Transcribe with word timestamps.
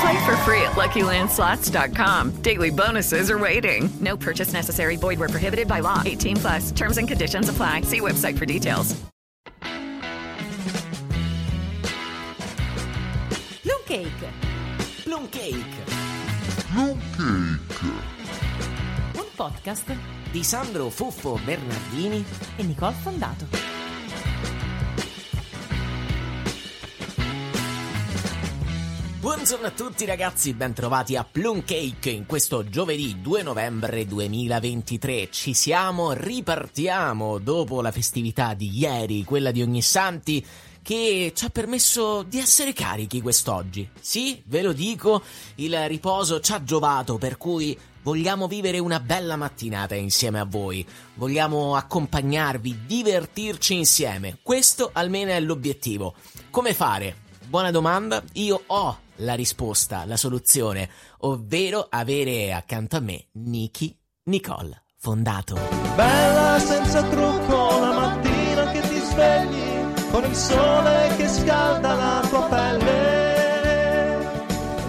Play 0.00 0.26
for 0.26 0.36
free 0.38 0.62
at 0.62 0.72
LuckyLandSlots.com. 0.76 2.42
Daily 2.42 2.70
bonuses 2.70 3.30
are 3.30 3.38
waiting. 3.38 3.88
No 4.00 4.16
purchase 4.16 4.52
necessary. 4.52 4.96
Void 4.96 5.18
where 5.18 5.28
prohibited 5.28 5.66
by 5.66 5.80
law. 5.80 6.02
18 6.04 6.36
plus. 6.36 6.70
Terms 6.72 6.98
and 6.98 7.08
conditions 7.08 7.48
apply. 7.48 7.82
See 7.82 8.00
website 8.00 8.38
for 8.38 8.46
details. 8.46 8.94
Plum 13.62 13.82
Cake, 13.86 14.30
Plum 15.04 15.28
Cake 15.28 15.78
un 16.74 16.98
podcast 19.34 19.96
di 20.30 20.44
Sandro 20.44 20.90
Fuffo 20.90 21.38
Bernardini 21.44 22.24
e 22.56 22.62
Nicole 22.62 22.94
Fondato. 22.94 23.77
Buongiorno 29.20 29.66
a 29.66 29.72
tutti 29.72 30.04
ragazzi, 30.04 30.54
bentrovati 30.54 31.16
a 31.16 31.24
Plum 31.24 31.64
Cake 31.64 32.08
in 32.08 32.24
questo 32.24 32.68
giovedì 32.68 33.20
2 33.20 33.42
novembre 33.42 34.06
2023. 34.06 35.28
Ci 35.32 35.54
siamo, 35.54 36.12
ripartiamo 36.12 37.38
dopo 37.38 37.82
la 37.82 37.90
festività 37.90 38.54
di 38.54 38.70
ieri, 38.78 39.24
quella 39.24 39.50
di 39.50 39.60
Ognissanti, 39.60 40.46
che 40.80 41.32
ci 41.34 41.44
ha 41.44 41.48
permesso 41.48 42.22
di 42.22 42.38
essere 42.38 42.72
carichi 42.72 43.20
quest'oggi. 43.20 43.90
Sì, 44.00 44.40
ve 44.46 44.62
lo 44.62 44.72
dico, 44.72 45.20
il 45.56 45.76
riposo 45.88 46.38
ci 46.38 46.52
ha 46.52 46.62
giovato, 46.62 47.18
per 47.18 47.38
cui 47.38 47.76
vogliamo 48.02 48.46
vivere 48.46 48.78
una 48.78 49.00
bella 49.00 49.34
mattinata 49.34 49.96
insieme 49.96 50.38
a 50.38 50.44
voi. 50.44 50.86
Vogliamo 51.14 51.74
accompagnarvi, 51.74 52.82
divertirci 52.86 53.74
insieme. 53.74 54.38
Questo 54.42 54.90
almeno 54.92 55.32
è 55.32 55.40
l'obiettivo. 55.40 56.14
Come 56.50 56.72
fare? 56.72 57.26
Buona 57.48 57.72
domanda, 57.72 58.22
io 58.34 58.62
ho 58.66 59.06
la 59.18 59.34
risposta, 59.34 60.04
la 60.04 60.16
soluzione, 60.16 60.88
ovvero 61.18 61.86
avere 61.88 62.52
accanto 62.52 62.96
a 62.96 63.00
me 63.00 63.26
Niki 63.32 63.96
Nicole 64.24 64.82
Fondato. 64.96 65.56
Bella 65.94 66.58
senza 66.58 67.02
trucco 67.02 67.78
la 67.80 67.92
mattina 67.92 68.70
che 68.70 68.80
ti 68.80 68.98
svegli 68.98 70.10
con 70.10 70.24
il 70.24 70.34
sole 70.34 71.14
che 71.16 71.28
scalda 71.28 71.94
la 71.94 72.26
tua 72.28 72.42
pelle. 72.48 73.36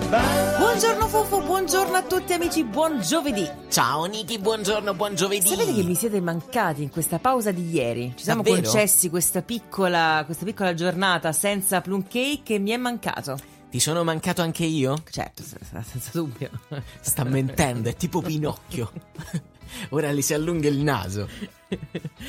Bella 0.10 0.58
Buongiorno 0.58 1.08
Fofo, 1.08 1.42
buongiorno 1.42 1.96
a 1.98 2.04
tutti 2.04 2.34
amici, 2.34 2.64
buon 2.64 3.02
giovedì. 3.02 3.48
Ciao 3.70 4.06
Niki, 4.06 4.40
buongiorno, 4.40 4.94
buon 4.94 5.14
giovedì. 5.14 5.48
Sapete 5.48 5.74
che 5.74 5.84
mi 5.84 5.94
siete 5.94 6.22
mancati 6.22 6.84
in 6.84 6.90
questa 6.90 7.20
pausa 7.20 7.52
di 7.52 7.70
ieri? 7.70 8.14
Ci 8.16 8.24
siamo 8.24 8.42
Davvero? 8.42 8.64
concessi 8.64 9.10
questa 9.10 9.42
piccola, 9.42 10.24
questa 10.26 10.46
piccola 10.46 10.74
giornata 10.74 11.32
senza 11.34 11.82
plum 11.82 12.04
cake 12.08 12.56
e 12.56 12.60
mi 12.60 12.72
è 12.72 12.78
mancato. 12.78 13.38
Ti 13.70 13.80
sono 13.80 14.04
mancato 14.04 14.42
anche 14.42 14.66
io? 14.66 15.04
Certo, 15.10 15.44
s- 15.44 15.56
s- 15.62 15.90
senza 15.90 16.10
dubbio. 16.14 16.50
Sta 17.02 17.24
mentendo, 17.24 17.90
è 17.90 17.96
tipo 17.96 18.22
Pinocchio. 18.22 18.92
Ora 19.90 20.12
gli 20.12 20.24
si 20.24 20.34
allunga 20.34 20.68
il 20.68 20.80
naso. 20.80 21.28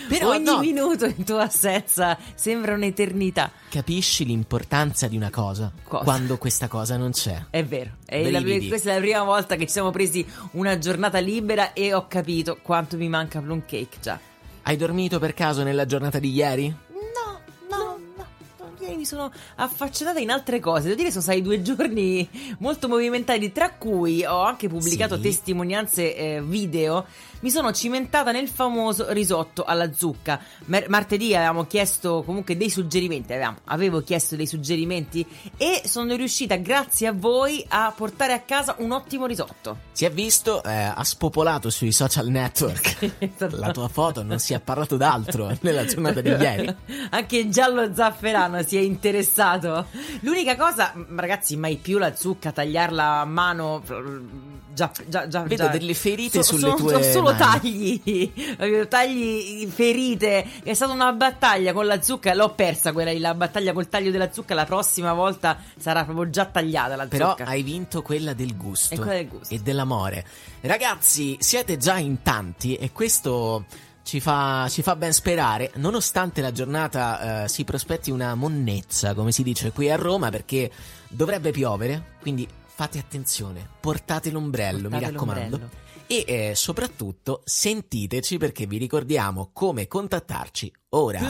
Però 0.08 0.28
Ogni 0.34 0.44
no, 0.44 0.58
minuto 0.58 1.06
in 1.06 1.24
tua 1.24 1.44
assenza 1.44 2.18
sembra 2.34 2.74
un'eternità. 2.74 3.50
capisci 3.70 4.26
l'importanza 4.26 5.08
di 5.08 5.16
una 5.16 5.30
cosa, 5.30 5.72
Cosa? 5.82 6.04
quando 6.04 6.36
questa 6.36 6.68
cosa 6.68 6.98
non 6.98 7.12
c'è. 7.12 7.46
È 7.48 7.64
vero, 7.64 7.92
è 8.04 8.30
la- 8.30 8.42
questa 8.42 8.90
è 8.90 8.94
la 8.96 9.00
prima 9.00 9.22
volta 9.22 9.56
che 9.56 9.64
ci 9.64 9.72
siamo 9.72 9.90
presi 9.90 10.26
una 10.52 10.76
giornata 10.78 11.18
libera 11.20 11.72
e 11.72 11.94
ho 11.94 12.06
capito 12.06 12.58
quanto 12.60 12.98
mi 12.98 13.08
manca 13.08 13.40
plum 13.40 13.60
cake 13.64 13.96
già. 14.02 14.20
Hai 14.62 14.76
dormito 14.76 15.18
per 15.18 15.32
caso 15.32 15.62
nella 15.62 15.86
giornata 15.86 16.18
di 16.18 16.30
ieri? 16.34 16.76
Ieri 18.90 18.96
mi 18.96 19.06
sono 19.06 19.30
affacciata 19.56 20.18
in 20.18 20.30
altre 20.30 20.58
cose. 20.58 20.82
Devo 20.84 20.96
dire, 20.96 21.10
sono 21.10 21.22
stati 21.22 21.40
due 21.42 21.62
giorni 21.62 22.28
molto 22.58 22.88
movimentati, 22.88 23.52
tra 23.52 23.70
cui 23.70 24.24
ho 24.24 24.42
anche 24.42 24.68
pubblicato 24.68 25.14
Sì. 25.16 25.22
testimonianze 25.22 26.16
eh, 26.16 26.42
video. 26.42 27.06
Mi 27.40 27.50
sono 27.50 27.72
cimentata 27.72 28.32
nel 28.32 28.48
famoso 28.48 29.12
risotto 29.12 29.64
alla 29.64 29.92
zucca. 29.94 30.38
Mer- 30.66 30.88
martedì 30.90 31.34
avevamo 31.34 31.64
chiesto 31.66 32.22
comunque 32.24 32.56
dei 32.56 32.68
suggerimenti. 32.68 33.32
avevamo- 33.32 33.58
avevo 33.64 34.02
chiesto 34.02 34.36
dei 34.36 34.46
suggerimenti 34.46 35.26
e 35.56 35.82
sono 35.86 36.14
riuscita, 36.16 36.56
grazie 36.56 37.06
a 37.06 37.12
voi, 37.12 37.64
a 37.68 37.92
portare 37.96 38.34
a 38.34 38.40
casa 38.40 38.74
un 38.78 38.90
ottimo 38.90 39.24
risotto. 39.24 39.78
Si 39.92 40.04
è 40.04 40.10
visto, 40.10 40.62
eh, 40.62 40.70
ha 40.94 41.02
spopolato 41.04 41.70
sui 41.70 41.92
social 41.92 42.28
network 42.28 43.12
la 43.56 43.70
tua 43.70 43.88
foto, 43.88 44.22
non 44.22 44.38
si 44.38 44.52
è 44.52 44.60
parlato 44.60 44.96
d'altro 44.98 45.50
nella 45.62 45.84
giornata 45.86 46.20
di 46.20 46.28
ieri. 46.28 46.74
Anche 47.10 47.48
Giallo 47.48 47.94
Zafferano 47.94 48.62
si 48.62 48.76
è 48.76 48.80
interessato. 48.80 49.86
L'unica 50.20 50.56
cosa, 50.56 50.92
ragazzi, 51.16 51.56
mai 51.56 51.76
più 51.76 51.96
la 51.96 52.14
zucca, 52.14 52.52
tagliarla 52.52 53.20
a 53.20 53.24
mano. 53.24 53.82
Già, 54.80 54.90
già, 55.08 55.28
già. 55.28 55.42
Vedo 55.42 55.64
già. 55.64 55.68
delle 55.70 55.92
ferite 55.94 56.42
So- 56.42 56.54
sulle 56.56 56.60
sono- 56.70 56.74
tue 56.76 57.02
sono 57.02 57.12
solo 57.12 57.32
mani. 57.38 58.02
tagli, 58.02 58.86
tagli, 58.88 59.66
ferite. 59.68 60.46
È 60.62 60.72
stata 60.74 60.92
una 60.92 61.12
battaglia 61.12 61.72
con 61.72 61.86
la 61.86 62.00
zucca. 62.00 62.32
L'ho 62.34 62.54
persa 62.54 62.92
quella 62.92 63.12
la 63.18 63.34
battaglia 63.34 63.72
col 63.72 63.88
taglio 63.88 64.10
della 64.10 64.32
zucca. 64.32 64.54
La 64.54 64.64
prossima 64.64 65.12
volta 65.12 65.58
sarà 65.78 66.04
proprio 66.04 66.30
già 66.30 66.46
tagliata 66.46 66.96
la 66.96 67.06
Però 67.06 67.30
zucca. 67.30 67.44
hai 67.44 67.62
vinto 67.62 68.00
quella 68.02 68.32
del 68.32 68.56
gusto 68.56 68.94
E 68.94 68.96
quella 68.96 69.12
del 69.12 69.28
gusto. 69.28 69.54
e 69.54 69.58
dell'amore. 69.58 70.24
Ragazzi, 70.62 71.36
siete 71.40 71.76
già 71.76 71.98
in 71.98 72.22
tanti 72.22 72.76
e 72.76 72.92
questo 72.92 73.64
ci 74.02 74.20
fa, 74.20 74.66
ci 74.68 74.82
fa 74.82 74.96
ben 74.96 75.12
sperare, 75.12 75.70
nonostante 75.76 76.40
la 76.40 76.52
giornata 76.52 77.44
eh, 77.44 77.48
si 77.48 77.64
prospetti 77.64 78.10
una 78.10 78.34
monnezza, 78.34 79.14
come 79.14 79.30
si 79.30 79.42
dice 79.42 79.70
qui 79.72 79.90
a 79.90 79.96
Roma, 79.96 80.30
perché 80.30 80.70
dovrebbe 81.08 81.50
piovere, 81.50 82.14
quindi 82.20 82.48
fate 82.80 82.98
attenzione, 82.98 83.68
portate 83.78 84.30
l'ombrello, 84.30 84.88
Portate 84.88 85.04
mi 85.04 85.12
raccomando. 85.12 85.58
l'ombrello. 85.58 85.70
E 86.06 86.24
eh, 86.26 86.52
soprattutto 86.54 87.42
sentiteci 87.44 88.38
perché 88.38 88.64
vi 88.66 88.78
ricordiamo 88.78 89.50
come 89.52 89.86
contattarci 89.86 90.72
ora. 90.90 91.20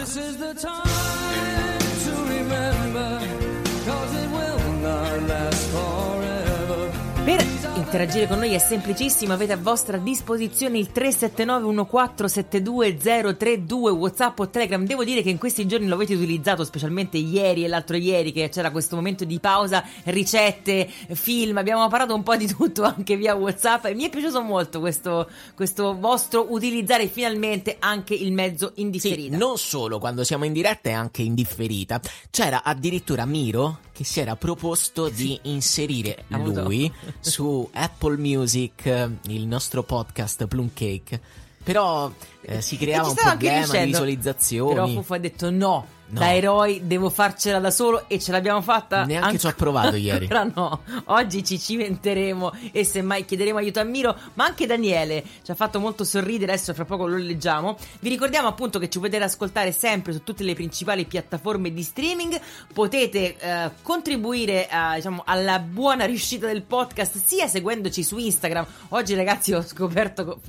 Interagire 7.91 8.28
con 8.28 8.39
noi 8.39 8.53
è 8.53 8.59
semplicissimo, 8.59 9.33
avete 9.33 9.55
a 9.55 9.56
vostra 9.56 9.97
disposizione 9.97 10.78
il 10.78 10.93
379 10.93 11.89
1472032 11.91 13.91
WhatsApp 13.91 14.39
o 14.39 14.49
Telegram. 14.49 14.87
Devo 14.87 15.03
dire 15.03 15.23
che 15.23 15.31
in 15.31 15.39
questi 15.39 15.67
giorni 15.67 15.89
lo 15.89 15.97
avete 15.97 16.14
utilizzato, 16.14 16.62
specialmente 16.62 17.17
ieri 17.17 17.64
e 17.64 17.69
l'altro 17.69 17.97
ieri 17.97 18.31
che 18.31 18.49
c'era 18.49 18.70
questo 18.70 18.94
momento 18.94 19.25
di 19.25 19.41
pausa, 19.41 19.82
ricette, 20.05 20.88
film, 21.14 21.56
abbiamo 21.56 21.88
parlato 21.88 22.14
un 22.14 22.23
po' 22.23 22.37
di 22.37 22.47
tutto 22.47 22.85
anche 22.85 23.17
via 23.17 23.35
WhatsApp 23.35 23.87
e 23.87 23.94
mi 23.97 24.05
è 24.05 24.09
piaciuto 24.09 24.41
molto 24.41 24.79
questo, 24.79 25.29
questo 25.56 25.99
vostro 25.99 26.47
utilizzare 26.53 27.09
finalmente 27.09 27.75
anche 27.81 28.14
il 28.14 28.32
mezzo 28.32 28.70
in 28.76 28.97
Sì, 29.00 29.31
non 29.31 29.59
solo 29.59 29.99
quando 29.99 30.23
siamo 30.23 30.44
in 30.44 30.53
diretta 30.53 30.91
e 30.91 30.93
anche 30.93 31.23
in 31.23 31.35
differita. 31.35 32.00
C'era 32.31 32.62
addirittura 32.62 33.25
Miro 33.25 33.79
che 34.00 34.06
si 34.06 34.20
era 34.20 34.35
proposto 34.35 35.11
di 35.11 35.38
inserire 35.44 36.25
lui 36.29 36.91
su 37.20 37.69
Apple 37.81 38.17
Music, 38.19 38.85
eh, 38.87 39.09
il 39.29 39.47
nostro 39.47 39.82
podcast 39.82 40.47
Plum 40.47 40.71
Cake. 40.75 41.21
Però 41.62 42.12
eh, 42.43 42.61
si 42.61 42.77
creava 42.77 43.09
un 43.09 43.15
problema 43.15 43.37
di 43.37 43.49
riuscendo. 43.49 43.87
visualizzazioni. 43.87 44.75
Però 44.75 44.87
Fufo 44.87 45.15
ha 45.15 45.19
detto 45.19 45.50
no. 45.50 45.87
No. 46.11 46.19
Da 46.21 46.35
eroi 46.35 46.81
devo 46.85 47.09
farcela 47.09 47.59
da 47.61 47.71
solo 47.71 48.05
e 48.09 48.19
ce 48.19 48.33
l'abbiamo 48.33 48.61
fatta. 48.62 49.05
Neanche 49.05 49.39
ci 49.39 49.47
ho 49.47 49.55
provato 49.57 49.95
ieri. 49.97 50.27
Ancora 50.31 50.51
no. 50.55 50.81
Oggi 51.07 51.45
ci 51.45 51.59
cimenteremo 51.59 52.53
e 52.73 52.85
semmai 52.85 53.25
chiederemo 53.25 53.59
aiuto 53.59 53.81
a 53.81 53.85
Miro, 53.85 54.17
ma 54.35 54.45
anche 54.45 54.67
Daniele 54.67 55.23
ci 55.43 55.51
ha 55.51 55.55
fatto 55.55 55.79
molto 55.81 56.05
sorridere. 56.05 56.53
Adesso 56.53 56.75
fra 56.75 56.85
poco 56.85 57.07
lo 57.07 57.17
leggiamo. 57.17 57.77
Vi 58.01 58.09
ricordiamo 58.09 58.49
appunto 58.49 58.79
che 58.79 58.89
ci 58.89 58.99
potete 58.99 59.23
ascoltare 59.23 59.73
sempre 59.73 60.12
su 60.12 60.23
tutte 60.25 60.43
le 60.43 60.55
principali 60.55 61.05
piattaforme 61.05 61.73
di 61.73 61.83
streaming. 61.83 62.41
Potete 62.73 63.37
eh, 63.39 63.71
contribuire 63.83 64.67
a, 64.69 64.95
diciamo, 64.97 65.23
alla 65.25 65.59
buona 65.61 66.05
riuscita 66.07 66.47
del 66.47 66.62
podcast 66.62 67.23
sia 67.25 67.47
seguendoci 67.47 68.03
su 68.03 68.19
Instagram. 68.19 68.67
Oggi, 68.91 69.15
ragazzi, 69.15 69.53
ho 69.53 69.62
scoperto 69.62 70.41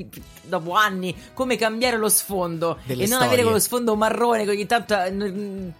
dopo 0.43 0.73
anni 0.73 1.15
come 1.33 1.55
cambiare 1.55 1.97
lo 1.97 2.09
sfondo 2.09 2.79
Delle 2.85 3.03
e 3.03 3.07
non 3.07 3.17
storie. 3.17 3.27
avere 3.27 3.43
quello 3.43 3.59
sfondo 3.59 3.95
marrone 3.95 4.43
che 4.43 4.49
ogni 4.49 4.65
tanto 4.65 4.99
eh, 4.99 5.11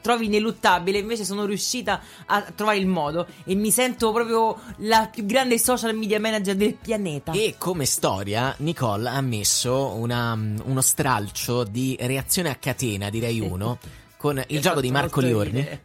trovi 0.02 0.26
ineluttabile. 0.26 1.00
Invece 1.00 1.24
sono 1.26 1.46
riuscita 1.46 2.02
a 2.26 2.42
trovare 2.56 2.78
il 2.78 2.88
modo 2.88 3.28
e 3.44 3.56
mi 3.56 3.72
sento 3.72 4.12
proprio 4.12 4.60
la 4.78 5.10
più 5.12 5.26
grande 5.26 5.58
social 5.60 5.96
media 5.96 6.20
manager 6.20 6.56
del 6.56 6.74
pianeta. 6.76 7.32
E 7.34 7.56
come 7.58 7.86
storia, 7.86 8.54
Nicole 8.60 9.10
ha 9.10 9.22
messo 9.22 9.94
una- 9.96 10.34
uno 10.34 10.82
stralcio 10.82 11.64
di 11.64 11.98
reazione 12.00 12.50
a 12.50 12.56
catena, 12.56 13.10
direi 13.10 13.40
uno, 13.40 13.80
con 14.18 14.42
il 14.48 14.62
gioco 14.62 14.82
di 14.82 14.92
Marco 14.92 15.20
Liorni. 15.20 15.80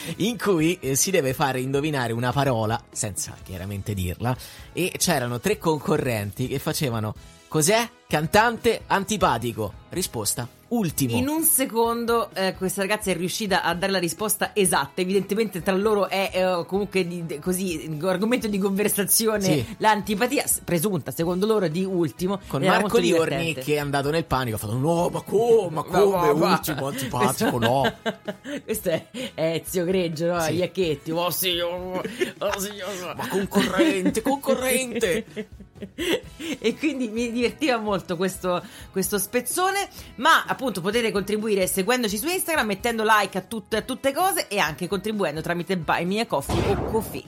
In 0.18 0.38
cui 0.38 0.78
eh, 0.80 0.94
si 0.94 1.10
deve 1.10 1.34
fare 1.34 1.60
indovinare 1.60 2.12
una 2.12 2.32
parola, 2.32 2.82
senza 2.90 3.36
chiaramente 3.42 3.92
dirla, 3.92 4.34
e 4.72 4.92
c'erano 4.96 5.40
tre 5.40 5.58
concorrenti 5.58 6.46
che 6.46 6.58
facevano 6.58 7.14
Cos'è? 7.50 7.90
Cantante 8.06 8.82
antipatico. 8.86 9.72
Risposta: 9.88 10.48
ultimo. 10.70 11.16
In 11.16 11.28
un 11.28 11.42
secondo 11.42 12.30
eh, 12.34 12.54
questa 12.56 12.80
ragazza 12.82 13.10
è 13.10 13.16
riuscita 13.16 13.62
a 13.62 13.74
dare 13.74 13.92
la 13.92 13.98
risposta 13.98 14.50
esatta. 14.54 15.00
Evidentemente 15.00 15.62
tra 15.62 15.74
loro 15.74 16.08
è 16.08 16.30
eh, 16.32 16.64
comunque 16.66 17.06
di- 17.06 17.38
così 17.40 17.98
argomento 18.02 18.46
di 18.48 18.58
conversazione 18.58 19.42
Sì. 19.42 19.64
l'antipatia 19.78 20.44
presunta 20.64 21.10
secondo 21.10 21.46
loro 21.46 21.68
di 21.68 21.84
ultimo. 21.84 22.40
Con 22.46 22.62
Marco 22.62 22.98
Liorni 22.98 23.54
che 23.54 23.74
è 23.74 23.78
andato 23.78 24.10
nel 24.10 24.24
panico, 24.24 24.56
ha 24.56 24.58
fatto 24.58 24.76
no, 24.76 25.08
ma 25.08 25.20
come, 25.22 25.70
ma 25.70 25.82
come, 25.82 26.32
ma- 26.34 26.52
ultimo, 26.52 26.86
antipatico, 26.88 27.58
no. 27.58 27.92
Questo 28.64 28.90
è, 29.34 29.62
Zio 29.64 29.84
Greggio, 29.84 30.26
no? 30.26 30.40
Sì. 30.40 30.54
Gli 30.54 30.62
acchetti. 30.62 31.10
Oh 31.10 31.30
signor, 31.30 32.08
oh 32.38 32.58
signor. 32.58 33.14
Ma 33.16 33.28
concorrente, 33.28 34.22
concorrente. 34.22 35.24
e 36.58 36.76
quindi 36.76 37.08
mi 37.08 37.30
divertiva 37.32 37.78
molto 37.78 38.16
questo, 38.16 38.62
questo 38.90 39.18
spezzone. 39.18 39.88
Ma 40.16 40.44
appunto 40.44 40.80
potete 40.80 41.10
contribuire 41.10 41.66
seguendoci 41.66 42.18
su 42.18 42.28
Instagram, 42.28 42.66
mettendo 42.66 43.02
like 43.04 43.38
a 43.38 43.42
tutte, 43.42 43.76
a 43.76 43.82
tutte 43.82 44.12
cose 44.12 44.48
e 44.48 44.58
anche 44.58 44.88
contribuendo 44.88 45.40
tramite 45.40 45.76
Buy 45.76 46.04
Me 46.04 46.20
a 46.20 46.26
Coffee 46.26 46.70
o 46.70 46.84
Coffee. 46.90 47.24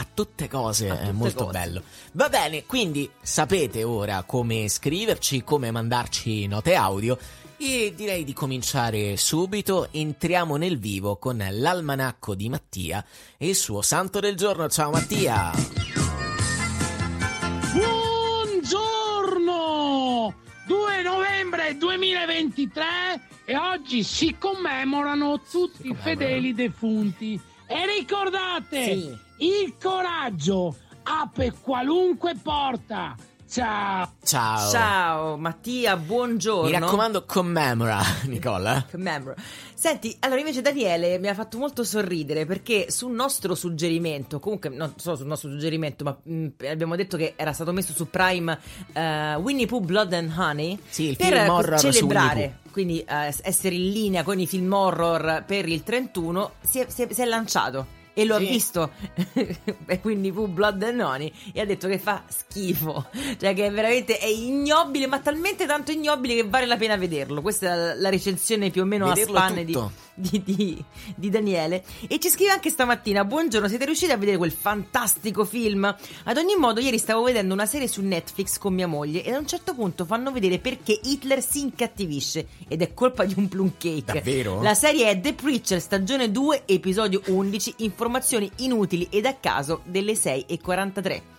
A 0.00 0.06
tutte 0.14 0.48
cose, 0.48 0.88
A 0.88 0.94
è 0.94 0.98
tutte 0.98 1.12
molto 1.12 1.44
cose. 1.46 1.58
bello. 1.58 1.82
Va 2.12 2.28
bene, 2.28 2.64
quindi 2.64 3.10
sapete 3.20 3.82
ora 3.82 4.22
come 4.22 4.68
scriverci, 4.68 5.42
come 5.42 5.70
mandarci 5.70 6.46
note 6.46 6.74
audio. 6.74 7.18
E 7.60 7.92
direi 7.96 8.22
di 8.22 8.32
cominciare 8.32 9.16
subito. 9.16 9.88
Entriamo 9.90 10.54
nel 10.54 10.78
vivo 10.78 11.16
con 11.16 11.44
l'almanacco 11.50 12.36
di 12.36 12.48
Mattia 12.48 13.04
e 13.36 13.48
il 13.48 13.56
suo 13.56 13.82
santo 13.82 14.20
del 14.20 14.36
giorno. 14.36 14.68
Ciao 14.68 14.90
Mattia! 14.90 15.77
2 20.68 21.00
novembre 21.02 21.78
2023 21.78 22.84
e 23.46 23.56
oggi 23.56 24.02
si 24.02 24.36
commemorano 24.38 25.40
tutti 25.50 25.88
i 25.88 25.94
fedeli 25.94 26.52
defunti. 26.52 27.40
E 27.66 27.86
ricordate, 27.86 28.84
Sì. 28.84 29.16
il 29.38 29.76
coraggio 29.82 30.76
apre 31.04 31.54
qualunque 31.58 32.34
porta. 32.34 33.16
Ciao! 33.50 34.12
Ciao! 34.22 34.70
Ciao 34.70 35.36
Mattia, 35.38 35.96
buongiorno. 35.96 36.68
Mi 36.68 36.78
raccomando, 36.78 37.24
commemora, 37.24 37.98
Nicola. 38.28 38.84
Commemora. 38.90 39.34
Senti, 39.74 40.14
allora 40.20 40.40
invece 40.40 40.60
Daniele 40.60 41.18
mi 41.18 41.28
ha 41.28 41.34
fatto 41.34 41.56
molto 41.56 41.82
sorridere 41.82 42.44
perché 42.44 42.90
sul 42.90 43.12
nostro 43.12 43.54
suggerimento, 43.54 44.38
comunque 44.38 44.68
non 44.68 44.92
solo 44.96 45.16
sul 45.16 45.26
nostro 45.26 45.48
suggerimento, 45.48 46.04
ma 46.04 46.14
mh, 46.22 46.46
abbiamo 46.70 46.94
detto 46.94 47.16
che 47.16 47.32
era 47.36 47.54
stato 47.54 47.72
messo 47.72 47.94
su 47.94 48.10
Prime 48.10 48.58
eh, 48.92 49.34
Winnie 49.36 49.64
Pooh 49.66 49.80
Blood 49.80 50.12
and 50.12 50.30
Honey 50.36 50.78
Sì, 50.86 51.04
il 51.08 51.16
per 51.16 51.78
celebrare, 51.78 52.58
quindi 52.70 53.00
eh, 53.00 53.34
essere 53.42 53.74
in 53.76 53.90
linea 53.92 54.24
con 54.24 54.38
i 54.38 54.46
film 54.46 54.70
horror 54.70 55.44
per 55.46 55.66
il 55.66 55.82
31, 55.82 56.52
si 56.60 56.80
è, 56.80 56.86
si 56.90 57.02
è- 57.02 57.08
si 57.12 57.22
è 57.22 57.24
lanciato. 57.24 57.96
E 58.20 58.24
lo 58.24 58.36
Sì. 58.38 58.44
ha 58.44 58.48
visto 58.48 58.90
e 59.86 60.00
quindi 60.00 60.32
Pooh 60.32 60.48
Blood 60.48 60.82
and 60.82 61.00
Honey 61.00 61.32
e 61.52 61.60
ha 61.60 61.64
detto 61.64 61.86
che 61.88 61.98
fa 61.98 62.22
schifo 62.28 63.06
cioè 63.38 63.54
che 63.54 63.66
è 63.66 63.70
veramente 63.70 64.18
è 64.18 64.26
ignobile 64.26 65.06
ma 65.06 65.18
talmente 65.20 65.66
tanto 65.66 65.90
ignobile 65.92 66.34
che 66.34 66.44
vale 66.44 66.66
la 66.66 66.76
pena 66.76 66.96
vederlo 66.96 67.40
questa 67.42 67.72
è 67.72 67.76
la, 67.76 67.94
la 67.94 68.08
recensione 68.08 68.70
più 68.70 68.82
o 68.82 68.84
meno 68.84 69.06
Vederlo 69.06 69.36
a 69.38 69.46
spanne 69.46 69.64
tutto. 69.64 69.92
di, 69.94 70.07
di- 70.18 70.84
di 71.14 71.30
Daniele. 71.30 71.84
E 72.08 72.18
ci 72.18 72.28
scrive 72.28 72.50
anche 72.50 72.70
stamattina 72.70 73.24
buongiorno 73.24 73.68
siete 73.68 73.84
riusciti 73.84 74.12
a 74.12 74.16
vedere 74.16 74.36
quel 74.36 74.52
fantastico 74.52 75.44
film? 75.44 75.84
Ad 76.24 76.36
ogni 76.36 76.56
modo 76.56 76.80
ieri 76.80 76.98
stavo 76.98 77.22
vedendo 77.22 77.54
una 77.54 77.66
serie 77.66 77.88
su 77.88 78.02
Netflix 78.02 78.58
con 78.58 78.74
mia 78.74 78.86
moglie 78.86 79.22
e 79.24 79.32
a 79.32 79.38
un 79.38 79.46
certo 79.46 79.74
punto 79.74 80.04
fanno 80.04 80.32
vedere 80.32 80.58
perché 80.58 80.98
Hitler 81.02 81.42
si 81.42 81.60
incattivisce 81.60 82.46
ed 82.68 82.82
è 82.82 82.94
colpa 82.94 83.24
di 83.24 83.34
un 83.36 83.48
plum 83.48 83.72
cake 83.78 84.12
Davvero? 84.12 84.60
la 84.62 84.74
serie 84.74 85.08
è 85.08 85.20
The 85.20 85.34
Preacher 85.34 85.80
stagione 85.80 86.30
2 86.30 86.62
episodio 86.66 87.22
11 87.26 87.74
informazioni 87.78 88.50
inutili 88.56 89.06
ed 89.10 89.26
a 89.26 89.34
caso 89.34 89.80
delle 89.84 90.12
6.43 90.14 91.37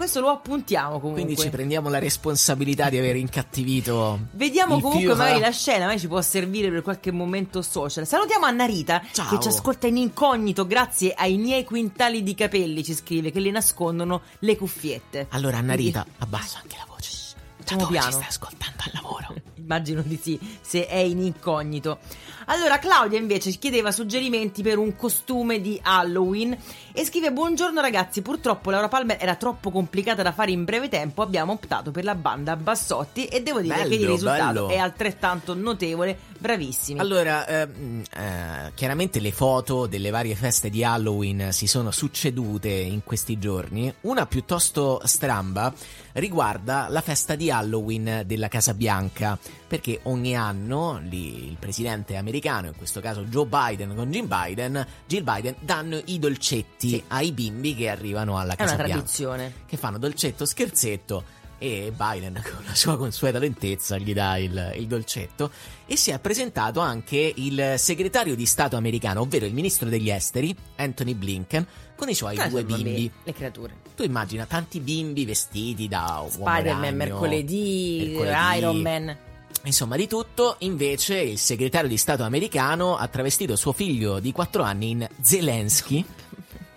questo 0.00 0.20
lo 0.20 0.30
appuntiamo 0.30 0.98
comunque 0.98 1.24
Quindi 1.24 1.38
ci 1.38 1.50
prendiamo 1.50 1.90
la 1.90 1.98
responsabilità 1.98 2.88
di 2.88 2.96
aver 2.96 3.16
incattivito. 3.16 4.18
Vediamo 4.30 4.80
comunque 4.80 5.14
magari 5.14 5.40
la 5.40 5.50
scena, 5.50 5.80
magari 5.80 5.98
ci 5.98 6.08
può 6.08 6.22
servire 6.22 6.70
per 6.70 6.80
qualche 6.80 7.12
momento 7.12 7.60
social. 7.60 8.06
Salutiamo 8.06 8.46
Anna 8.46 8.64
Rita 8.64 9.02
Ciao. 9.12 9.28
che 9.28 9.38
ci 9.40 9.48
ascolta 9.48 9.88
in 9.88 9.98
incognito 9.98 10.66
grazie 10.66 11.12
ai 11.12 11.36
miei 11.36 11.64
quintali 11.64 12.22
di 12.22 12.34
capelli, 12.34 12.82
ci 12.82 12.94
scrive, 12.94 13.30
che 13.30 13.40
le 13.40 13.50
nascondono 13.50 14.22
le 14.38 14.56
cuffiette. 14.56 15.26
Allora, 15.32 15.58
Anna 15.58 15.74
Rita, 15.74 16.06
abbassa 16.16 16.60
anche 16.62 16.76
la 16.78 16.86
voce. 16.88 17.10
Facciamo 17.58 17.82
dove 17.82 17.92
piano. 17.92 18.06
ci 18.06 18.12
stai 18.14 18.26
ascoltando 18.28 18.82
al 18.82 18.90
lavoro? 18.94 19.34
Immagino 19.60 20.02
di 20.04 20.18
sì, 20.20 20.38
se 20.60 20.86
è 20.86 20.96
in 20.96 21.20
incognito. 21.20 21.98
Allora, 22.46 22.78
Claudia 22.78 23.18
invece 23.18 23.52
ci 23.52 23.58
chiedeva 23.58 23.92
suggerimenti 23.92 24.62
per 24.62 24.78
un 24.78 24.96
costume 24.96 25.60
di 25.60 25.78
Halloween 25.82 26.56
e 26.92 27.04
scrive: 27.04 27.30
Buongiorno 27.32 27.80
ragazzi, 27.80 28.22
purtroppo 28.22 28.70
Laura 28.70 28.88
Palmer 28.88 29.18
era 29.20 29.36
troppo 29.36 29.70
complicata 29.70 30.22
da 30.22 30.32
fare 30.32 30.50
in 30.50 30.64
breve 30.64 30.88
tempo. 30.88 31.22
Abbiamo 31.22 31.52
optato 31.52 31.90
per 31.90 32.04
la 32.04 32.14
banda 32.14 32.56
Bassotti 32.56 33.26
e 33.26 33.42
devo 33.42 33.60
dire 33.60 33.76
che 33.86 33.94
il 33.94 34.00
Bello, 34.00 34.12
risultato 34.12 34.66
bello. 34.66 34.68
è 34.68 34.76
altrettanto 34.78 35.54
notevole. 35.54 36.18
Bravissimi. 36.40 36.98
Allora, 36.98 37.46
ehm, 37.46 38.02
eh, 38.10 38.72
chiaramente 38.74 39.20
le 39.20 39.30
foto 39.30 39.86
delle 39.86 40.08
varie 40.08 40.34
feste 40.34 40.70
di 40.70 40.82
Halloween 40.82 41.52
si 41.52 41.66
sono 41.66 41.90
succedute 41.90 42.70
in 42.70 43.04
questi 43.04 43.38
giorni. 43.38 43.92
Una 44.02 44.24
piuttosto 44.24 45.02
stramba 45.04 45.72
riguarda 46.12 46.86
la 46.88 47.02
festa 47.02 47.34
di 47.34 47.50
Halloween 47.50 48.22
della 48.24 48.48
Casa 48.48 48.72
Bianca, 48.72 49.38
perché 49.66 50.00
ogni 50.04 50.36
anno 50.36 51.00
lì 51.02 51.46
il 51.48 51.56
presidente 51.58 52.16
americano, 52.16 52.68
in 52.68 52.76
questo 52.76 53.00
caso 53.00 53.22
Joe 53.24 53.46
Biden 53.46 53.94
con 53.94 54.10
Jill 54.10 54.26
Biden, 54.26 54.86
Jill 55.06 55.22
Biden 55.24 55.54
danno 55.60 56.00
i 56.06 56.18
dolcetti 56.18 56.88
Sì. 56.90 57.04
ai 57.08 57.32
bimbi 57.32 57.74
che 57.74 57.88
arrivano 57.88 58.38
alla 58.38 58.54
è 58.54 58.62
una 58.62 58.70
Casa 58.70 58.74
Bianca. 58.76 58.92
tradizione. 58.94 59.52
Che 59.66 59.76
fanno 59.76 59.98
dolcetto 59.98 60.44
scherzetto 60.44 61.38
e 61.62 61.92
Biden 61.94 62.40
con 62.42 62.64
la 62.66 62.74
sua 62.74 62.96
consueta 62.96 63.38
lentezza 63.38 63.98
gli 63.98 64.14
dà 64.14 64.38
il, 64.38 64.72
il 64.76 64.86
dolcetto 64.86 65.50
e 65.84 65.94
si 65.96 66.10
è 66.10 66.18
presentato 66.18 66.80
anche 66.80 67.32
il 67.36 67.74
segretario 67.76 68.34
di 68.34 68.46
Stato 68.46 68.76
americano, 68.76 69.20
ovvero 69.20 69.44
il 69.44 69.52
ministro 69.52 69.88
degli 69.90 70.08
esteri, 70.10 70.56
Anthony 70.76 71.12
Blinken, 71.14 71.66
con 71.96 72.08
i 72.08 72.14
suoi 72.14 72.38
Ah, 72.38 72.48
due 72.48 72.64
bimbi. 72.64 73.10
Le 73.24 73.32
creature. 73.34 73.74
Tu 73.94 74.04
immagina 74.04 74.46
tanti 74.46 74.80
bimbi 74.80 75.26
vestiti 75.26 75.86
da 75.86 76.24
Spider-Man, 76.30 76.96
mercoledì, 76.96 78.14
mercoledì, 78.16 78.56
Iron 78.58 78.80
Man. 78.80 79.16
Insomma, 79.64 79.96
di 79.96 80.06
tutto, 80.06 80.56
invece 80.60 81.20
il 81.20 81.38
segretario 81.38 81.88
di 81.88 81.98
Stato 81.98 82.22
americano 82.22 82.96
ha 82.96 83.06
travestito 83.08 83.56
suo 83.56 83.72
figlio 83.72 84.18
di 84.18 84.32
4 84.32 84.62
anni 84.62 84.90
in 84.90 85.08
Zelensky, 85.20 86.04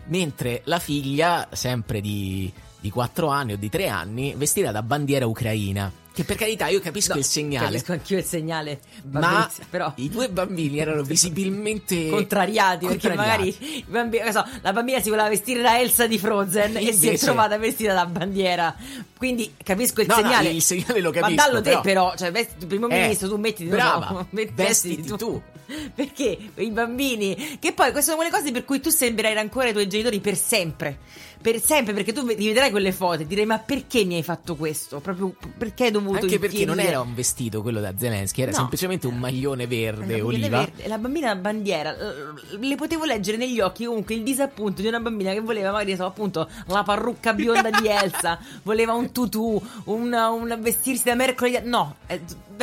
mentre 0.08 0.62
la 0.66 0.80
figlia, 0.80 1.48
sempre 1.54 2.02
di, 2.02 2.52
di 2.80 2.90
4 2.90 3.28
anni 3.28 3.54
o 3.54 3.58
di 3.58 3.70
3 3.70 3.88
anni, 3.88 4.34
vestirà 4.36 4.72
da 4.72 4.84
bandiera 4.84 5.25
ucraina. 5.25 6.03
Che 6.13 6.24
per 6.25 6.36
carità 6.36 6.67
io 6.67 6.79
capisco 6.79 7.13
No, 7.13 7.20
il 7.20 7.25
segnale. 7.25 7.65
Capisco 7.67 7.91
anch'io 7.93 8.17
il 8.20 8.24
segnale. 8.24 8.79
Ma 9.10 9.50
però 9.70 9.91
i 9.96 10.10
due 10.10 10.29
bambini 10.29 10.77
erano 10.79 11.01
visibilmente 11.03 12.08
contrariati 12.10 12.86
perché 12.86 13.08
contrariati. 13.10 13.58
magari 13.58 13.77
i 13.79 13.86
bambini- 13.88 14.32
so, 14.32 14.46
la 14.62 14.74
bambina 14.74 15.00
si 15.01 15.10
voleva 15.10 15.27
vestire 15.29 15.62
da 15.63 15.79
Elsa 15.79 16.05
di 16.05 16.20
Frozen 16.20 16.77
e 16.77 16.82
si 16.82 16.88
è 16.88 16.91
Invece- 17.05 17.25
trovata 17.25 17.58
vestita 17.58 17.93
da 17.96 18.05
bandiera. 18.05 18.75
Quindi 19.17 19.53
capisco 19.63 20.01
il 20.01 20.08
No, 20.08 20.15
no, 20.17 20.22
segnale. 20.22 20.50
il 20.50 20.62
segnale 20.62 21.00
lo 21.01 21.10
Ma 21.12 21.20
capisco, 21.20 21.36
dallo 21.48 21.62
te 21.62 21.70
però. 21.70 21.82
però, 21.82 22.15
cioè 22.15 22.32
vesti 22.32 22.65
primo 22.67 22.88
Eh, 22.89 23.01
ministro, 23.01 23.29
tu 23.29 23.38
mettiti 23.38 23.70
brava, 23.70 24.10
no, 24.13 24.27
met- 24.29 24.53
vestiti 24.53 25.15
tu. 25.17 25.41
Perché 25.93 26.38
i 26.55 26.70
bambini 26.72 27.58
che 27.60 27.74
poi 27.74 27.91
queste 27.91 28.12
sono 28.12 28.17
quelle 28.17 28.32
cose 28.32 28.51
per 28.51 28.65
cui 28.65 28.79
tu 28.79 28.89
sembrerai 28.89 29.34
rancore 29.34 29.67
ai 29.67 29.74
tuoi 29.74 29.88
genitori 29.88 30.20
per 30.20 30.36
sempre. 30.36 31.00
Per 31.43 31.60
sempre, 31.62 31.93
perché 31.93 32.13
tu 32.13 32.25
rivedrai 32.25 32.72
quelle 32.72 32.93
foto 32.93 33.24
e 33.24 33.27
direi: 33.27 33.46
Ma 33.46 33.60
perché 33.60 34.05
mi 34.05 34.15
hai 34.15 34.24
fatto 34.24 34.55
questo? 34.55 35.01
Proprio 35.01 35.36
perché 35.58 35.86
hai 35.86 35.91
dovuto 35.91 36.20
Anche 36.24 36.39
perché 36.39 36.60
non 36.60 36.75
infierire?" 36.75 36.88
era 36.93 37.01
un 37.01 37.13
vestito 37.13 37.62
quello 37.62 37.82
da 37.82 37.93
Zelensky, 37.98 38.41
era 38.43 38.51
No. 38.51 38.58
semplicemente 38.58 39.08
un 39.08 39.17
maglione 39.17 39.67
verde 39.67 40.22
oliva. 40.22 40.60
verde, 40.60 40.88
la 40.88 40.98
bambina 40.98 41.36
bandiera, 41.36 41.93
eh, 41.98 42.58
le 42.58 42.75
potevo 42.75 43.03
leggere 43.03 43.36
negli 43.36 43.60
occhi 43.60 43.84
comunque 43.84 44.15
il 44.15 44.24
disappunto 44.24 44.82
di 44.82 44.88
una 44.88 45.01
bambina 45.01 45.34
che 45.34 45.41
voleva 45.41 45.72
magari 45.72 45.98
so, 45.98 46.05
appunto 46.05 46.50
la 46.67 46.84
parrucca 46.84 47.34
bionda 47.34 47.70
di 47.72 47.88
Elsa, 47.89 48.39
voleva 48.63 48.93
un 48.93 49.12
tutù, 49.12 49.62
un, 49.86 50.58
vestirsi 50.62 51.03
da 51.03 51.15
mercoledì. 51.15 51.67
No, 51.67 51.98
è 52.05 52.22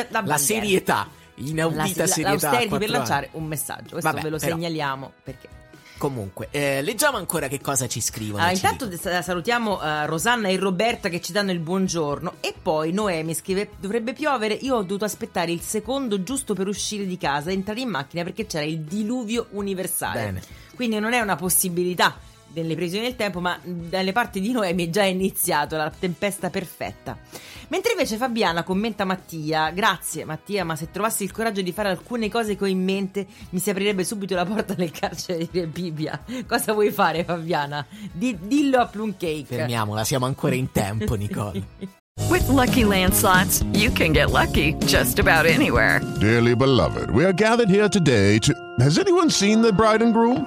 la, 0.08 0.22
La 0.24 0.38
serietà, 0.38 1.06
inaudita 1.48 2.02
la, 2.02 2.06
serietà. 2.06 2.28
l'austerity 2.50 2.78
per 2.78 2.90
lanciare 2.90 3.26
anni. 3.32 3.42
un 3.42 3.48
messaggio. 3.48 3.90
Questo 3.90 4.10
Vabbè, 4.10 4.22
ve 4.22 4.30
lo 4.30 4.38
però. 4.38 4.54
segnaliamo 4.54 5.12
perché. 5.22 5.48
Comunque, 6.00 6.48
eh, 6.50 6.80
leggiamo 6.80 7.18
ancora 7.18 7.46
che 7.46 7.60
cosa 7.60 7.86
ci 7.86 8.00
scrivono. 8.00 8.42
Ci 8.46 8.54
intanto 8.54 8.86
dicono. 8.86 9.12
sa- 9.12 9.20
salutiamo 9.20 9.82
eh, 9.82 10.06
Rosanna 10.06 10.48
e 10.48 10.56
Roberta 10.56 11.10
che 11.10 11.20
ci 11.20 11.30
danno 11.30 11.50
il 11.52 11.58
buongiorno. 11.58 12.36
E 12.40 12.54
poi 12.60 12.90
Noemi 12.90 13.34
scrive: 13.34 13.68
Dovrebbe 13.78 14.14
piovere. 14.14 14.54
Io 14.54 14.76
ho 14.76 14.82
dovuto 14.82 15.04
aspettare 15.04 15.52
il 15.52 15.60
secondo 15.60 16.22
giusto 16.22 16.54
per 16.54 16.68
uscire 16.68 17.04
di 17.04 17.18
casa 17.18 17.50
e 17.50 17.52
entrare 17.52 17.80
in 17.80 17.90
macchina 17.90 18.22
perché 18.24 18.46
c'era 18.46 18.64
il 18.64 18.80
diluvio 18.80 19.48
universale. 19.50 20.20
Bene. 20.22 20.42
Quindi 20.74 20.98
non 20.98 21.12
è 21.12 21.20
una 21.20 21.36
possibilità 21.36 22.16
delle 22.52 22.74
previsioni 22.74 23.04
del 23.04 23.16
tempo, 23.16 23.40
ma 23.40 23.58
dalle 23.62 24.12
parti 24.12 24.40
di 24.40 24.52
Noemi 24.52 24.86
è 24.86 24.90
già 24.90 25.04
iniziato 25.04 25.76
la 25.76 25.90
tempesta 25.96 26.50
perfetta. 26.50 27.16
Mentre 27.68 27.92
invece 27.92 28.16
Fabiana 28.16 28.64
commenta 28.64 29.04
Mattia, 29.04 29.70
grazie 29.70 30.24
Mattia, 30.24 30.64
ma 30.64 30.74
se 30.74 30.90
trovassi 30.90 31.22
il 31.22 31.30
coraggio 31.30 31.62
di 31.62 31.70
fare 31.72 31.88
alcune 31.88 32.28
cose 32.28 32.56
che 32.56 32.64
ho 32.64 32.66
in 32.66 32.82
mente, 32.82 33.26
mi 33.50 33.60
si 33.60 33.70
aprirebbe 33.70 34.02
subito 34.02 34.34
la 34.34 34.44
porta 34.44 34.74
del 34.74 34.90
carcere 34.90 35.48
di 35.50 35.66
Bibbia. 35.66 36.20
Cosa 36.48 36.72
vuoi 36.72 36.90
fare 36.90 37.22
Fabiana? 37.22 37.86
Di- 38.12 38.36
dillo 38.40 38.80
a 38.80 38.86
Plumcake. 38.86 39.44
Fermiamola, 39.46 40.02
siamo 40.04 40.26
ancora 40.26 40.56
in 40.56 40.72
tempo, 40.72 41.14
Nicole. 41.16 41.62
With 42.28 42.46
Lucky 42.48 42.84
Land 42.84 43.14
slots, 43.14 43.64
you 43.72 43.90
can 43.92 44.12
get 44.12 44.30
lucky 44.30 44.76
just 44.84 45.18
about 45.18 45.46
anywhere. 45.46 46.00
Dearly 46.18 46.54
beloved, 46.54 47.10
we 47.10 47.24
are 47.24 47.32
gathered 47.32 47.70
here 47.70 47.88
today 47.88 48.38
to. 48.40 48.52
Has 48.80 48.98
anyone 48.98 49.30
seen 49.30 49.62
the 49.62 49.72
bride 49.72 50.02
and 50.02 50.12
groom? 50.12 50.46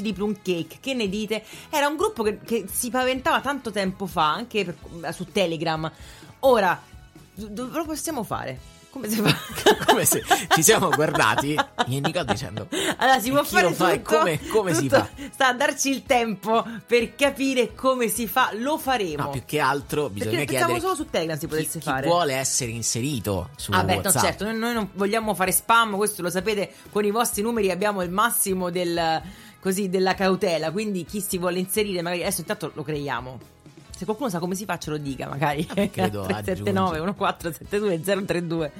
di 0.01 0.13
Plumcake. 0.13 0.77
Che 0.79 0.93
ne 0.93 1.07
dite? 1.09 1.43
Era 1.69 1.87
un 1.87 1.95
gruppo 1.95 2.23
che, 2.23 2.39
che 2.43 2.65
si 2.71 2.89
paventava 2.89 3.41
tanto 3.41 3.71
tempo 3.71 4.05
fa, 4.05 4.31
anche 4.33 4.65
per- 4.65 4.75
eh, 5.09 5.11
su 5.13 5.31
Telegram. 5.31 5.91
Ora, 6.41 6.81
do- 7.33 7.47
dove 7.47 7.77
lo 7.77 7.85
possiamo 7.85 8.23
fare? 8.23 8.79
Come 8.91 9.07
si 9.07 9.15
fa? 9.21 9.33
Come 9.87 10.03
se 10.03 10.21
ci 10.53 10.61
siamo 10.61 10.89
guardati 10.89 11.53
e 11.53 11.99
Nicole 12.01 12.25
dicendo 12.25 12.67
Allora, 12.97 13.21
si 13.21 13.29
può 13.29 13.41
fare 13.41 13.71
fa 13.71 13.91
tutto, 13.93 14.17
come- 14.17 14.39
come 14.49 14.73
si 14.73 14.89
tutto 14.89 14.95
fa? 14.97 15.09
Sta 15.31 15.47
a 15.47 15.53
darci 15.53 15.89
il 15.89 16.03
tempo 16.03 16.65
per 16.85 17.15
capire 17.15 17.73
come 17.73 18.09
si 18.09 18.27
fa. 18.27 18.49
Lo 18.55 18.77
faremo. 18.77 19.23
No, 19.23 19.29
più 19.29 19.43
che 19.45 19.59
altro 19.59 20.09
bisogna 20.09 20.39
Perché 20.39 20.55
chiedere 20.57 20.81
solo 20.81 20.95
su 20.95 21.09
Telegram 21.09 21.39
si 21.39 21.47
potesse 21.47 21.79
chi 21.79 21.85
fare. 21.85 22.05
vuole 22.05 22.33
essere 22.33 22.71
inserito 22.71 23.51
su 23.55 23.71
Ah 23.71 23.81
beh, 23.85 24.01
no, 24.01 24.11
certo, 24.11 24.43
noi, 24.43 24.57
noi 24.57 24.73
non 24.73 24.89
vogliamo 24.93 25.33
fare 25.35 25.53
spam, 25.53 25.95
questo 25.95 26.21
lo 26.21 26.29
sapete, 26.29 26.73
con 26.91 27.05
i 27.05 27.11
vostri 27.11 27.41
numeri 27.43 27.71
abbiamo 27.71 28.01
il 28.01 28.09
massimo 28.09 28.69
del, 28.71 29.21
così, 29.61 29.87
della 29.87 30.15
cautela, 30.15 30.71
quindi 30.71 31.05
chi 31.05 31.21
si 31.21 31.37
vuole 31.37 31.59
inserire 31.59 32.01
magari 32.01 32.21
adesso 32.23 32.41
intanto 32.41 32.71
lo 32.73 32.83
creiamo. 32.83 33.39
Se 33.95 34.03
qualcuno 34.03 34.29
sa 34.29 34.39
come 34.39 34.55
si 34.55 34.65
fa 34.65 34.77
ce 34.77 34.89
lo 34.89 34.97
dica 34.97 35.29
magari. 35.29 35.63
credo 35.65 36.23
379 36.23 36.99
1472 36.99 38.01
032 38.25 38.71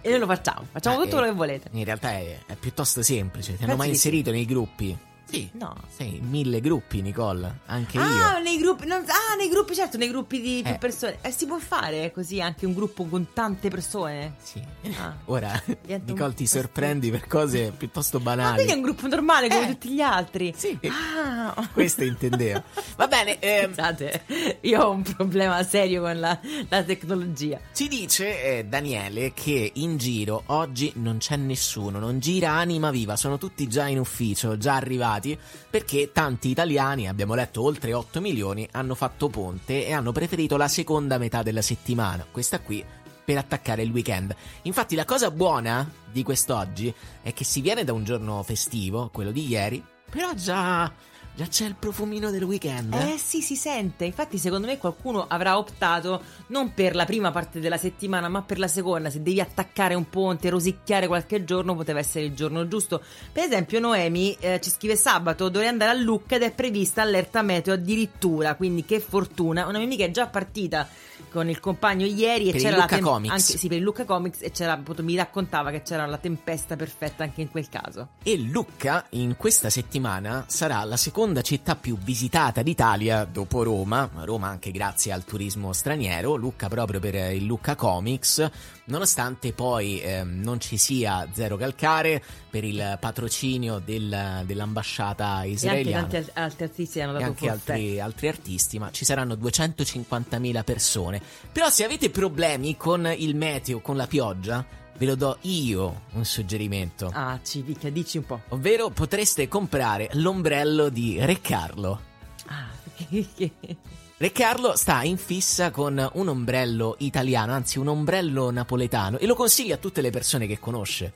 e 0.00 0.10
noi 0.10 0.18
lo 0.18 0.26
facciamo, 0.26 0.66
facciamo 0.70 0.96
Ah, 0.96 1.02
tutto 1.02 1.16
eh, 1.16 1.18
quello 1.18 1.32
che 1.32 1.36
volete. 1.38 1.68
In 1.72 1.84
realtà 1.84 2.10
è, 2.12 2.38
è 2.46 2.54
piuttosto 2.56 3.02
semplice. 3.02 3.56
Ti 3.56 3.64
hanno 3.64 3.76
mai 3.76 3.88
sì. 3.88 3.92
inserito 3.92 4.30
nei 4.30 4.44
gruppi? 4.44 4.96
Sì. 5.34 5.50
No. 5.54 5.74
Sì, 5.94 6.20
mille 6.22 6.60
gruppi, 6.60 7.02
Nicole. 7.02 7.60
Anche 7.66 7.98
Ah, 7.98 8.36
io. 8.36 8.42
nei 8.42 8.58
gruppi, 8.58 8.86
non- 8.86 9.04
ah, 9.06 9.34
nei 9.36 9.48
gruppi, 9.48 9.74
certo, 9.74 9.96
nei 9.96 10.08
gruppi 10.08 10.40
di 10.40 10.60
più 10.62 10.72
Eh. 10.72 10.78
persone. 10.78 11.18
Eh, 11.22 11.30
si 11.30 11.46
può 11.46 11.58
fare 11.58 12.10
così 12.12 12.40
anche 12.40 12.66
un 12.66 12.74
gruppo 12.74 13.04
con 13.06 13.28
tante 13.32 13.68
persone? 13.68 14.34
Sì. 14.42 14.62
Ah. 14.98 15.14
Ora, 15.26 15.60
un 15.66 16.02
Nicole, 16.06 16.34
ti 16.34 16.46
sorprendi 16.46 17.10
per 17.10 17.26
cose 17.26 17.72
piuttosto 17.76 18.20
banali. 18.20 18.54
quindi 18.54 18.72
è 18.72 18.76
un 18.76 18.82
gruppo 18.82 19.06
normale 19.08 19.48
come 19.48 19.64
Eh. 19.64 19.68
tutti 19.72 19.88
gli 19.90 20.00
altri? 20.00 20.52
Sì. 20.56 20.78
Ah. 20.88 21.68
Questo 21.72 22.04
intendevo. 22.04 22.62
Va 22.96 23.06
bene, 23.06 23.38
ehm, 23.40 23.72
Scusate, 23.74 24.22
io 24.62 24.82
ho 24.82 24.90
un 24.90 25.02
problema 25.02 25.62
serio 25.64 26.02
con 26.02 26.18
la, 26.18 26.38
la 26.68 26.82
tecnologia. 26.82 27.58
Ci 27.72 27.88
dice 27.88 28.58
eh, 28.58 28.64
Daniele 28.64 29.32
che 29.32 29.70
in 29.74 29.96
giro 29.96 30.42
oggi 30.46 30.92
non 30.96 31.18
c'è 31.18 31.36
nessuno, 31.36 31.98
non 31.98 32.18
gira 32.20 32.50
anima 32.52 32.90
viva, 32.90 33.16
sono 33.16 33.38
tutti 33.38 33.66
già 33.68 33.86
in 33.88 33.98
ufficio, 33.98 34.56
già 34.58 34.74
arrivati, 34.76 35.23
perché 35.70 36.10
tanti 36.12 36.48
italiani, 36.50 37.08
abbiamo 37.08 37.34
letto 37.34 37.62
oltre 37.62 37.92
8 37.92 38.20
milioni, 38.20 38.68
hanno 38.72 38.94
fatto 38.94 39.28
ponte 39.28 39.86
e 39.86 39.92
hanno 39.92 40.12
preferito 40.12 40.56
la 40.56 40.68
seconda 40.68 41.18
metà 41.18 41.42
della 41.42 41.62
settimana, 41.62 42.26
questa 42.30 42.60
qui 42.60 42.84
per 43.24 43.38
attaccare 43.38 43.82
il 43.82 43.90
weekend. 43.90 44.34
Infatti 44.62 44.94
la 44.94 45.04
cosa 45.04 45.30
buona 45.30 45.90
di 46.10 46.22
quest'oggi 46.22 46.92
è 47.22 47.32
che 47.32 47.44
si 47.44 47.60
viene 47.60 47.84
da 47.84 47.92
un 47.92 48.04
giorno 48.04 48.42
festivo, 48.42 49.08
quello 49.12 49.30
di 49.30 49.46
ieri, 49.46 49.82
però 50.10 50.34
già, 50.34 50.92
già 51.34 51.46
c'è 51.46 51.66
il 51.66 51.74
profumino 51.76 52.30
del 52.30 52.44
weekend. 52.44 52.94
Eh 52.94 53.18
sì, 53.18 53.40
si 53.40 53.56
sente. 53.56 54.04
Infatti, 54.04 54.38
secondo 54.38 54.66
me 54.66 54.78
qualcuno 54.78 55.26
avrà 55.26 55.58
optato 55.58 56.22
non 56.48 56.72
per 56.74 56.94
la 56.94 57.04
prima 57.04 57.30
parte 57.30 57.60
della 57.60 57.76
settimana, 57.76 58.28
ma 58.28 58.42
per 58.42 58.58
la 58.58 58.68
seconda. 58.68 59.10
Se 59.10 59.22
devi 59.22 59.40
attaccare 59.40 59.94
un 59.94 60.08
ponte, 60.08 60.48
rosicchiare 60.48 61.06
qualche 61.06 61.44
giorno, 61.44 61.74
poteva 61.74 61.98
essere 61.98 62.26
il 62.26 62.34
giorno 62.34 62.68
giusto. 62.68 63.02
Per 63.32 63.42
esempio, 63.42 63.80
Noemi 63.80 64.36
eh, 64.38 64.60
ci 64.60 64.70
scrive 64.70 64.96
sabato: 64.96 65.48
dovrei 65.48 65.70
andare 65.70 65.90
a 65.90 65.94
Lucca 65.94 66.36
ed 66.36 66.42
è 66.42 66.52
prevista 66.52 67.02
allerta 67.02 67.42
meteo 67.42 67.74
addirittura. 67.74 68.54
Quindi, 68.54 68.84
che 68.84 69.00
fortuna. 69.00 69.66
Una 69.66 69.78
mia 69.78 69.86
amica 69.86 70.04
è 70.04 70.10
già 70.10 70.28
partita 70.28 70.86
con 71.30 71.48
il 71.48 71.58
compagno 71.58 72.06
ieri 72.06 72.48
e 72.48 72.52
Per 72.52 72.60
il 72.60 72.62
c'era 72.62 72.76
Lucca 72.76 72.96
la 72.96 73.02
Comics. 73.02 73.32
anche, 73.32 73.58
sì, 73.58 73.68
per 73.68 73.78
il 73.78 73.82
Lucca 73.82 74.04
Comics 74.04 74.42
e 74.42 74.50
c'era 74.52 74.72
appunto 74.72 75.02
mi 75.02 75.16
raccontava 75.16 75.70
che 75.70 75.82
c'era 75.82 76.06
la 76.06 76.18
tempesta 76.18 76.76
perfetta 76.76 77.24
anche 77.24 77.40
in 77.40 77.50
quel 77.50 77.68
caso. 77.68 78.10
E 78.22 78.38
Lucca 78.38 79.04
in 79.10 79.36
questa 79.36 79.68
settimana 79.68 80.44
sarà 80.46 80.82
la 80.84 80.96
seconda 80.96 81.22
città 81.42 81.76
più 81.76 81.96
visitata 81.96 82.62
d'Italia 82.62 83.24
dopo 83.24 83.62
Roma, 83.62 84.10
Roma 84.24 84.48
anche 84.48 84.70
grazie 84.70 85.12
al 85.12 85.24
turismo 85.24 85.72
straniero, 85.72 86.34
Lucca 86.34 86.68
proprio 86.68 87.00
per 87.00 87.14
il 87.32 87.44
Lucca 87.44 87.74
Comics, 87.76 88.50
nonostante 88.86 89.52
poi 89.52 90.00
ehm, 90.00 90.40
non 90.42 90.60
ci 90.60 90.76
sia 90.76 91.26
zero 91.32 91.56
calcare 91.56 92.22
per 92.50 92.64
il 92.64 92.96
patrocinio 93.00 93.80
del- 93.84 94.42
dell'ambasciata 94.44 95.24
E 95.24 95.36
anche 95.36 95.48
israeliana. 95.50 96.00
tanti 96.06 96.16
al- 96.16 96.30
altri 96.34 96.64
artisti 96.64 97.00
hanno 97.00 97.10
E 97.12 97.18
dato 97.18 97.24
anche 97.30 97.48
altri, 97.48 98.00
altri 98.00 98.28
artisti, 98.28 98.78
ma 98.78 98.90
ci 98.90 99.04
saranno 99.04 99.34
250.000 99.34 100.62
persone. 100.64 101.20
Però 101.52 101.70
se 101.70 101.84
avete 101.84 102.10
problemi 102.10 102.76
con 102.76 103.10
il 103.16 103.34
meteo, 103.36 103.80
con 103.80 103.96
la 103.96 104.06
pioggia, 104.06 104.82
Ve 104.96 105.06
lo 105.06 105.14
do 105.16 105.38
io 105.42 106.02
un 106.12 106.24
suggerimento. 106.24 107.10
Ah, 107.12 107.40
ci 107.42 107.62
picchia, 107.62 107.90
dici 107.90 108.18
un 108.18 108.26
po'. 108.26 108.40
Ovvero 108.48 108.90
potreste 108.90 109.48
comprare 109.48 110.08
l'ombrello 110.12 110.88
di 110.88 111.18
Re 111.20 111.40
Carlo. 111.40 112.12
Ah, 112.46 112.66
Re 114.16 114.30
Carlo 114.30 114.76
sta 114.76 115.02
in 115.02 115.16
fissa 115.18 115.72
con 115.72 116.08
un 116.14 116.28
ombrello 116.28 116.94
italiano, 117.00 117.52
anzi 117.52 117.80
un 117.80 117.88
ombrello 117.88 118.50
napoletano, 118.52 119.18
e 119.18 119.26
lo 119.26 119.34
consiglia 119.34 119.74
a 119.74 119.78
tutte 119.78 120.00
le 120.00 120.10
persone 120.10 120.46
che 120.46 120.60
conosce. 120.60 121.12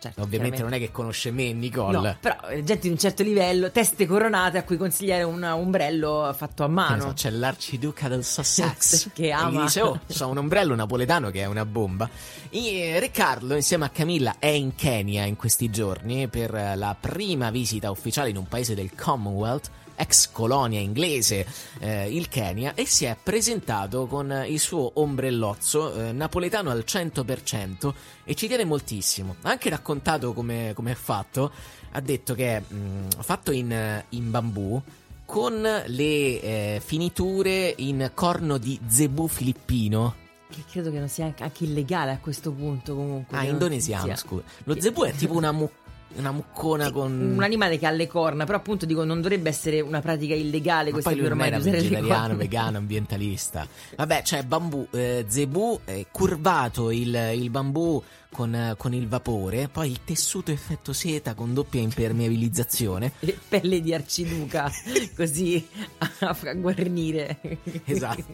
certo, 0.00 0.22
Ovviamente 0.22 0.62
non 0.62 0.72
è 0.72 0.78
che 0.78 0.90
conosce 0.90 1.30
me, 1.30 1.52
Nicole. 1.52 1.98
No, 2.00 2.16
però 2.18 2.36
eh, 2.48 2.64
gente 2.64 2.86
di 2.86 2.88
un 2.88 2.98
certo 2.98 3.22
livello, 3.22 3.70
teste 3.70 4.06
coronate 4.06 4.56
a 4.56 4.64
cui 4.64 4.78
consigliare 4.78 5.24
un 5.24 5.42
ombrello 5.44 6.34
fatto 6.36 6.64
a 6.64 6.68
ne 6.68 6.72
so, 6.74 6.80
mano. 6.96 7.12
c'è 7.12 7.28
l'arciduca 7.30 8.08
del 8.08 8.24
Sussex 8.24 9.10
Che 9.12 9.26
E 9.26 9.30
ama. 9.30 9.50
gli 9.50 9.62
dice: 9.64 9.82
Oh, 9.82 10.00
c'ho 10.10 10.26
un 10.28 10.38
ombrello 10.38 10.74
napoletano 10.74 11.30
che 11.30 11.42
è 11.42 11.44
una 11.44 11.66
bomba. 11.66 12.08
E 12.48 12.98
Re 12.98 13.10
Carlo, 13.10 13.54
insieme 13.56 13.84
a 13.84 13.90
Camilla, 13.90 14.36
è 14.38 14.46
in 14.46 14.74
Kenya 14.74 15.26
in 15.26 15.36
questi 15.36 15.68
giorni 15.68 16.28
per 16.28 16.50
la 16.76 16.96
prima 16.98 17.50
visita 17.50 17.90
ufficiale 17.90 18.30
in 18.30 18.38
un 18.38 18.48
paese 18.48 18.74
del 18.74 18.90
Commonwealth, 18.96 19.70
ex 19.98 20.30
colonia 20.30 20.80
inglese, 20.80 21.46
eh, 21.80 22.14
il 22.14 22.28
Kenya, 22.28 22.74
e 22.74 22.86
si 22.86 23.04
è 23.04 23.16
presentato 23.20 24.06
con 24.06 24.44
il 24.46 24.60
suo 24.60 24.92
ombrellozzo 24.94 25.92
eh, 25.94 26.12
napoletano 26.12 26.70
al 26.70 26.84
100% 26.86 27.92
e 28.24 28.34
ci 28.34 28.46
tiene 28.46 28.64
moltissimo. 28.64 29.36
Ha 29.42 29.50
anche 29.50 29.68
raccontato 29.68 30.32
come 30.32 30.72
come 30.74 30.92
è 30.92 30.94
fatto. 30.94 31.50
Ha 31.92 32.00
detto 32.00 32.34
che 32.34 32.56
è 32.56 32.60
mh, 32.60 33.08
fatto 33.20 33.50
in, 33.50 34.04
in 34.10 34.30
bambù 34.30 34.80
con 35.24 35.60
le 35.60 36.40
eh, 36.40 36.82
finiture 36.82 37.74
in 37.78 38.10
corno 38.14 38.56
di 38.58 38.78
zebù 38.86 39.26
filippino. 39.28 40.14
Che 40.48 40.64
credo 40.70 40.90
che 40.90 40.98
non 40.98 41.08
sia 41.08 41.26
anche, 41.26 41.42
anche 41.42 41.64
illegale 41.64 42.12
a 42.12 42.18
questo 42.18 42.50
punto 42.52 42.94
comunque. 42.94 43.36
Ah, 43.36 43.44
indonesiano, 43.44 44.04
sia. 44.06 44.16
scusa. 44.16 44.42
Lo 44.64 44.80
zebù 44.80 45.02
è 45.04 45.12
tipo 45.12 45.34
una, 45.34 45.52
mu- 45.52 45.70
una 46.14 46.32
muccona 46.32 46.90
con... 46.90 47.34
Un 47.36 47.42
animale 47.42 47.78
che 47.78 47.86
ha 47.86 47.90
le 47.90 48.06
corna, 48.06 48.44
però 48.44 48.58
appunto 48.58 48.86
dico 48.86 49.04
non 49.04 49.20
dovrebbe 49.20 49.48
essere 49.48 49.80
una 49.80 50.00
pratica 50.00 50.34
illegale 50.34 50.86
Ma 50.86 50.92
questa 50.92 51.10
poi 51.10 51.18
lui 51.20 51.28
non 51.28 51.40
era 51.40 51.58
le 51.58 51.70
vegetariano, 51.70 52.36
vegano, 52.36 52.78
ambientalista. 52.78 53.66
Vabbè, 53.96 54.22
c'è 54.22 54.42
bambù, 54.42 54.86
eh, 54.90 55.24
zebù, 55.28 55.80
eh, 55.84 56.06
curvato 56.10 56.90
il, 56.90 57.32
il 57.34 57.50
bambù 57.50 58.02
con, 58.30 58.74
con 58.76 58.94
il 58.94 59.08
vapore, 59.08 59.68
poi 59.68 59.90
il 59.90 60.00
tessuto 60.04 60.50
effetto 60.50 60.92
seta 60.92 61.34
con 61.34 61.54
doppia 61.54 61.80
impermeabilizzazione. 61.80 63.12
E 63.28 63.36
pelle 63.46 63.80
di 63.80 63.92
arciduca, 63.92 64.70
così 65.14 65.66
a, 65.98 66.36
a 66.40 66.54
guarnire. 66.54 67.38
Esatto. 67.84 68.24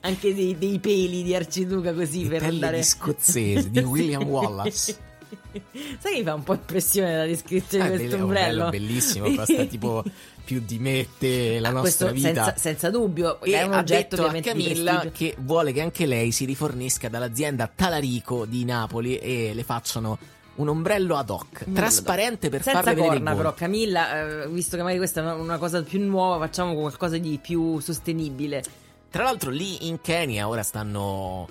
Anche 0.00 0.34
dei, 0.34 0.56
dei 0.56 0.78
peli 0.78 1.22
di 1.22 1.34
arciduca 1.34 1.92
così 1.92 2.24
E 2.24 2.28
per 2.28 2.38
pelle 2.40 2.52
andare... 2.52 2.76
di 2.78 2.82
scozzese, 2.84 3.70
di 3.70 3.80
William 3.84 4.22
Wallace. 4.24 5.12
Sai 5.98 6.12
che 6.12 6.18
mi 6.18 6.24
fa 6.24 6.34
un 6.34 6.42
po' 6.42 6.54
impressione 6.54 7.16
la 7.16 7.26
descrizione 7.26 7.84
Ah, 7.84 7.88
di 7.90 7.96
questo 7.96 8.14
è 8.14 8.18
un 8.18 8.24
ombrello? 8.24 8.64
ombrello 8.64 8.84
bellissimo, 8.86 9.34
costa 9.34 9.64
tipo 9.66 10.02
più 10.44 10.60
di 10.64 10.78
me, 10.78 11.06
te, 11.18 11.58
la 11.60 11.68
Ah, 11.68 11.72
nostra 11.72 12.10
vita. 12.10 12.26
Senza, 12.28 12.54
senza 12.56 12.90
dubbio, 12.90 13.40
E 13.42 13.52
è 13.52 13.62
un 13.62 13.72
ha 13.72 13.78
oggetto 13.78 14.16
detto 14.16 14.28
a 14.28 14.40
Camilla 14.40 15.06
che 15.12 15.34
vuole 15.38 15.72
che 15.72 15.80
anche 15.80 16.04
lei 16.06 16.32
si 16.32 16.44
rifornisca 16.44 17.08
dall'azienda 17.08 17.70
Talarico 17.74 18.44
di 18.44 18.64
Napoli 18.64 19.16
e 19.18 19.52
le 19.54 19.62
facciano 19.64 20.18
un 20.56 20.68
ombrello 20.68 21.16
ad 21.16 21.30
hoc, 21.30 21.64
trasparente 21.72 22.48
per 22.48 22.62
Senza 22.62 22.80
farle 22.82 22.94
vedere 22.94 23.14
corna, 23.14 23.30
volo. 23.32 23.42
però, 23.42 23.54
Camilla, 23.54 24.42
eh, 24.42 24.48
visto 24.48 24.76
che 24.76 24.82
magari 24.82 24.98
questa 24.98 25.20
è 25.22 25.32
una 25.34 25.58
cosa 25.58 25.82
più 25.82 26.00
nuova, 26.00 26.38
facciamo 26.46 26.74
qualcosa 26.74 27.18
di 27.18 27.38
più 27.42 27.80
sostenibile. 27.80 28.62
Tra 29.10 29.22
l'altro 29.24 29.50
lì 29.50 29.86
in 29.88 30.00
Kenya 30.00 30.46
ora 30.48 30.62
stanno 30.62 31.48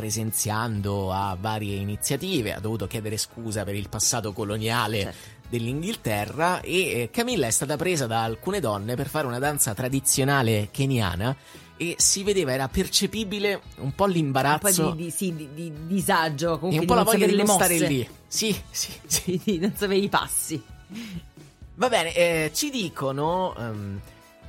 presenziando 0.00 1.12
a 1.12 1.36
varie 1.38 1.76
iniziative, 1.76 2.54
ha 2.54 2.58
dovuto 2.60 2.86
chiedere 2.86 3.18
scusa 3.18 3.64
per 3.64 3.74
il 3.74 3.88
passato 3.90 4.32
coloniale 4.32 5.02
Certo. 5.02 5.18
dell'Inghilterra 5.50 6.60
e 6.62 7.02
eh, 7.02 7.10
Camilla 7.12 7.46
è 7.46 7.50
stata 7.50 7.76
presa 7.76 8.06
da 8.06 8.22
alcune 8.24 8.60
donne 8.60 8.94
per 8.96 9.08
fare 9.08 9.26
una 9.26 9.38
danza 9.38 9.74
tradizionale 9.74 10.68
keniana 10.70 11.36
e 11.76 11.94
si 11.98 12.22
vedeva, 12.24 12.52
era 12.52 12.68
percepibile 12.68 13.60
un 13.76 13.94
po' 13.94 14.04
Un 14.04 14.10
l'imbarazzo 14.10 14.88
po' 14.88 14.94
di, 14.94 15.04
di- 15.04 15.10
sì, 15.10 15.34
di- 15.34 15.48
di 15.54 15.72
disagio, 15.86 16.54
e 16.54 16.58
comunque 16.58 16.78
un 16.78 16.80
di 16.80 16.86
po' 16.86 16.94
la 16.94 17.02
voglia 17.02 17.26
di 17.26 17.36
non 17.36 17.46
stare 17.46 17.78
lì. 17.78 18.08
Sì, 18.26 18.58
sì, 18.70 18.90
sì. 19.06 19.58
Non 19.60 19.72
sapere 19.76 19.98
i 20.00 20.08
passi. 20.08 20.62
Va 21.74 21.88
bene, 21.88 22.14
eh, 22.14 22.50
ci 22.54 22.70
dicono... 22.70 23.54
ehm, 23.56 24.00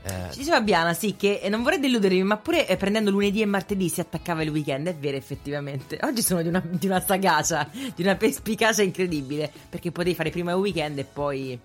eh, 0.03 0.31
Ci 0.31 0.39
diceva 0.39 0.61
Biana, 0.61 0.93
sì, 0.93 1.15
che 1.15 1.39
eh, 1.43 1.49
non 1.49 1.61
vorrei 1.63 1.79
deludermi, 1.79 2.23
ma 2.23 2.37
pure 2.37 2.67
eh, 2.67 2.75
prendendo 2.77 3.11
lunedì 3.11 3.41
e 3.41 3.45
martedì 3.45 3.87
si 3.89 3.99
attaccava 3.99 4.41
il 4.43 4.49
weekend. 4.49 4.87
È 4.87 4.95
vero, 4.95 5.17
effettivamente. 5.17 5.99
Oggi 6.01 6.21
sono 6.21 6.41
di 6.41 6.47
una, 6.47 6.61
di 6.65 6.87
una 6.87 6.99
sagacia, 6.99 7.69
di 7.71 8.01
una 8.01 8.15
perspicacia 8.15 8.81
incredibile. 8.81 9.51
Perché 9.69 9.91
potevi 9.91 10.15
fare 10.15 10.29
prima 10.29 10.51
il 10.51 10.57
weekend 10.57 10.97
e 10.97 11.03
poi 11.03 11.59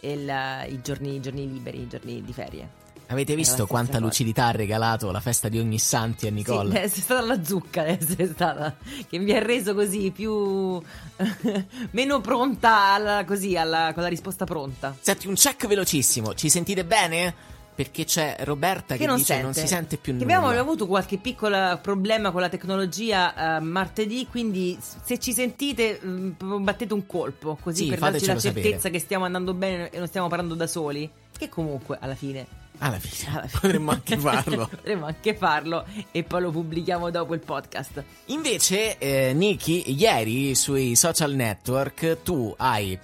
il- 0.00 0.66
i, 0.70 0.80
giorni, 0.82 1.14
i 1.16 1.20
giorni 1.20 1.46
liberi, 1.50 1.80
i 1.80 1.88
giorni 1.88 2.22
di 2.22 2.32
ferie. 2.32 2.68
avete 3.08 3.34
visto 3.34 3.66
quanta 3.66 3.92
cosa. 3.94 4.04
lucidità 4.04 4.46
ha 4.46 4.50
regalato 4.50 5.10
la 5.10 5.20
festa 5.20 5.48
di 5.48 5.58
ogni 5.58 5.78
santi 5.78 6.26
a 6.26 6.30
Nicole? 6.30 6.70
Sì, 6.78 6.84
essere 6.84 7.00
stata 7.00 7.20
la 7.26 7.42
zucca, 7.44 7.82
deve 7.86 7.98
essere 8.00 8.26
stata. 8.26 8.76
Che 9.08 9.18
mi 9.18 9.32
ha 9.32 9.38
reso 9.40 9.74
così 9.74 10.10
più. 10.10 10.80
meno 11.92 12.20
pronta 12.20 12.92
alla, 12.92 13.24
così, 13.24 13.56
alla, 13.56 13.92
con 13.94 14.02
la 14.02 14.08
risposta 14.08 14.44
pronta. 14.44 14.96
Senti, 15.00 15.26
un 15.26 15.34
check 15.34 15.66
velocissimo, 15.66 16.34
ci 16.34 16.48
sentite 16.48 16.84
bene? 16.84 17.56
Perché 17.78 18.04
c'è 18.04 18.38
Roberta 18.40 18.94
che, 18.94 19.02
Che 19.02 19.06
non 19.06 19.18
dice 19.18 19.26
sente. 19.34 19.42
non 19.44 19.54
si 19.54 19.66
sente 19.68 19.96
più 19.98 20.16
Che 20.16 20.24
nulla. 20.24 20.36
abbiamo 20.36 20.60
avuto 20.60 20.88
qualche 20.88 21.16
piccolo 21.16 21.78
problema 21.80 22.32
con 22.32 22.40
la 22.40 22.48
tecnologia 22.48 23.56
eh, 23.58 23.60
martedì, 23.60 24.26
quindi 24.28 24.76
se 24.80 25.20
ci 25.20 25.32
sentite 25.32 26.00
mm, 26.04 26.30
proprio 26.30 26.58
battete 26.58 26.92
un 26.92 27.06
colpo, 27.06 27.56
così 27.62 27.84
Sì, 27.84 27.90
per 27.90 28.00
darci 28.00 28.26
la 28.26 28.36
certezza 28.36 28.76
sapere. 28.78 28.90
che 28.90 28.98
stiamo 28.98 29.26
andando 29.26 29.54
bene 29.54 29.90
e 29.90 29.98
non 29.98 30.08
stiamo 30.08 30.26
parlando 30.26 30.54
da 30.54 30.66
soli. 30.66 31.08
Che 31.38 31.48
comunque 31.48 31.96
alla 32.00 32.16
fine, 32.16 32.46
Alla 32.78 32.98
fine, 32.98 33.30
alla 33.30 33.46
fine- 33.46 33.60
potremmo 33.60 33.90
anche 33.92 34.16
farlo. 34.18 34.66
potremmo 34.66 35.06
anche 35.06 35.34
farlo 35.36 35.84
e 36.10 36.24
poi 36.24 36.40
lo 36.40 36.50
pubblichiamo 36.50 37.10
dopo 37.10 37.34
il 37.34 37.40
podcast. 37.40 38.02
Invece, 38.26 38.98
eh, 38.98 39.32
Niki, 39.34 39.94
ieri 39.96 40.56
sui 40.56 40.96
social 40.96 41.32
network 41.34 42.22
tu 42.24 42.52
hai 42.58 42.98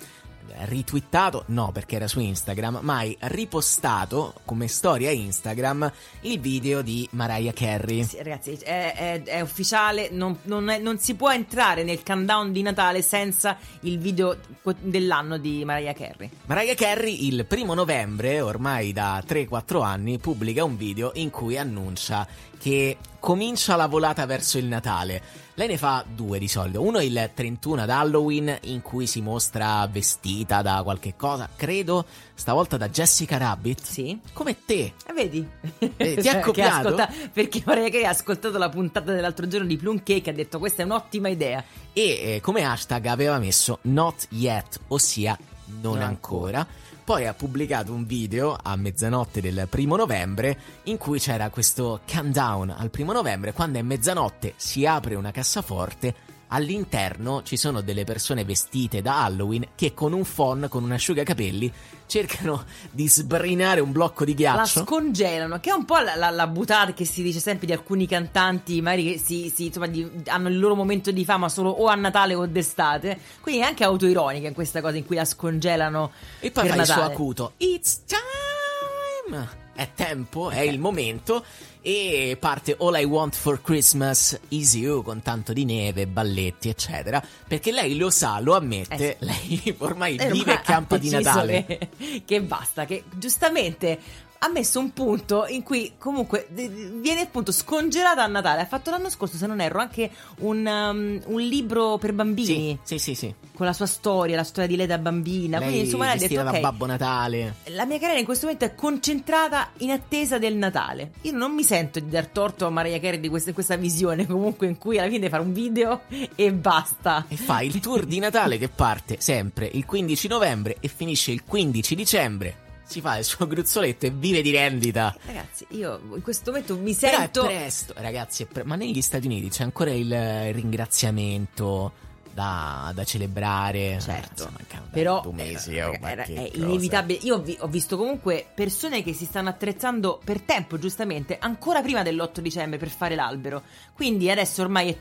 ritwittato, 0.62 1.44
no 1.48 1.70
perché 1.72 1.96
era 1.96 2.08
su 2.08 2.20
Instagram, 2.20 2.78
ma 2.82 2.96
hai 2.98 3.16
ripostato 3.20 4.34
come 4.44 4.68
storia 4.68 5.10
Instagram 5.10 5.90
il 6.22 6.40
video 6.40 6.82
di 6.82 7.06
Mariah 7.12 7.52
Carey. 7.52 8.04
Sì, 8.04 8.16
ragazzi, 8.22 8.52
è, 8.52 8.94
è- 8.94 9.22
è 9.22 9.40
ufficiale, 9.40 10.08
non, 10.10 10.38
non 10.42 10.68
è- 10.68 10.78
non 10.78 10.98
si 10.98 11.14
può 11.14 11.30
entrare 11.30 11.82
nel 11.84 12.02
countdown 12.02 12.52
di 12.52 12.62
Natale 12.62 13.02
senza 13.02 13.56
il 13.80 13.98
video 13.98 14.36
dell'anno 14.80 15.38
di 15.38 15.64
Mariah 15.64 15.92
Carey. 15.92 16.30
Mariah 16.46 16.74
Carey 16.74 17.26
il 17.26 17.44
primo 17.46 17.74
novembre, 17.74 18.40
ormai 18.40 18.92
da 18.92 19.22
3-4 19.26 19.82
anni, 19.82 20.18
pubblica 20.18 20.64
un 20.64 20.76
video 20.76 21.12
in 21.14 21.30
cui 21.30 21.56
annuncia 21.58 22.26
che 22.58 22.96
comincia 23.20 23.76
la 23.76 23.86
volata 23.86 24.24
verso 24.26 24.58
il 24.58 24.66
Natale. 24.66 25.42
Lei 25.56 25.68
ne 25.68 25.76
fa 25.78 26.04
due 26.06 26.40
di 26.40 26.48
solito. 26.48 26.82
Uno 26.82 27.00
il 27.00 27.30
31 27.32 27.82
ad 27.82 27.90
Halloween, 27.90 28.58
in 28.62 28.82
cui 28.82 29.06
si 29.06 29.20
mostra 29.20 29.86
vestita 29.86 30.62
da 30.62 30.80
qualche 30.82 31.14
cosa, 31.16 31.48
credo 31.54 32.04
stavolta 32.34 32.76
da 32.76 32.88
Jessica 32.88 33.36
Rabbit. 33.36 33.80
Sì. 33.80 34.18
Come 34.32 34.56
te. 34.64 34.94
Eh, 35.06 35.12
vedi? 35.14 35.48
Eh, 35.96 36.16
ti 36.16 36.26
ha 36.28 36.34
Che 36.34 36.40
copiato? 36.40 36.88
ascolta- 36.88 37.08
perché 37.32 37.62
Maria 37.64 37.84
Carey 37.88 38.04
ha 38.04 38.08
ascoltato 38.10 38.58
la 38.58 38.68
puntata 38.68 39.12
dell'altro 39.12 39.46
giorno 39.46 39.68
di 39.68 39.76
Plum 39.76 39.98
Cake 40.02 40.30
e 40.30 40.32
ha 40.32 40.34
detto 40.34 40.58
questa 40.58 40.82
è 40.82 40.84
un'ottima 40.84 41.28
idea. 41.28 41.62
E 41.92 42.02
eh, 42.02 42.40
come 42.42 42.64
hashtag 42.64 43.06
aveva 43.06 43.38
messo 43.38 43.78
not 43.82 44.26
yet, 44.30 44.80
ossia 44.88 45.38
non 45.80 45.92
Non 45.94 46.02
ancora. 46.02 46.66
Poi 47.04 47.26
ha 47.26 47.34
pubblicato 47.34 47.92
un 47.92 48.06
video 48.06 48.56
a 48.60 48.76
mezzanotte 48.76 49.42
del 49.42 49.66
primo 49.68 49.94
novembre 49.94 50.58
in 50.84 50.96
cui 50.96 51.18
c'era 51.18 51.50
questo 51.50 52.00
countdown 52.10 52.70
al 52.70 52.88
primo 52.88 53.12
novembre. 53.12 53.52
Quando 53.52 53.78
è 53.78 53.82
mezzanotte 53.82 54.54
si 54.56 54.86
apre 54.86 55.14
una 55.14 55.30
cassaforte. 55.30 56.33
All'interno 56.48 57.42
ci 57.42 57.56
sono 57.56 57.80
delle 57.80 58.04
persone 58.04 58.44
vestite 58.44 59.02
da 59.02 59.24
Halloween 59.24 59.68
che 59.74 59.92
con 59.94 60.12
un 60.12 60.24
phon, 60.24 60.66
con 60.68 60.84
un 60.84 60.92
asciugacapelli, 60.92 61.72
cercano 62.06 62.64
di 62.90 63.08
sbrinare 63.08 63.80
un 63.80 63.90
blocco 63.90 64.24
di 64.24 64.36
La 64.40 64.52
ghiaccio. 64.54 64.84
scongelano, 64.84 65.58
che 65.58 65.70
è 65.70 65.72
un 65.72 65.84
po' 65.84 65.98
la, 65.98 66.14
la, 66.14 66.30
la 66.30 66.46
buttata 66.46 66.92
che 66.92 67.04
si 67.04 67.22
dice 67.22 67.40
sempre 67.40 67.66
di 67.66 67.72
alcuni 67.72 68.06
cantanti, 68.06 68.80
magari 68.80 69.12
che 69.12 69.18
si, 69.18 69.50
si- 69.54 69.66
insomma, 69.66 69.86
di- 69.86 70.08
hanno 70.26 70.48
il 70.48 70.58
loro 70.58 70.74
momento 70.76 71.10
di 71.10 71.24
fama 71.24 71.48
solo 71.48 71.70
o 71.70 71.86
a 71.86 71.94
Natale 71.94 72.34
o 72.34 72.46
d'estate. 72.46 73.18
Quindi 73.40 73.62
è 73.62 73.64
anche 73.64 73.82
autoironica 73.84 74.46
in 74.46 74.54
questa 74.54 74.80
cosa 74.80 74.96
in 74.96 75.06
cui 75.06 75.16
la 75.16 75.24
scongelano 75.24 76.12
E 76.40 76.50
poi 76.50 76.66
per 76.66 76.74
fa 76.76 76.80
il 76.82 76.86
suo 76.86 77.02
acuto. 77.02 77.52
It's 77.56 78.02
time! 78.06 79.63
È 79.74 79.88
tempo, 79.94 80.50
è 80.50 80.60
il 80.60 80.78
momento. 80.78 81.44
E 81.80 82.36
parte 82.40 82.76
All 82.78 82.98
I 82.98 83.04
Want 83.04 83.34
for 83.34 83.60
Christmas 83.60 84.38
is 84.48 84.74
You 84.74 85.02
con 85.02 85.20
tanto 85.20 85.52
di 85.52 85.64
neve, 85.64 86.06
balletti, 86.06 86.68
eccetera. 86.70 87.22
Perché 87.46 87.72
lei 87.72 87.96
lo 87.96 88.08
sa, 88.08 88.40
lo 88.40 88.54
ammette. 88.54 88.94
Eh 88.94 89.16
sì. 89.20 89.60
Lei 89.60 89.74
ormai 89.78 90.16
Eh, 90.16 90.30
vive 90.30 90.54
e 90.54 90.60
campa 90.62 90.94
ha 90.94 90.98
di 90.98 91.10
Natale. 91.10 91.64
Che, 91.66 92.22
che 92.24 92.40
basta, 92.42 92.86
che 92.86 93.04
giustamente 93.16 93.98
ha 94.44 94.48
messo 94.48 94.78
un 94.78 94.92
punto 94.92 95.46
in 95.46 95.62
cui 95.62 95.94
comunque 95.96 96.46
viene 96.50 97.22
appunto 97.22 97.50
scongelata 97.50 98.22
a 98.22 98.26
Natale. 98.26 98.60
Ha 98.60 98.66
fatto 98.66 98.90
l'anno 98.90 99.08
scorso, 99.08 99.38
se 99.38 99.46
non 99.46 99.60
erro, 99.60 99.80
anche 99.80 100.10
un, 100.40 100.66
um, 100.66 101.20
un 101.24 101.40
libro 101.40 101.96
per 101.96 102.12
bambini. 102.12 102.78
Sì, 102.82 102.98
sì, 102.98 103.14
sì. 103.14 103.34
Con 103.54 103.64
la 103.64 103.72
sua 103.72 103.86
storia, 103.86 104.36
la 104.36 104.44
storia 104.44 104.68
di 104.68 104.76
lei 104.76 104.86
da 104.86 104.98
bambina. 104.98 105.58
Lei 105.58 105.68
Quindi 105.68 105.84
insomma 105.86 106.04
lei 106.06 106.16
ha 106.16 106.18
detto 106.18 106.42
da 106.42 106.50
ok. 106.50 106.60
Babbo 106.60 106.84
Natale. 106.84 107.54
La 107.68 107.86
mia 107.86 107.98
carriera 107.98 108.18
in 108.18 108.26
questo 108.26 108.44
momento 108.44 108.66
è 108.66 108.74
concentrata 108.74 109.70
in 109.78 109.90
attesa 109.90 110.36
del 110.38 110.56
Natale. 110.56 111.12
Io 111.22 111.32
non 111.32 111.54
mi 111.54 111.62
sento 111.62 111.98
di 111.98 112.10
dar 112.10 112.26
torto 112.26 112.66
a 112.66 112.70
Mariah 112.70 113.00
Carey 113.00 113.20
di 113.20 113.28
questa, 113.28 113.54
questa 113.54 113.76
visione, 113.76 114.26
comunque, 114.26 114.66
in 114.66 114.76
cui 114.76 114.98
alla 114.98 115.08
fine 115.08 115.30
fare 115.30 115.42
un 115.42 115.54
video 115.54 116.02
e 116.34 116.52
basta. 116.52 117.24
E 117.28 117.36
fa 117.36 117.62
il 117.62 117.80
tour 117.80 118.04
di 118.04 118.18
Natale 118.18 118.58
che 118.58 118.68
parte 118.68 119.16
sempre 119.20 119.70
il 119.72 119.86
15 119.86 120.28
novembre 120.28 120.76
e 120.80 120.88
finisce 120.88 121.30
il 121.30 121.44
15 121.44 121.94
dicembre. 121.94 122.63
Si 122.86 123.00
fa 123.00 123.16
il 123.16 123.24
suo 123.24 123.46
gruzzoletto 123.46 124.06
e 124.06 124.10
vive 124.10 124.42
di 124.42 124.50
rendita. 124.50 125.16
Ragazzi, 125.24 125.66
io 125.70 126.00
in 126.14 126.22
questo 126.22 126.50
momento 126.50 126.76
mi 126.76 126.94
Però 126.94 127.16
sento. 127.18 127.42
è 127.44 127.46
presto, 127.46 127.94
ragazzi, 127.96 128.42
è 128.42 128.46
pre- 128.46 128.64
ma 128.64 128.76
negli 128.76 129.00
Stati 129.00 129.26
Uniti 129.26 129.48
c'è 129.48 129.62
ancora 129.62 129.90
il 129.92 130.52
ringraziamento 130.52 131.92
da, 132.34 132.90
da 132.94 133.04
celebrare. 133.04 133.98
Certo, 134.00 134.48
mancano 134.50 134.86
però 134.90 135.20
due 135.22 135.32
mesi, 135.32 135.76
eh, 135.76 135.84
oh, 135.84 135.92
era- 136.02 136.24
è 136.24 136.50
inevitabile. 136.54 137.20
Io 137.22 137.36
ho, 137.36 137.40
vi- 137.40 137.56
ho 137.60 137.68
visto 137.68 137.96
comunque 137.96 138.46
persone 138.54 139.02
che 139.02 139.12
si 139.14 139.24
stanno 139.24 139.48
attrezzando 139.48 140.20
per 140.24 140.40
tempo, 140.42 140.78
giustamente, 140.78 141.38
ancora 141.38 141.80
prima 141.80 142.02
dell'8 142.02 142.40
dicembre 142.40 142.78
per 142.78 142.88
fare 142.88 143.14
l'albero. 143.14 143.62
Quindi 143.94 144.30
adesso 144.30 144.62
ormai 144.62 144.88
è 144.90 144.98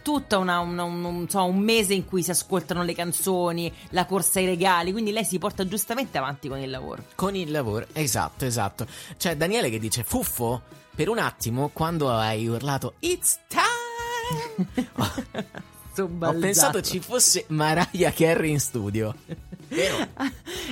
una- 0.59 0.83
un, 0.83 1.19
insomma, 1.23 1.45
un 1.45 1.57
mese 1.59 1.93
in 1.95 2.05
cui 2.05 2.21
si 2.23 2.31
ascoltano 2.31 2.83
le 2.83 2.93
canzoni, 2.93 3.71
la 3.89 4.05
corsa 4.05 4.39
ai 4.39 4.45
regali. 4.45 4.91
Quindi 4.91 5.11
lei 5.11 5.25
si 5.25 5.39
porta 5.39 5.67
giustamente 5.67 6.17
avanti 6.17 6.47
con 6.47 6.59
il 6.59 6.69
lavoro. 6.69 7.03
Con 7.15 7.35
il 7.35 7.49
lavoro, 7.51 7.87
esatto, 7.93 8.45
esatto. 8.45 8.85
C'è 9.17 9.35
Daniele 9.35 9.69
che 9.69 9.79
dice: 9.79 10.03
Fuffo, 10.03 10.61
per 10.95 11.09
un 11.09 11.17
attimo, 11.17 11.69
quando 11.73 12.11
hai 12.11 12.47
urlato 12.47 12.93
It's 12.99 13.39
time, 13.47 14.89
ho, 16.01 16.09
ho 16.19 16.33
pensato 16.33 16.81
ci 16.81 16.99
fosse 16.99 17.45
Mariah 17.47 18.11
Carey 18.11 18.51
in 18.51 18.59
studio. 18.59 19.13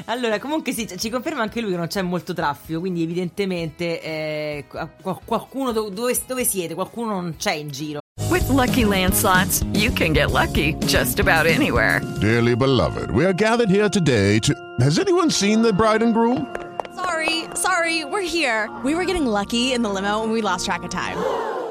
Allora, 0.06 0.40
comunque 0.40 0.74
sì, 0.74 0.88
ci 0.98 1.10
conferma 1.10 1.42
anche 1.42 1.60
lui 1.62 1.72
che 1.72 1.78
non 1.78 1.88
c'è 1.88 2.02
molto 2.02 2.34
traffico, 2.34 2.80
quindi 2.80 3.02
evidentemente 3.04 4.02
eh, 4.02 4.66
qu- 4.68 5.20
qualcuno 5.26 5.72
do- 5.72 5.90
dove, 5.90 6.16
dove 6.28 6.44
siete? 6.44 6.74
Qualcuno 6.76 7.12
non 7.14 7.36
c'è 7.38 7.54
in 7.54 7.70
giro. 7.70 8.00
With 8.30 8.48
Lucky 8.50 8.84
Land 8.86 9.14
slots, 9.14 9.64
you 9.74 9.92
can 9.92 10.14
get 10.14 10.30
lucky 10.32 10.76
just 10.86 11.20
about 11.20 11.46
anywhere. 11.48 12.02
Dearly 12.20 12.56
beloved, 12.56 13.10
we 13.12 13.26
are 13.26 13.34
gathered 13.34 13.70
here 13.70 13.90
today 13.90 14.40
to. 14.40 14.54
Has 14.80 15.00
anyone 15.00 15.30
seen 15.32 15.62
the 15.62 15.74
bride 15.74 16.04
and 16.04 16.14
groom? 16.14 16.46
Sorry, 16.96 17.46
sorry, 17.56 18.04
we're 18.06 18.22
here. 18.22 18.70
We 18.84 18.94
were 18.94 19.06
getting 19.06 19.26
lucky 19.26 19.74
in 19.74 19.82
the 19.82 19.90
limo 19.90 20.22
and 20.24 20.32
we 20.32 20.42
lost 20.42 20.66
track 20.66 20.84
of 20.84 20.90
time. 20.90 21.18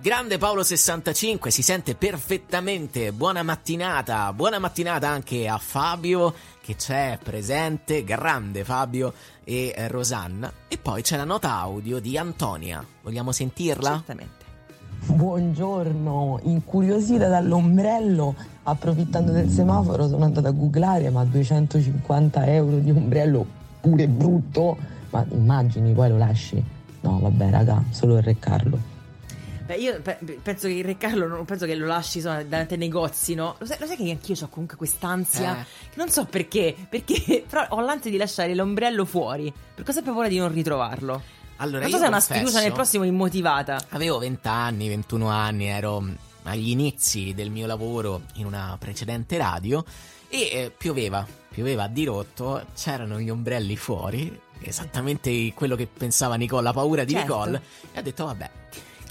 Grande 0.00 0.36
Paolo 0.36 0.64
65 0.64 1.52
si 1.52 1.62
sente 1.62 1.94
perfettamente. 1.94 3.12
Buona 3.12 3.44
mattinata, 3.44 4.32
buona 4.32 4.58
mattinata 4.58 5.08
anche 5.08 5.46
a 5.46 5.58
Fabio 5.58 6.34
che 6.60 6.74
c'è 6.74 7.16
presente, 7.22 8.02
grande 8.02 8.64
Fabio 8.64 9.12
e 9.44 9.72
eh, 9.76 9.86
Rosanna. 9.86 10.52
E 10.66 10.76
poi 10.76 11.02
c'è 11.02 11.16
la 11.16 11.22
nota 11.22 11.52
audio 11.60 12.00
di 12.00 12.18
Antonia. 12.18 12.84
Vogliamo 13.00 13.30
sentirla? 13.30 13.90
Certamente. 13.90 14.44
Buongiorno, 15.06 16.40
incuriosita 16.42 17.28
dall'ombrello, 17.28 18.34
approfittando 18.64 19.30
del 19.30 19.48
semaforo 19.48 20.08
sono 20.08 20.24
andata 20.24 20.48
a 20.48 20.50
googlare, 20.50 21.10
ma 21.10 21.24
250 21.24 22.44
euro 22.46 22.78
di 22.78 22.90
ombrello 22.90 23.46
pure 23.80 24.08
brutto, 24.08 24.76
ma 25.10 25.24
immagini 25.30 25.92
poi 25.92 26.08
lo 26.08 26.18
lasci? 26.18 26.60
No 27.02 27.20
vabbè 27.20 27.50
raga, 27.50 27.84
solo 27.90 28.16
il 28.16 28.24
Re 28.24 28.36
Carlo. 28.36 28.94
Beh, 29.66 29.74
io 29.74 30.00
pe- 30.00 30.18
penso 30.40 30.68
che 30.68 30.74
il 30.74 30.84
Re 30.84 30.96
Carlo 30.96 31.26
non 31.26 31.44
penso 31.44 31.66
che 31.66 31.74
lo 31.74 31.86
lasci 31.86 32.18
insomma, 32.18 32.42
davanti 32.44 32.74
ai 32.74 32.78
negozi, 32.78 33.34
no? 33.34 33.56
Lo 33.58 33.66
sai, 33.66 33.78
lo 33.80 33.86
sai 33.86 33.96
che 33.96 34.10
anch'io 34.10 34.36
ho 34.40 34.48
comunque 34.48 34.76
quest'ansia? 34.76 35.58
Eh. 35.60 35.64
Che 35.90 35.96
non 35.96 36.08
so 36.08 36.24
perché, 36.24 36.74
perché 36.88 37.44
però 37.48 37.66
ho 37.70 37.80
l'ansia 37.80 38.10
di 38.10 38.16
lasciare 38.16 38.54
l'ombrello 38.54 39.04
fuori, 39.04 39.52
perché 39.74 39.90
ho 39.90 39.94
sempre 39.94 40.12
paura 40.12 40.28
di 40.28 40.38
non 40.38 40.52
ritrovarlo. 40.52 41.20
Allora, 41.56 41.80
non 41.80 41.90
so 41.90 41.98
se 41.98 42.04
è 42.04 42.08
una 42.08 42.20
sfiducia 42.20 42.60
nel 42.60 42.72
prossimo 42.72 43.04
immotivata. 43.04 43.80
Avevo 43.88 44.18
20 44.18 44.46
anni, 44.46 44.88
21 44.88 45.28
anni, 45.28 45.66
ero 45.66 46.04
agli 46.44 46.68
inizi 46.68 47.34
del 47.34 47.50
mio 47.50 47.66
lavoro 47.66 48.22
in 48.34 48.46
una 48.46 48.76
precedente 48.78 49.36
radio 49.36 49.84
e 50.28 50.38
eh, 50.38 50.72
pioveva, 50.76 51.26
pioveva 51.48 51.84
a 51.84 51.88
dirotto, 51.88 52.66
c'erano 52.76 53.18
gli 53.18 53.30
ombrelli 53.30 53.76
fuori, 53.76 54.38
esattamente 54.60 55.52
quello 55.54 55.76
che 55.76 55.86
pensava 55.86 56.34
Nicole, 56.36 56.62
la 56.62 56.72
paura 56.72 57.04
di 57.04 57.12
Certo. 57.14 57.26
Nicole, 57.26 57.62
e 57.92 57.98
ha 57.98 58.02
detto 58.02 58.26
vabbè, 58.26 58.50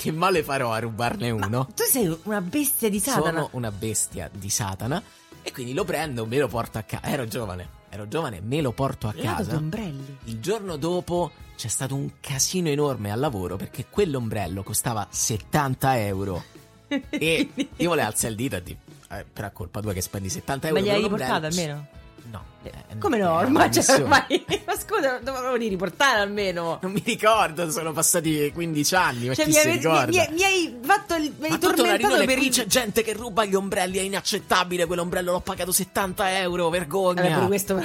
che 0.06 0.12
male 0.12 0.44
farò 0.44 0.72
a 0.72 0.78
rubarne 0.78 1.32
uno? 1.32 1.68
Tu 1.74 1.84
sei 1.84 2.16
una 2.24 2.40
bestia 2.40 2.90
di 2.92 3.00
Satana. 3.00 3.24
Sono 3.32 3.50
una 3.54 3.72
bestia 3.72 4.30
di 4.32 4.50
Satana 4.50 5.02
e 5.42 5.52
quindi 5.52 5.74
lo 5.74 5.84
prendo, 5.84 6.28
me 6.28 6.38
lo 6.38 6.48
porto 6.48 6.78
a 6.78 6.84
casa. 6.84 7.08
Ero 7.08 7.26
giovane, 7.28 7.68
ero 7.90 8.08
giovane, 8.08 8.40
me 8.40 8.62
lo 8.62 8.72
porto 8.72 9.08
a 9.08 9.14
Lato 9.16 9.44
casa. 9.44 9.56
ombrelli. 9.56 10.18
Il 10.26 10.40
giorno 10.40 10.76
dopo 10.76 11.32
c'è 11.56 11.68
stato 11.68 11.96
un 11.96 12.12
casino 12.20 12.70
enorme 12.70 13.12
al 13.12 13.20
lavoro 13.20 13.56
perché 13.56 13.88
quell'ombrello 13.90 14.62
costava 14.62 15.08
70 15.10 16.00
euro. 16.02 16.44
E 17.10 17.50
io 17.56 17.90
volevo 17.90 18.08
alzare 18.08 18.30
il 18.30 18.36
dito 18.36 18.56
e 18.58 18.62
dire, 18.62 18.78
eh, 19.10 19.26
però 19.34 19.52
colpa 19.52 19.82
tua 19.82 19.92
che 19.92 20.02
spendi 20.02 20.30
70 20.30 20.68
euro 20.68 20.80
Ma 20.80 20.86
gli 20.86 20.90
hai 20.92 21.02
riportato 21.02 21.48
almeno? 21.48 21.88
No. 22.32 22.44
eh, 22.64 22.72
Come 23.00 23.18
era 23.18 23.28
no? 23.28 23.34
Ormai, 23.36 23.72
cioè, 23.72 23.78
missione. 23.78 24.02
ormai 24.04 24.46
ma 24.66 24.76
scusa, 24.78 25.20
dovevo 25.20 25.56
riportare 25.56 26.20
almeno. 26.22 26.80
Non 26.82 26.92
mi 26.92 27.02
ricordo, 27.06 27.70
sono 27.70 27.92
passati 27.92 28.52
15 28.54 28.96
anni, 28.96 29.28
ma 29.28 29.34
Cioè, 29.36 29.46
chi 29.46 29.52
mi, 29.52 29.58
si 29.60 29.70
ricorda? 29.70 30.06
mi- 30.06 30.18
mi- 30.18 30.34
mi 30.36 30.44
hai 30.44 30.78
fatto 30.82 31.16
il. 31.16 31.34
Mi 31.38 31.48
Ma 31.50 31.54
hai 31.56 31.60
tormentato 31.60 32.26
per 32.26 32.38
il. 32.40 32.50
c'è 32.50 32.66
gente 32.66 33.04
che 33.04 33.14
ruba 33.14 33.46
gli 33.46 33.54
ombrelli, 33.56 33.98
è 33.98 34.02
inaccettabile 34.02 34.86
quell'ombrello, 34.86 35.32
l'ho 35.34 35.40
pagato 35.42 35.72
70 35.72 36.40
euro, 36.40 36.70
vergogna. 36.70 37.22
Vabbè, 37.22 37.34
pure 37.34 37.46
questo. 37.48 37.80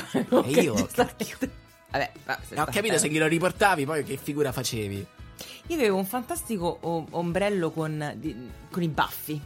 E 0.47 0.51
io. 0.63 0.75
Vabbè, 1.93 2.13
va, 2.25 2.39
ho 2.63 2.67
capito 2.71 2.99
se 2.99 3.09
glielo 3.09 3.27
riportavi, 3.27 3.85
poi 3.85 4.05
che 4.05 4.17
figura 4.23 4.53
facevi? 4.53 5.05
Io 5.71 5.77
avevo 5.77 5.97
un 5.99 6.05
fantastico 6.07 6.79
o- 6.81 7.07
ombrello 7.11 7.71
con, 7.71 8.13
di- 8.17 8.49
con 8.71 8.83
i 8.83 8.89
baffi. 8.89 9.41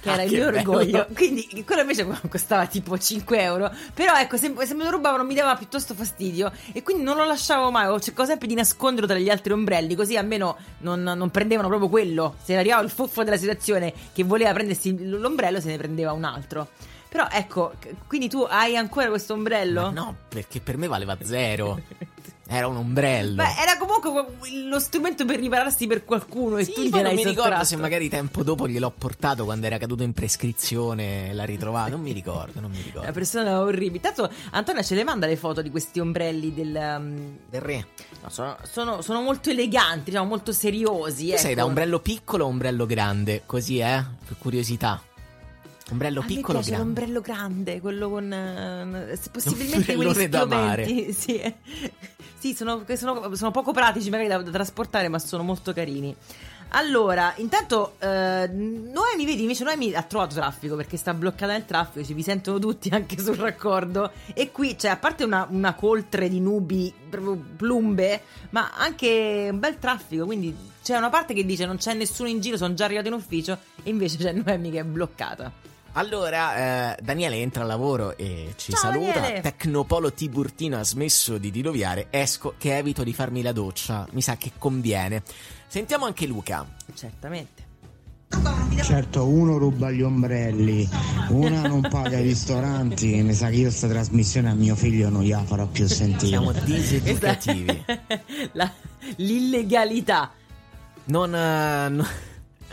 Che 0.00 0.10
Ah, 0.10 0.12
era 0.14 0.22
il 0.24 0.32
mio 0.32 0.50
bello. 0.50 0.70
orgoglio. 0.70 1.06
Quindi 1.14 1.64
quello 1.64 1.80
invece 1.80 2.06
costava 2.28 2.66
tipo 2.66 2.98
5 2.98 3.40
euro. 3.40 3.72
Però 3.94 4.14
ecco, 4.18 4.36
se, 4.36 4.52
se 4.66 4.74
me 4.74 4.84
lo 4.84 4.90
rubavano 4.90 5.24
mi 5.24 5.32
dava 5.34 5.56
piuttosto 5.56 5.94
fastidio. 5.94 6.52
E 6.72 6.82
quindi 6.82 7.02
non 7.02 7.16
lo 7.16 7.24
lasciavo 7.24 7.70
mai. 7.70 7.86
Ho 7.86 7.98
cercato 8.00 8.28
sempre 8.28 8.46
di 8.48 8.54
nasconderlo 8.54 9.08
tra 9.08 9.16
gli 9.18 9.30
altri 9.30 9.52
ombrelli. 9.54 9.94
Così 9.94 10.14
almeno 10.16 10.58
non, 10.80 11.02
non 11.02 11.30
prendevano 11.30 11.68
proprio 11.68 11.88
quello. 11.88 12.34
Se 12.42 12.54
arrivava 12.54 12.82
il 12.82 12.90
fuffo 12.90 13.24
della 13.24 13.38
situazione 13.38 13.94
che 14.12 14.24
voleva 14.24 14.52
prendersi 14.52 15.08
l'ombrello, 15.08 15.58
se 15.58 15.68
ne 15.68 15.78
prendeva 15.78 16.12
un 16.12 16.24
altro. 16.24 16.68
Però 17.08 17.26
ecco, 17.30 17.72
quindi 18.06 18.28
tu 18.28 18.46
hai 18.48 18.76
ancora 18.76 19.08
questo 19.08 19.32
ombrello? 19.34 19.90
No, 19.90 20.16
perché 20.28 20.60
per 20.60 20.76
me 20.76 20.86
valeva 20.86 21.16
zero. 21.22 21.80
Era 22.54 22.66
un 22.68 22.76
ombrello. 22.76 23.36
Beh, 23.36 23.54
era 23.60 23.78
comunque 23.78 24.10
lo 24.68 24.78
strumento 24.78 25.24
per 25.24 25.38
ripararsi 25.38 25.86
per 25.86 26.04
qualcuno 26.04 26.58
e 26.58 26.64
Sì, 26.64 26.72
tu 26.72 26.80
poi 26.82 26.88
gliel'hai 26.90 27.02
non 27.02 27.14
mi 27.14 27.24
ricordo 27.24 27.64
se 27.64 27.76
magari 27.76 28.08
tempo 28.10 28.42
dopo 28.42 28.68
gliel'ho 28.68 28.90
portato 28.90 29.44
quando 29.44 29.64
era 29.66 29.78
caduto 29.78 30.02
in 30.02 30.12
prescrizione 30.12 31.30
e 31.30 31.32
l'ha 31.32 31.44
ritrovato. 31.44 31.90
Non 31.90 32.00
mi 32.02 32.12
ricordo, 32.12 32.60
non 32.60 32.70
mi 32.70 32.76
Una 32.76 32.86
ricordo. 32.86 33.12
persona 33.12 33.60
orribile. 33.60 34.00
Tanto 34.00 34.30
Antonia 34.50 34.82
ce 34.82 34.94
le 34.94 35.04
manda 35.04 35.26
le 35.26 35.36
foto 35.36 35.62
di 35.62 35.70
questi 35.70 35.98
ombrelli 36.00 36.52
del. 36.52 36.74
um, 36.98 37.36
Del 37.48 37.60
re. 37.60 37.86
no, 38.22 38.28
sono, 38.28 38.56
sono- 38.70 39.00
sono 39.02 39.22
molto 39.22 39.48
eleganti, 39.50 40.10
diciamo, 40.10 40.26
molto 40.28 40.52
seriosi. 40.52 41.30
Tu 41.30 41.36
sei 41.38 41.52
ecco. 41.52 41.60
da 41.60 41.64
ombrello 41.64 42.00
piccolo 42.00 42.44
o 42.44 42.48
ombrello 42.48 42.84
grande? 42.86 43.42
Così, 43.46 43.78
eh? 43.78 44.04
Per 44.26 44.36
curiosità. 44.38 45.00
Ombrello 45.90 46.20
A 46.20 46.24
piccolo 46.24 46.58
o 46.58 46.62
grande? 46.62 46.76
l'ombrello 46.84 47.20
grande, 47.20 47.80
quello 47.80 48.08
con. 48.08 49.06
se 49.20 49.30
possibilmente 49.30 49.94
quelli 49.94 50.28
da 50.28 50.46
mare. 50.46 50.86
Sì, 51.12 51.36
eh. 51.38 51.54
Sì, 52.38 52.54
sono, 52.54 52.84
sono- 52.96 53.34
sono 53.34 53.50
poco 53.50 53.72
pratici 53.72 54.10
magari 54.10 54.28
da, 54.28 54.38
da 54.42 54.50
trasportare, 54.50 55.08
ma 55.08 55.18
sono 55.18 55.42
molto 55.42 55.72
carini. 55.72 56.14
Allora, 56.74 57.34
intanto 57.36 57.96
eh, 57.98 58.48
Noemi, 58.48 59.26
vedi, 59.26 59.42
invece 59.42 59.62
Noemi 59.62 59.92
ha 59.92 60.02
trovato 60.02 60.34
traffico 60.34 60.74
perché 60.74 60.96
sta 60.96 61.12
bloccata 61.12 61.52
nel 61.52 61.66
traffico, 61.66 62.02
ci 62.02 62.14
vi 62.14 62.22
sentono 62.22 62.58
tutti 62.58 62.88
anche 62.90 63.18
sul 63.18 63.36
raccordo 63.36 64.10
e 64.32 64.50
qui 64.50 64.74
c'è 64.76 64.88
a 64.88 64.96
parte 64.96 65.22
una, 65.22 65.46
una 65.50 65.74
coltre 65.74 66.30
di 66.30 66.40
nubi, 66.40 66.92
proprio 67.10 67.36
plumbe, 67.56 68.22
ma 68.50 68.70
anche 68.74 69.48
un 69.52 69.58
bel 69.58 69.78
traffico, 69.78 70.24
quindi 70.24 70.56
c'è 70.82 70.96
una 70.96 71.10
parte 71.10 71.34
che 71.34 71.44
dice 71.44 71.66
non 71.66 71.76
c'è 71.76 71.92
nessuno 71.92 72.30
in 72.30 72.40
giro, 72.40 72.56
sono 72.56 72.72
già 72.72 72.86
arrivato 72.86 73.08
in 73.08 73.14
ufficio 73.14 73.58
e 73.82 73.90
invece 73.90 74.16
c'è 74.16 74.32
Noemi 74.32 74.70
che 74.70 74.78
è 74.78 74.84
bloccata. 74.84 75.52
Allora, 75.94 76.94
eh, 76.96 77.02
Daniele 77.02 77.36
entra 77.36 77.62
al 77.62 77.68
lavoro 77.68 78.16
e 78.16 78.54
ci 78.56 78.72
Ciao, 78.72 78.80
saluta. 78.80 79.20
Daniele. 79.20 79.40
Tecnopolo 79.42 80.12
Tiburtino 80.12 80.78
ha 80.78 80.84
smesso 80.84 81.36
di 81.36 81.50
diluviare. 81.50 82.06
Esco 82.10 82.54
che 82.56 82.76
evito 82.78 83.02
di 83.04 83.12
farmi 83.12 83.42
la 83.42 83.52
doccia. 83.52 84.06
Mi 84.12 84.22
sa 84.22 84.36
che 84.36 84.52
conviene. 84.56 85.22
Sentiamo 85.66 86.06
anche 86.06 86.26
Luca. 86.26 86.66
Certamente. 86.94 87.70
Certo, 88.82 89.26
uno 89.26 89.58
ruba 89.58 89.90
gli 89.90 90.00
ombrelli, 90.00 90.88
una 91.28 91.68
non 91.68 91.82
paga 91.82 92.16
i 92.16 92.22
ristoranti. 92.22 93.22
Mi 93.22 93.34
sa 93.34 93.50
che 93.50 93.56
io 93.56 93.70
sta 93.70 93.86
trasmissione 93.88 94.48
a 94.48 94.54
mio 94.54 94.74
figlio 94.74 95.10
non 95.10 95.22
gliela 95.22 95.44
farò 95.44 95.66
più 95.66 95.86
sentire. 95.86 96.28
Siamo 96.28 96.52
diseducativi. 96.52 97.84
La- 98.52 98.72
l'illegalità. 99.16 100.32
Non. 101.04 101.34
eh, 101.34 101.88
no- 101.90 102.06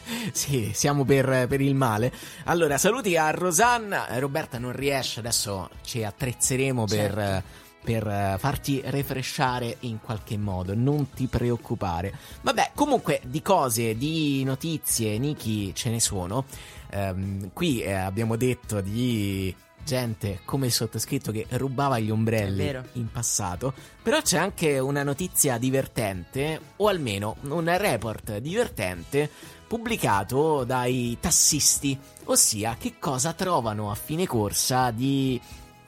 Sì, 0.32 0.72
siamo 0.74 1.06
per, 1.06 1.48
per 1.48 1.62
il 1.62 1.76
male. 1.76 2.12
Allora, 2.46 2.78
saluti 2.78 3.16
a 3.18 3.30
Rosanna. 3.32 4.08
Eh, 4.08 4.20
Roberta 4.20 4.58
non 4.58 4.72
riesce, 4.72 5.20
adesso 5.20 5.70
ci 5.84 6.04
attrezzeremo 6.04 6.86
per, 6.86 7.14
Certo. 7.14 7.44
per 7.84 8.08
eh, 8.08 8.36
farti 8.40 8.82
refresciare 8.86 9.78
in 9.82 10.00
qualche 10.02 10.38
modo. 10.38 10.74
Non 10.76 11.12
ti 11.12 11.28
preoccupare. 11.28 12.14
Vabbè, 12.42 12.72
comunque, 12.76 13.22
di 13.26 13.42
cose, 13.42 13.98
di 13.98 14.44
notizie, 14.44 15.18
Niki, 15.18 15.74
ce 15.76 15.90
ne 15.90 16.00
sono. 16.00 16.46
Ehm, 16.92 17.52
qui 17.54 17.82
eh, 17.82 17.94
abbiamo 17.94 18.36
detto 18.36 18.82
di 18.82 19.56
gente 19.82 20.42
come 20.46 20.68
il 20.68 20.72
sottoscritto 20.72 21.32
che 21.32 21.48
rubava 21.52 21.98
gli 22.00 22.12
ombrelli 22.12 22.76
in 22.94 23.10
passato. 23.12 23.74
Però 24.04 24.22
c'è 24.22 24.38
anche 24.38 24.78
una 24.78 25.04
notizia 25.04 25.58
divertente, 25.58 26.60
o 26.78 26.88
almeno 26.88 27.38
un 27.44 27.76
report 27.78 28.38
divertente 28.38 29.30
pubblicato 29.70 30.64
dai 30.64 31.16
tassisti, 31.20 31.98
ossia 32.26 32.76
che 32.78 32.96
cosa 32.98 33.34
trovano 33.34 33.92
a 33.92 33.96
fine 33.96 34.26
corsa 34.26 34.90
di 34.90 35.40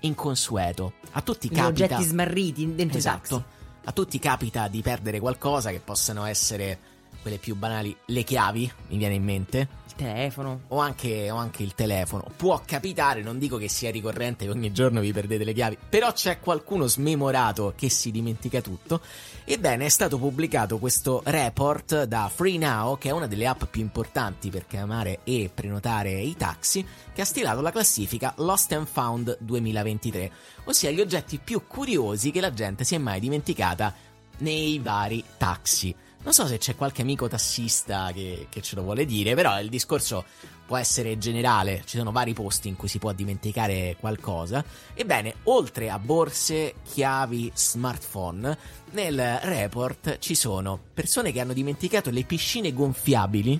inconsueto. 0.02 0.94
A 1.14 1.22
tutti 1.22 1.50
Gli 1.50 1.56
capita 1.56 1.86
oggetti 1.86 2.04
smarriti 2.04 2.76
dentro 2.76 2.98
i 2.98 3.00
Esatto. 3.00 3.36
taxi. 3.38 3.60
A 3.86 3.92
tutti 3.92 4.20
capita 4.20 4.68
di 4.68 4.84
perdere 4.84 5.20
qualcosa 5.20 5.72
che 5.72 5.80
possano 5.80 6.26
essere 6.26 6.80
quelle 7.22 7.38
più 7.38 7.56
banali, 7.56 7.96
le 8.06 8.24
chiavi, 8.24 8.72
mi 8.88 8.98
viene 8.98 9.16
in 9.16 9.24
mente, 9.24 9.68
Il 9.88 9.96
telefono. 9.96 10.62
o 10.70 10.80
anche, 10.80 11.30
o 11.30 11.36
anche 11.36 11.64
il 11.64 11.76
telefono. 11.76 12.26
Può 12.36 12.62
capitare, 12.66 13.22
non 13.22 13.38
dico 13.38 13.58
che 13.58 13.70
sia 13.70 13.92
ricorrente 13.92 14.46
che 14.46 14.52
ogni 14.52 14.72
giorno 14.72 15.00
vi 15.00 15.12
perdete 15.14 15.44
le 15.44 15.54
chiavi, 15.54 15.78
però 15.90 16.12
c'è 16.12 16.40
qualcuno 16.40 16.88
smemorato 16.88 17.74
che 17.76 17.90
si 17.90 18.12
dimentica 18.12 18.62
tutto. 18.62 19.02
Ebbene, 19.44 19.86
è 19.86 19.90
stato 19.90 20.18
pubblicato 20.18 20.78
questo 20.78 21.22
report 21.26 22.04
da 22.04 22.30
FreeNow, 22.34 22.98
che 22.98 23.10
è 23.10 23.12
una 23.12 23.28
delle 23.28 23.48
app 23.48 23.64
più 23.66 23.82
importanti 23.82 24.50
per 24.50 24.66
chiamare 24.66 25.20
e 25.24 25.50
prenotare 25.54 26.12
i 26.22 26.36
taxi, 26.36 26.86
che 27.14 27.22
ha 27.22 27.26
stilato 27.26 27.62
la 27.62 27.72
classifica 27.72 28.34
Lost 28.38 28.72
and 28.72 28.88
Found 28.88 29.38
2023, 29.40 30.32
ossia 30.66 30.92
gli 30.92 31.02
oggetti 31.02 31.40
più 31.44 31.66
curiosi 31.68 32.32
che 32.32 32.42
la 32.42 32.54
gente 32.54 32.84
si 32.84 32.96
è 32.96 32.98
mai 32.98 33.20
dimenticata 33.20 33.94
nei 34.38 34.80
vari 34.80 35.24
taxi. 35.38 35.94
Non 36.24 36.34
so 36.34 36.46
se 36.46 36.60
c'è 36.60 36.76
qualche 36.76 37.02
amico 37.02 37.28
tassista 37.28 38.12
che, 38.14 38.48
che 38.50 38.62
ce 38.62 38.76
lo 38.76 38.84
vuole 38.84 39.06
dire, 39.06 39.34
però 39.34 39.60
il 39.60 39.70
discorso 39.70 40.24
può 40.72 40.78
essere 40.78 41.18
generale, 41.18 41.82
ci 41.86 41.98
sono 41.98 42.12
vari 42.12 42.34
posti 42.34 42.70
in 42.70 42.78
cui 42.78 42.88
si 42.88 43.00
può 43.00 43.12
dimenticare 43.12 43.98
qualcosa. 44.00 44.64
Ebbene, 44.94 45.36
oltre 45.44 45.90
a 45.90 46.00
borse, 46.00 46.76
chiavi, 46.84 47.52
smartphone, 47.54 48.58
nel 48.92 49.40
report 49.42 50.20
ci 50.20 50.36
sono 50.36 50.80
persone 50.94 51.32
che 51.32 51.42
hanno 51.42 51.54
dimenticato 51.54 52.10
le 52.10 52.24
piscine 52.24 52.72
gonfiabili 52.72 53.60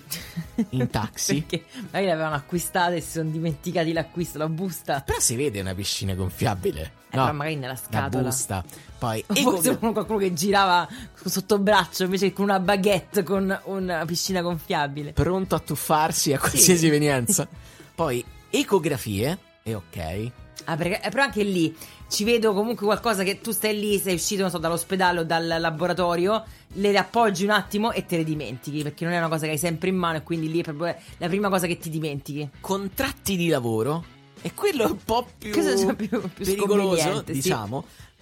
in 0.70 0.88
taxi. 0.88 1.42
Perché 1.44 1.66
magari 1.86 2.06
l'avevano 2.06 2.36
acquistata 2.36 2.92
e 2.92 3.00
si 3.00 3.10
sono 3.10 3.28
dimenticati 3.28 3.92
l'acquisto, 3.92 4.38
la 4.38 4.48
busta. 4.48 5.02
Però 5.02 5.18
si 5.18 5.36
vede 5.36 5.60
una 5.60 5.74
piscina 5.74 6.14
gonfiabile. 6.14 6.92
Eh, 7.10 7.16
no, 7.16 7.30
magari 7.32 7.56
nella 7.56 7.72
la 7.72 7.78
scatola. 7.78 8.22
busta. 8.22 8.64
Poi 9.02 9.24
Forse 9.26 9.78
uno- 9.80 9.90
qualcuno 9.92 10.18
che 10.18 10.32
girava 10.32 10.88
sotto 11.24 11.58
braccio 11.58 12.04
invece 12.04 12.28
che 12.28 12.32
con 12.32 12.44
una 12.44 12.60
baguette 12.60 13.24
con 13.24 13.60
una 13.64 14.04
piscina 14.04 14.42
gonfiabile. 14.42 15.12
pronto 15.12 15.56
a 15.56 15.58
tuffarsi 15.58 16.32
a 16.32 16.38
qualsiasi 16.38 16.86
evenienza. 16.86 17.48
Poi 17.96 18.24
ecografie, 18.48 19.38
e 19.64 19.74
ok. 19.74 20.30
Ah, 20.66 20.76
perché, 20.76 21.02
eh, 21.02 21.08
però 21.10 21.24
anche 21.24 21.42
lì 21.42 21.74
ci 22.08 22.22
vedo 22.22 22.54
comunque 22.54 22.86
qualcosa 22.86 23.24
che 23.24 23.40
tu 23.40 23.50
stai 23.50 23.76
lì, 23.76 23.98
sei 23.98 24.14
uscito, 24.14 24.42
non 24.42 24.50
so, 24.52 24.58
dall'ospedale 24.58 25.18
o 25.20 25.24
dal 25.24 25.48
laboratorio, 25.58 26.44
le 26.74 26.96
appoggi 26.96 27.42
un 27.42 27.50
attimo 27.50 27.90
e 27.90 28.06
te 28.06 28.18
le 28.18 28.24
dimentichi, 28.24 28.84
perché 28.84 29.04
non 29.04 29.14
è 29.14 29.18
una 29.18 29.28
cosa 29.28 29.46
che 29.46 29.52
hai 29.52 29.58
sempre 29.58 29.88
in 29.88 29.96
mano 29.96 30.18
e 30.18 30.22
quindi 30.22 30.48
lì 30.48 30.60
è 30.60 30.62
proprio 30.62 30.94
la 31.16 31.26
prima 31.26 31.48
cosa 31.48 31.66
che 31.66 31.76
ti 31.78 31.90
dimentichi. 31.90 32.48
Contratti 32.60 33.36
di 33.36 33.48
lavoro, 33.48 34.04
e 34.42 34.54
quello 34.54 34.84
è 34.84 34.90
un 34.90 34.98
po' 35.04 35.26
più, 35.38 35.50
più- 35.96 36.20
pericoloso, 36.34 37.24
sì. 37.40 37.48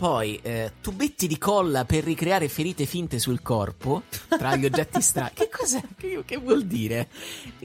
Poi 0.00 0.38
eh, 0.42 0.72
tubetti 0.80 1.26
di 1.26 1.36
colla 1.36 1.84
per 1.84 2.04
ricreare 2.04 2.48
ferite 2.48 2.86
finte 2.86 3.18
sul 3.18 3.42
corpo 3.42 4.04
tra 4.30 4.56
gli 4.56 4.64
oggetti 4.64 5.02
strani. 5.02 5.32
Che 5.34 5.50
cos'è? 5.52 5.82
Che, 5.94 6.22
che 6.24 6.38
vuol 6.38 6.64
dire? 6.64 7.06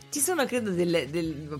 Ci 0.10 0.20
sono, 0.20 0.44
credo, 0.46 0.72
delle- 0.72 1.10
del- 1.10 1.58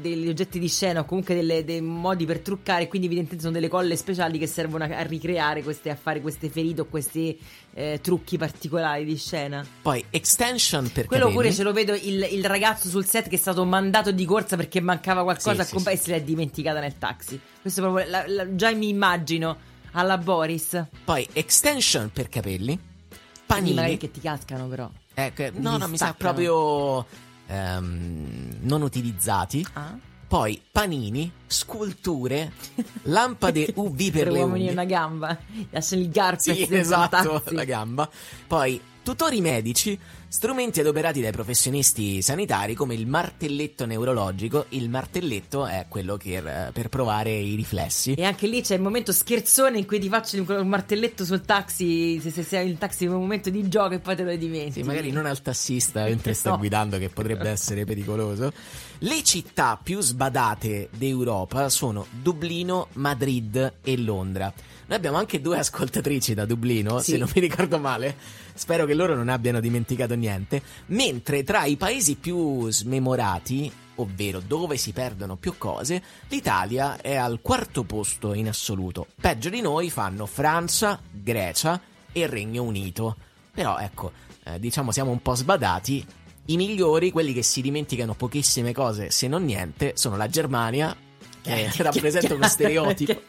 degli 0.00 0.28
oggetti 0.28 0.60
di 0.60 0.68
scena 0.68 1.00
o 1.00 1.04
comunque 1.04 1.34
delle- 1.34 1.64
dei 1.64 1.80
modi 1.80 2.26
per 2.26 2.38
truccare, 2.38 2.86
quindi 2.86 3.08
evidentemente 3.08 3.42
sono 3.44 3.58
delle 3.58 3.68
colle 3.68 3.96
speciali 3.96 4.38
che 4.38 4.46
servono 4.46 4.84
a, 4.84 5.02
ricreare 5.02 5.64
queste, 5.64 5.90
a 5.90 5.96
fare 5.96 6.20
queste 6.20 6.48
ferite 6.48 6.82
o 6.82 6.84
questi 6.84 7.36
eh, 7.74 7.98
trucchi 8.00 8.38
particolari 8.38 9.04
di 9.04 9.16
scena. 9.16 9.66
Poi 9.82 10.04
extension 10.10 10.92
per 10.92 11.06
Quello 11.06 11.24
capelli. 11.24 11.42
pure 11.42 11.52
ce 11.52 11.62
lo 11.64 11.72
vedo 11.72 11.92
il, 11.92 12.28
il 12.30 12.44
ragazzo 12.44 12.88
sul 12.88 13.04
set 13.04 13.28
che 13.28 13.34
è 13.34 13.38
stato 13.38 13.64
mandato 13.64 14.12
di 14.12 14.24
corsa 14.24 14.54
perché 14.54 14.80
mancava 14.80 15.24
qualcosa 15.24 15.54
Sì, 15.54 15.60
a 15.60 15.64
sì, 15.64 15.74
compa- 15.74 15.90
sì. 15.90 15.96
e 15.96 15.98
se 15.98 16.10
l'è 16.12 16.22
dimenticata 16.22 16.78
nel 16.78 16.98
taxi. 16.98 17.40
Questo 17.60 17.80
è 17.80 17.82
proprio 17.82 18.08
la- 18.08 18.24
la- 18.28 18.54
già 18.54 18.70
mi 18.72 18.88
immagino 18.88 19.72
alla 19.94 20.18
Boris. 20.18 20.86
Poi 21.04 21.26
extension 21.32 22.10
per 22.12 22.28
capelli. 22.28 22.78
Quindi 22.78 23.42
Panini. 23.46 23.74
magari 23.74 23.96
che 23.98 24.10
ti 24.10 24.20
cascano 24.20 24.66
però. 24.68 24.90
Eh, 25.14 25.32
Ti 25.34 25.50
no, 25.56 25.76
no, 25.76 25.86
mi 25.88 25.96
sa 25.96 26.14
proprio 26.14 27.04
ehm, 27.46 28.56
non 28.60 28.82
utilizzati. 28.82 29.66
Ah? 29.74 29.96
Poi 30.26 30.60
panini, 30.72 31.30
sculture, 31.46 32.52
lampade 33.04 33.72
UV 33.76 33.96
per 33.96 34.10
per 34.10 34.32
le 34.32 34.38
uomini 34.40 34.58
unghie. 34.60 34.72
una 34.72 34.84
gamba. 34.84 35.38
Lasciano 35.70 36.00
il 36.02 36.10
garpes 36.10 36.42
Sì, 36.52 36.66
esatto, 36.74 37.42
la 37.50 37.64
gamba. 37.64 38.08
Poi 38.46 38.80
tutori 39.02 39.40
medici, 39.40 39.96
strumenti 40.34 40.80
adoperati 40.80 41.20
dai 41.20 41.30
professionisti 41.30 42.20
sanitari 42.20 42.74
come 42.74 42.94
il 42.94 43.06
martelletto 43.06 43.86
neurologico. 43.86 44.66
Il 44.70 44.88
martelletto 44.90 45.64
è 45.64 45.86
quello 45.88 46.16
che, 46.16 46.38
eh, 46.38 46.72
per 46.72 46.88
provare 46.88 47.30
i 47.30 47.54
riflessi. 47.54 48.14
E 48.14 48.24
anche 48.24 48.48
lì 48.48 48.60
c'è 48.60 48.74
il 48.74 48.80
momento 48.80 49.12
scherzone 49.12 49.78
in 49.78 49.86
cui 49.86 50.00
ti 50.00 50.08
faccio 50.08 50.44
un 50.44 50.66
martelletto 50.66 51.24
sul 51.24 51.42
taxi. 51.42 52.18
Se, 52.20 52.30
se 52.32 52.42
sei 52.42 52.68
il 52.68 52.78
taxi 52.78 53.04
in 53.04 53.10
un 53.12 53.20
momento 53.20 53.48
di 53.48 53.68
gioco 53.68 53.94
e 53.94 54.00
poi 54.00 54.16
te 54.16 54.24
lo 54.24 54.34
dimentichi. 54.34 54.80
Sì, 54.80 54.82
magari 54.82 55.12
non 55.12 55.24
al 55.26 55.40
tassista 55.40 56.02
mentre 56.02 56.34
sta 56.34 56.50
No. 56.54 56.58
guidando, 56.58 56.98
che 56.98 57.10
potrebbe 57.10 57.48
essere 57.50 57.84
pericoloso. 57.84 58.52
Le 58.98 59.22
città 59.22 59.78
più 59.80 60.00
sbadate 60.00 60.88
d'Europa 60.96 61.68
sono 61.68 62.06
Dublino, 62.10 62.88
Madrid 62.94 63.74
e 63.84 63.96
Londra. 63.98 64.52
Noi 64.86 64.96
abbiamo 64.98 65.16
anche 65.16 65.40
due 65.40 65.58
ascoltatrici 65.58 66.34
da 66.34 66.44
Dublino, 66.44 66.98
Sì. 66.98 67.12
se 67.12 67.18
non 67.18 67.30
mi 67.32 67.40
ricordo 67.40 67.78
male. 67.78 68.42
Spero 68.54 68.86
che 68.86 68.94
loro 68.94 69.14
non 69.14 69.28
abbiano 69.28 69.60
dimenticato 69.60 70.14
niente. 70.14 70.62
Mentre 70.86 71.42
tra 71.42 71.64
i 71.64 71.76
paesi 71.76 72.14
più 72.14 72.70
smemorati, 72.70 73.70
ovvero 73.96 74.40
dove 74.40 74.76
si 74.76 74.92
perdono 74.92 75.36
più 75.36 75.56
cose, 75.58 76.02
l'Italia 76.28 77.00
è 77.00 77.14
al 77.16 77.40
quarto 77.42 77.84
posto 77.84 78.32
in 78.32 78.48
assoluto. 78.48 79.06
Peggio 79.20 79.50
di 79.50 79.60
noi 79.60 79.90
fanno 79.90 80.26
Francia, 80.26 81.00
Grecia 81.10 81.80
e 82.12 82.26
Regno 82.26 82.62
Unito. 82.62 83.16
Però 83.52 83.78
ecco, 83.78 84.12
eh, 84.44 84.58
diciamo 84.58 84.92
siamo 84.92 85.10
un 85.10 85.20
po' 85.20 85.34
sbadati. 85.34 86.06
I 86.46 86.56
migliori, 86.56 87.10
quelli 87.10 87.32
che 87.32 87.42
si 87.42 87.62
dimenticano 87.62 88.14
pochissime 88.14 88.72
cose, 88.72 89.10
se 89.10 89.28
non 89.28 89.44
niente, 89.44 89.92
sono 89.96 90.16
la 90.16 90.28
Germania, 90.28 90.94
che 91.40 91.70
rappresenta 91.82 92.34
uno 92.34 92.48
stereotipo. 92.48 93.22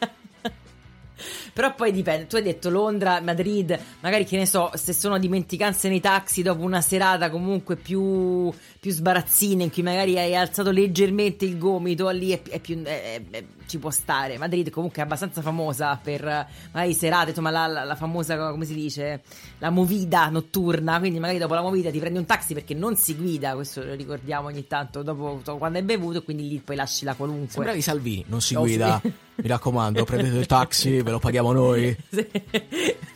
Però 1.52 1.74
poi 1.74 1.92
dipende, 1.92 2.26
tu 2.26 2.36
hai 2.36 2.42
detto 2.42 2.68
Londra, 2.70 3.20
Madrid, 3.20 3.78
magari 4.00 4.24
che 4.24 4.36
ne 4.36 4.46
so, 4.46 4.70
se 4.74 4.92
sono 4.92 5.18
dimenticanze 5.18 5.88
nei 5.88 6.00
taxi 6.00 6.42
dopo 6.42 6.62
una 6.62 6.80
serata 6.80 7.30
comunque 7.30 7.76
più, 7.76 8.52
più 8.86 8.94
sbarazzina 8.94 9.64
in 9.64 9.72
cui 9.72 9.82
magari 9.82 10.16
hai 10.16 10.36
alzato 10.36 10.70
leggermente 10.70 11.44
il 11.44 11.58
gomito, 11.58 12.08
lì 12.10 12.30
è, 12.30 12.40
è 12.42 12.60
più, 12.60 12.80
è- 12.84 13.20
è- 13.30 13.44
ci 13.66 13.78
può 13.78 13.90
stare. 13.90 14.38
Madrid 14.38 14.70
comunque 14.70 15.02
è 15.02 15.04
abbastanza 15.04 15.42
famosa 15.42 15.98
per 16.00 16.22
magari 16.70 16.94
serate, 16.94 17.30
insomma 17.30 17.50
la, 17.50 17.66
la- 17.66 17.82
la 17.82 17.96
famosa, 17.96 18.36
come 18.50 18.64
si 18.64 18.74
dice, 18.74 19.22
la 19.58 19.70
movida 19.70 20.28
notturna, 20.28 21.00
quindi 21.00 21.18
magari 21.18 21.38
dopo 21.38 21.54
la 21.54 21.62
movida 21.62 21.90
ti 21.90 21.98
prendi 21.98 22.16
un 22.20 22.26
taxi 22.26 22.54
perché 22.54 22.74
non 22.74 22.94
si 22.94 23.16
guida, 23.16 23.54
questo 23.54 23.82
lo 23.82 23.94
ricordiamo 23.94 24.46
ogni 24.46 24.68
tanto, 24.68 25.02
dopo 25.02 25.40
quando 25.58 25.78
hai 25.78 25.84
bevuto, 25.84 26.22
quindi 26.22 26.46
lì 26.46 26.58
poi 26.64 26.76
lasci 26.76 27.04
la 27.04 27.14
qualunque. 27.14 27.50
Sembravi 27.50 27.80
Salvini, 27.80 28.24
non 28.28 28.40
si 28.40 28.54
No, 28.54 28.60
guida. 28.60 29.02
Mi 29.38 29.48
raccomando, 29.48 30.02
prendete 30.04 30.38
il 30.38 30.46
taxi, 30.46 31.02
ve 31.02 31.10
lo 31.10 31.18
paghiamo 31.18 31.50
noi. 31.52 31.94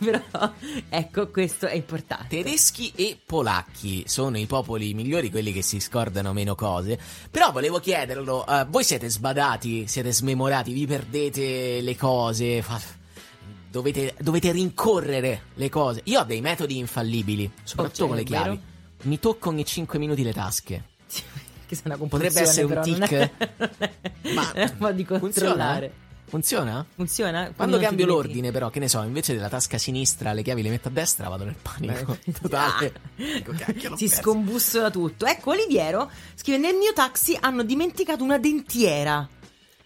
Sì, 0.01 0.09
Però 0.09 0.51
ecco, 0.89 1.27
questo 1.29 1.67
è 1.67 1.75
importante. 1.75 2.41
Tedeschi 2.41 2.91
e 2.95 3.17
polacchi 3.23 4.03
sono 4.07 4.37
i 4.39 4.47
popoli 4.47 4.93
migliori, 4.95 5.29
quelli 5.29 5.51
che 5.53 5.60
si 5.61 5.79
scordano 5.79 6.33
meno 6.33 6.55
cose. 6.55 6.99
Però 7.29 7.51
volevo 7.51 7.79
chiederlo, 7.79 8.45
eh, 8.45 8.65
voi 8.69 8.83
siete 8.83 9.09
sbadati, 9.09 9.87
siete 9.87 10.11
smemorati, 10.11 10.73
vi 10.73 10.85
perdete 10.85 11.81
le 11.81 11.95
cose, 11.95 12.61
fa- 12.61 12.79
dovete, 13.69 14.13
dovete 14.19 14.51
rincorrere 14.51 15.41
le 15.55 15.69
cose. 15.69 16.01
Io 16.05 16.19
ho 16.21 16.23
dei 16.23 16.41
metodi 16.41 16.77
infallibili, 16.77 17.49
soprattutto 17.63 18.07
con 18.07 18.15
le 18.15 18.23
chiavi. 18.23 18.49
ovvero? 18.49 18.69
Mi 19.03 19.19
tocco 19.19 19.49
ogni 19.49 19.65
5 19.65 19.97
minuti 19.99 20.23
le 20.23 20.33
tasche. 20.33 20.83
Che 21.71 21.77
Potrebbe 21.95 22.41
essere 22.41 22.65
un 22.65 22.81
tic. 22.83 23.09
è- 23.13 23.31
Ma 24.35 24.51
po' 24.77 24.91
di 24.91 25.05
controllare. 25.05 25.87
Funziona? 25.87 26.10
Funziona? 26.95 27.51
Quando 27.53 27.75
non 27.75 27.79
ti 27.79 27.85
cambio 27.85 28.05
l'ordine, 28.05 28.51
però, 28.51 28.69
che 28.69 28.79
ne 28.79 28.87
so, 28.87 29.01
invece 29.03 29.33
della 29.33 29.49
tasca 29.49 29.77
sinistra 29.77 30.31
le 30.33 30.41
chiavi 30.41 30.61
le 30.61 30.69
metto 30.69 30.87
a 30.87 30.91
destra, 30.91 31.27
vado 31.29 31.43
nel 31.43 31.55
panico 31.61 32.17
totale. 32.41 32.93
Dico, 33.15 33.51
cacchio, 33.57 33.97
si 33.97 34.07
perso. 34.07 34.21
scombussola 34.21 34.89
tutto. 34.89 35.25
Ecco, 35.25 35.51
Oliviero 35.51 36.09
scrive: 36.35 36.57
Nel 36.57 36.75
mio 36.75 36.93
taxi 36.93 37.37
hanno 37.39 37.63
dimenticato 37.63 38.23
una 38.23 38.37
dentiera. 38.37 39.27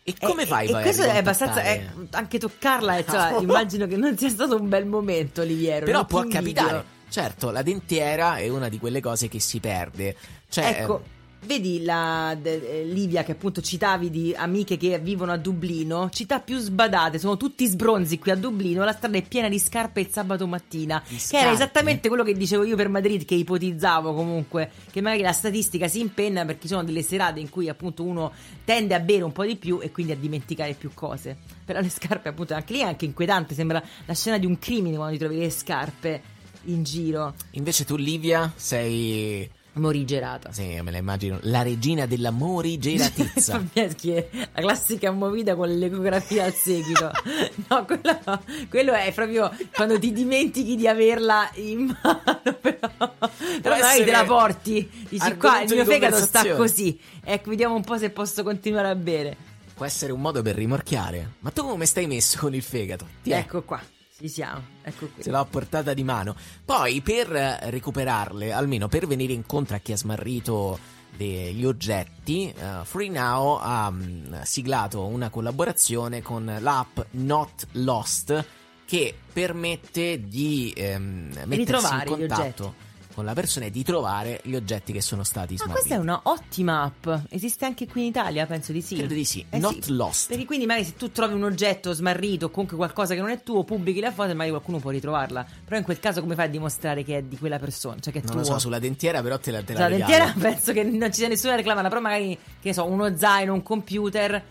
E 0.08 0.14
come 0.20 0.46
fai 0.46 0.70
E 0.70 0.74
a 0.76 0.82
questo 0.82 1.02
è 1.02 1.18
abbastanza. 1.18 1.62
ricontattare? 1.62 2.06
eh, 2.06 2.08
anche 2.12 2.38
toccarla, 2.38 2.98
insomma, 3.00 3.38
immagino 3.42 3.88
che 3.88 3.96
non 3.98 4.16
sia 4.18 4.30
stato 4.30 4.56
un 4.56 4.70
bel 4.70 4.86
momento, 4.86 5.42
Oliviero. 5.42 5.86
Però 5.86 6.06
può 6.06 6.24
capitare. 6.28 6.94
Certo, 7.10 7.50
la 7.50 7.64
dentiera 7.64 8.36
è 8.38 8.48
una 8.50 8.70
di 8.70 8.78
quelle 8.78 9.02
cose 9.02 9.28
che 9.30 9.40
si 9.40 9.60
perde. 9.60 10.16
Cioè, 10.48 10.78
Ecco. 10.82 11.04
Vedi 11.46 11.84
la 11.84 12.36
de- 12.40 12.82
eh, 12.82 12.86
Livia 12.86 13.24
che 13.24 13.34
appunto 13.34 13.62
citavi 13.62 14.10
di 14.10 14.34
amiche 14.36 14.78
che 14.78 14.98
vivono 15.00 15.32
a 15.32 15.38
Dublino, 15.38 16.10
città 16.10 16.40
più 16.40 16.58
sbadate, 16.58 17.20
sono 17.20 17.38
tutti 17.38 17.66
sbronzi 17.68 18.18
qui 18.18 18.32
a 18.32 18.36
Dublino, 18.36 18.84
la 18.84 18.94
strada 18.94 19.18
è 19.18 19.22
piena 19.22 19.48
di 19.48 19.60
scarpe 19.60 20.00
il 20.00 20.10
sabato 20.10 20.48
mattina, 20.48 21.02
che 21.02 21.14
era 21.14 21.20
scarpe? 21.20 21.52
esattamente 21.52 22.08
quello 22.08 22.24
che 22.24 22.34
dicevo 22.34 22.64
io 22.64 22.76
per 22.76 22.90
Madrid, 22.90 23.26
che 23.26 23.36
ipotizzavo 23.36 24.14
comunque, 24.14 24.72
che 24.92 25.02
magari 25.02 25.22
la 25.22 25.34
statistica 25.34 25.88
si 25.88 26.00
impenna 26.00 26.46
perché 26.46 26.62
ci 26.62 26.68
sono 26.70 26.84
delle 26.84 27.04
serate 27.04 27.40
in 27.40 27.50
cui 27.50 27.70
appunto 27.70 28.04
uno 28.04 28.32
tende 28.64 28.96
a 28.96 29.00
bere 29.00 29.24
un 29.24 29.32
po' 29.32 29.46
di 29.46 29.56
più 29.56 29.80
e 29.82 29.92
quindi 29.92 30.14
a 30.14 30.16
dimenticare 30.16 30.74
più 30.74 30.92
cose. 30.96 31.38
Però 31.64 31.80
le 31.80 31.90
scarpe 31.90 32.30
appunto 32.30 32.56
anche 32.56 32.74
lì 32.74 32.80
è 32.80 32.86
anche 32.86 33.06
inquietante, 33.06 33.54
sembra 33.54 33.84
la 34.06 34.14
scena 34.16 34.40
di 34.40 34.48
un 34.48 34.58
crimine 34.58 34.96
quando 34.96 35.14
ti 35.14 35.20
trovi 35.20 35.38
le 35.38 35.50
scarpe 35.52 36.22
in 36.66 36.84
giro. 36.84 37.36
Invece 37.52 37.86
tu, 37.86 37.96
Livia, 37.96 38.52
sei. 38.56 39.50
Morigerata. 39.76 40.52
Sì, 40.52 40.80
me 40.82 40.92
la 40.92 40.98
immagino. 40.98 41.38
La 41.44 41.62
regina 41.62 42.06
della 42.06 42.32
morigeratezza. 42.32 43.62
La 43.74 44.62
classica 44.62 45.12
movida 45.12 45.56
con 45.56 45.70
l'ecografia 45.78 46.46
al 46.46 46.54
seguito. 46.54 47.12
No, 47.68 47.86
quello, 47.86 48.20
no. 48.26 48.44
quello 48.70 48.94
è 48.94 49.12
proprio 49.14 49.52
quando 49.74 49.98
ti 49.98 50.12
dimentichi 50.12 50.76
di 50.76 50.88
averla 50.88 51.50
in 51.56 51.96
mano, 52.02 52.40
però, 52.62 52.90
però 53.00 53.76
magari 53.76 54.04
te 54.04 54.12
la 54.12 54.24
porti. 54.24 54.90
Dici 55.10 55.36
qua 55.36 55.62
il 55.62 55.74
mio 55.74 55.86
fegato 55.86 56.18
sta 56.18 56.42
conversazione." 56.42 56.56
così. 56.58 57.00
Ecco, 57.24 57.50
vediamo 57.50 57.76
un 57.76 57.84
po' 57.84 57.98
se 57.98 58.10
posso 58.12 58.44
continuare 58.44 58.90
a 58.90 58.96
bere. 58.96 59.36
Può 59.74 59.86
essere 59.86 60.12
un 60.12 60.22
modo 60.22 60.42
per 60.42 60.56
rimorchiare. 60.56 61.34
Ma 61.40 61.50
tu 61.52 61.64
come 61.64 61.86
stai 61.86 62.08
messo 62.08 62.38
con 62.40 62.54
il 62.54 62.62
fegato? 62.62 63.08
Ti. 63.24 63.32
Ecco 63.32 63.64
qua, 63.64 63.82
ci 64.18 64.30
siamo. 64.30 64.62
Ecco 64.82 65.08
qui. 65.08 65.24
Se 65.24 65.30
l'ho 65.30 65.46
portata 65.46 65.94
di 65.94 66.04
mano. 66.04 66.36
Poi, 66.64 67.02
per 67.02 67.28
recuperarle, 67.28 68.52
almeno 68.52 68.88
per 68.88 69.08
venire 69.08 69.34
incontro 69.34 69.76
a 69.76 69.80
chi 69.80 69.92
ha 69.92 69.98
smarrito 69.98 70.80
degli 71.16 71.66
oggetti, 71.66 72.54
eh, 72.56 72.84
Free 72.84 73.10
Now 73.10 73.58
ha 73.62 73.92
mm, 73.92 74.42
siglato 74.44 75.06
una 75.06 75.30
collaborazione 75.30 76.22
con 76.22 76.58
l'app 76.60 77.00
Not 77.12 77.68
Lost 77.74 78.46
che 78.86 79.18
permette 79.34 80.28
di 80.28 80.74
ehm, 80.76 81.44
mettersi 81.46 81.94
in 81.94 82.04
contatto 82.06 82.85
con 83.16 83.26
la 83.26 83.34
persona 83.34 83.66
e 83.68 83.72
di 83.72 83.82
trovare 83.84 84.42
gli 84.44 84.54
oggetti 84.56 84.92
che 84.92 85.02
sono 85.02 85.24
stati 85.24 85.54
Ma 85.54 85.64
smarriti. 85.64 85.80
questa 85.88 85.96
è 85.96 85.98
una 85.98 86.20
ottima 86.24 86.82
app. 86.84 87.08
Esiste 87.30 87.64
anche 87.66 87.88
qui 87.88 88.02
in 88.02 88.08
Italia? 88.10 88.46
Penso 88.46 88.72
di 88.74 88.82
sì. 88.82 88.98
Credo 88.98 89.14
di 89.14 89.24
sì. 89.26 89.44
Eh 89.50 89.58
Not 89.58 89.80
sì. 89.84 89.94
Lost. 89.94 90.28
Perché 90.28 90.46
quindi 90.46 90.66
magari 90.66 90.86
se 90.86 90.96
tu 90.96 91.12
trovi 91.12 91.34
un 91.34 91.44
oggetto 91.44 91.94
smarrito 91.94 92.48
o 92.48 92.50
comunque 92.50 92.76
qualcosa 92.78 93.14
che 93.16 93.22
non 93.22 93.30
è 93.30 93.42
tuo, 93.42 93.64
pubblichi 93.64 94.02
la 94.02 94.12
foto 94.12 94.30
e 94.32 94.34
magari 94.34 94.50
qualcuno 94.52 94.80
può 94.80 94.92
ritrovarla. 94.92 95.46
Però 95.64 95.78
in 95.78 95.84
quel 95.84 96.00
caso 96.00 96.20
come 96.22 96.36
fai 96.36 96.46
a 96.46 96.50
dimostrare 96.50 97.04
che 97.06 97.18
è 97.18 97.24
di 97.24 97.38
quella 97.38 97.58
persona? 97.58 97.98
Cioè 98.00 98.12
che 98.12 98.20
è 98.20 98.22
Non 98.24 98.32
tuo? 98.32 98.40
lo 98.42 98.46
so, 98.46 98.60
sulla 98.60 98.80
dentiera 98.80 99.22
però 99.22 99.40
te 99.40 99.52
la, 99.52 99.64
te 99.64 99.74
la 99.74 99.80
La 99.80 99.88
regalo. 99.88 100.12
dentiera 100.14 100.34
penso 100.52 100.74
che 100.74 100.84
non 100.84 101.10
ci 101.12 101.20
sia 101.20 101.28
nessuno 101.30 101.54
a 101.54 101.56
reclamarla, 101.56 101.88
però 101.90 102.02
magari, 102.02 102.36
che 102.36 102.68
ne 102.68 102.74
so, 102.74 102.86
uno 102.86 103.16
zaino, 103.16 103.54
un 103.54 103.64
computer, 103.64 104.44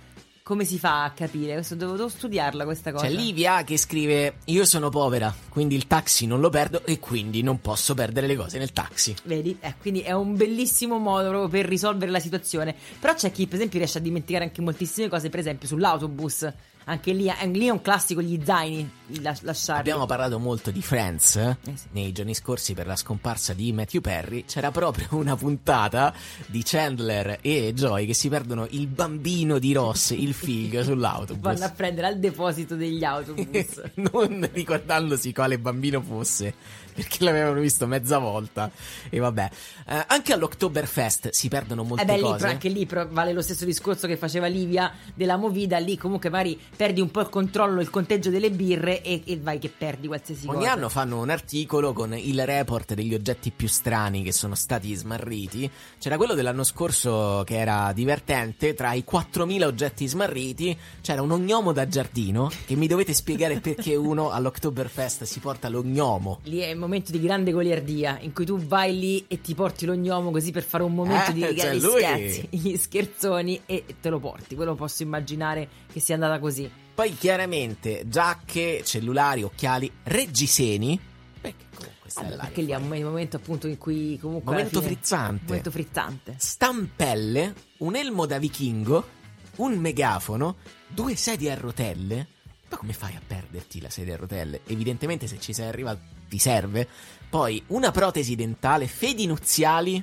come 0.44 0.66
si 0.66 0.78
fa 0.78 1.04
a 1.04 1.10
capire? 1.12 1.54
Questo 1.54 1.74
devo, 1.74 1.92
devo 1.96 2.08
studiarla 2.08 2.64
questa 2.64 2.92
cosa. 2.92 3.06
C'è 3.06 3.10
Livia 3.10 3.64
che 3.64 3.78
scrive: 3.78 4.34
Io 4.44 4.66
sono 4.66 4.90
povera, 4.90 5.34
quindi 5.48 5.74
il 5.74 5.86
taxi 5.86 6.26
non 6.26 6.40
lo 6.40 6.50
perdo 6.50 6.84
e 6.84 6.98
quindi 6.98 7.42
non 7.42 7.62
posso 7.62 7.94
perdere 7.94 8.26
le 8.26 8.36
cose 8.36 8.58
nel 8.58 8.70
taxi. 8.70 9.16
Vedi? 9.24 9.56
Eh, 9.58 9.74
quindi 9.80 10.00
è 10.00 10.12
un 10.12 10.36
bellissimo 10.36 10.98
modo 10.98 11.30
proprio 11.30 11.48
per 11.48 11.66
risolvere 11.66 12.10
la 12.10 12.20
situazione. 12.20 12.74
Però 13.00 13.14
c'è 13.14 13.32
chi, 13.32 13.46
per 13.46 13.54
esempio, 13.56 13.78
riesce 13.78 13.96
a 13.96 14.02
dimenticare 14.02 14.44
anche 14.44 14.60
moltissime 14.60 15.08
cose, 15.08 15.30
per 15.30 15.40
esempio 15.40 15.66
sull'autobus. 15.66 16.52
Anche 16.84 17.12
lì, 17.12 17.28
eh, 17.28 17.46
lì 17.46 17.66
è 17.66 17.70
un 17.70 17.80
classico 17.80 18.20
gli 18.20 18.40
zaini, 18.42 18.88
las- 19.20 19.42
lasciarli. 19.42 19.80
Abbiamo 19.80 20.06
parlato 20.06 20.38
molto 20.38 20.70
di 20.70 20.82
Friends 20.82 21.36
eh, 21.36 21.56
sì. 21.62 21.86
nei 21.92 22.12
giorni 22.12 22.34
scorsi 22.34 22.74
per 22.74 22.86
la 22.86 22.96
scomparsa 22.96 23.54
di 23.54 23.72
Matthew 23.72 24.00
Perry. 24.00 24.44
C'era 24.44 24.70
proprio 24.70 25.08
una 25.12 25.36
puntata 25.36 26.12
di 26.46 26.62
Chandler 26.62 27.38
e 27.40 27.72
Joy 27.74 28.06
che 28.06 28.14
si 28.14 28.28
perdono 28.28 28.66
il 28.70 28.86
bambino 28.86 29.58
di 29.58 29.72
Ross, 29.72 30.10
il 30.10 30.34
figlio, 30.34 30.82
sull'autobus. 30.84 31.42
Vanno 31.42 31.64
a 31.64 31.70
prendere 31.70 32.06
al 32.08 32.18
deposito 32.18 32.76
degli 32.76 33.02
autobus. 33.02 33.82
non 33.94 34.48
ricordandosi 34.52 35.32
quale 35.32 35.58
bambino 35.58 36.02
fosse 36.02 36.54
perché 36.94 37.24
l'avevano 37.24 37.60
visto 37.60 37.86
mezza 37.86 38.18
volta 38.18 38.70
e 39.10 39.18
vabbè 39.18 39.50
Eh, 39.86 40.04
anche 40.06 40.32
all'Oktoberfest 40.32 41.28
si 41.30 41.48
perdono 41.48 41.82
molte 41.82 42.02
Eh 42.02 42.06
beh, 42.06 42.16
lì, 42.16 42.22
cose 42.22 42.36
però 42.38 42.50
anche 42.50 42.68
lì 42.68 42.86
però 42.86 43.06
vale 43.08 43.32
lo 43.32 43.42
stesso 43.42 43.64
discorso 43.64 44.06
che 44.06 44.16
faceva 44.16 44.46
Livia 44.46 44.92
della 45.14 45.36
Movida. 45.36 45.78
Lì 45.78 45.96
comunque 45.98 46.30
magari 46.30 46.58
perdi 46.76 47.00
un 47.00 47.10
po' 47.10 47.20
il 47.20 47.28
controllo, 47.28 47.80
il 47.80 47.90
conteggio 47.90 48.30
delle 48.30 48.50
birre 48.50 49.02
e, 49.02 49.22
e 49.24 49.38
vai 49.38 49.58
che 49.58 49.68
perdi 49.68 50.06
qualsiasi 50.06 50.46
Ogni 50.48 50.58
cosa. 50.60 50.72
anno 50.72 50.88
fanno 50.88 51.20
un 51.20 51.28
articolo 51.30 51.92
con 51.92 52.16
il 52.16 52.44
report 52.46 52.94
degli 52.94 53.14
oggetti 53.14 53.50
più 53.50 53.68
strani 53.68 54.22
che 54.22 54.32
sono 54.32 54.54
stati 54.54 54.94
smarriti. 54.94 55.70
C'era 55.98 56.16
quello 56.16 56.34
dell'anno 56.34 56.64
scorso 56.64 57.42
che 57.44 57.58
era 57.58 57.92
divertente, 57.92 58.74
tra 58.74 58.92
i 58.94 59.04
4.000 59.10 59.64
oggetti 59.64 60.06
smarriti 60.06 60.76
c'era 61.02 61.20
un 61.22 61.30
ognomo 61.32 61.72
da 61.72 61.86
giardino 61.88 62.50
che 62.66 62.74
mi 62.76 62.86
dovete 62.86 63.12
spiegare 63.12 63.60
perché 63.60 63.94
uno 63.96 64.30
all'Oktoberfest 64.30 65.24
si 65.24 65.40
porta 65.40 65.68
l'ognomo. 65.68 66.40
Lì 66.44 66.58
è 66.58 66.72
momento 66.84 67.10
di 67.12 67.20
grande 67.20 67.50
goliardia 67.52 68.18
in 68.20 68.32
cui 68.32 68.44
tu 68.44 68.58
vai 68.58 68.98
lì 68.98 69.24
e 69.28 69.40
ti 69.40 69.54
porti 69.54 69.86
l'ognomo 69.86 70.30
così 70.30 70.50
per 70.52 70.62
fare 70.62 70.82
un 70.82 70.94
momento 70.94 71.30
Eh, 71.30 71.34
di 71.34 71.40
cioè 71.58 71.74
gli 71.74 71.80
scherzi, 71.80 72.48
gli 72.50 72.76
scherzoni 72.76 73.60
e 73.66 73.84
te 74.00 74.08
lo 74.10 74.18
porti. 74.20 74.54
Quello 74.54 74.74
posso 74.74 75.02
immaginare 75.02 75.68
che 75.92 76.00
sia 76.00 76.14
andata 76.14 76.38
così. 76.38 76.70
Poi 76.94 77.16
chiaramente 77.16 78.04
giacche, 78.06 78.82
cellulari, 78.84 79.42
occhiali, 79.42 79.90
reggiseni. 80.04 80.98
Perché 81.40 81.64
comunque 81.74 81.98
questa 82.00 82.20
è 82.22 82.26
Allora, 82.26 82.42
perché 82.44 82.62
lì 82.62 82.70
è 82.70 82.76
un 82.76 82.86
momento 82.88 83.36
appunto 83.36 83.66
in 83.66 83.76
cui 83.78 84.16
comunque 84.20 84.52
Momento 84.52 84.80
fine- 84.80 84.92
frizzante. 84.94 85.42
Momento 85.46 85.70
frizzante. 85.70 86.34
stampelle, 86.38 87.54
un 87.78 87.96
elmo 87.96 88.26
da 88.26 88.38
vichingo, 88.38 89.04
un 89.56 89.76
megafono, 89.78 90.56
due 90.88 91.16
sedie 91.16 91.50
a 91.50 91.54
rotelle. 91.56 92.28
Ma 92.70 92.76
come 92.78 92.92
fai 92.92 93.14
a 93.14 93.20
perderti 93.24 93.80
la 93.80 93.90
sedia 93.90 94.14
a 94.14 94.16
rotelle? 94.16 94.60
Evidentemente 94.66 95.26
se 95.26 95.38
ci 95.38 95.52
sei 95.52 95.66
arrivato 95.68 96.00
ti 96.34 96.38
serve. 96.38 96.88
Poi 97.28 97.62
una 97.68 97.92
protesi 97.92 98.34
dentale, 98.34 98.86
fedi 98.86 99.26
nuziali, 99.26 100.02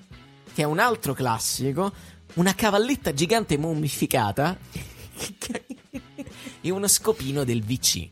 che 0.53 0.61
è 0.61 0.65
un 0.65 0.79
altro 0.79 1.13
classico, 1.13 1.91
una 2.35 2.55
cavalletta 2.55 3.13
gigante 3.13 3.57
mummificata 3.57 4.57
e 6.61 6.69
uno 6.69 6.87
scopino 6.87 7.43
del 7.43 7.63
VC. 7.63 8.07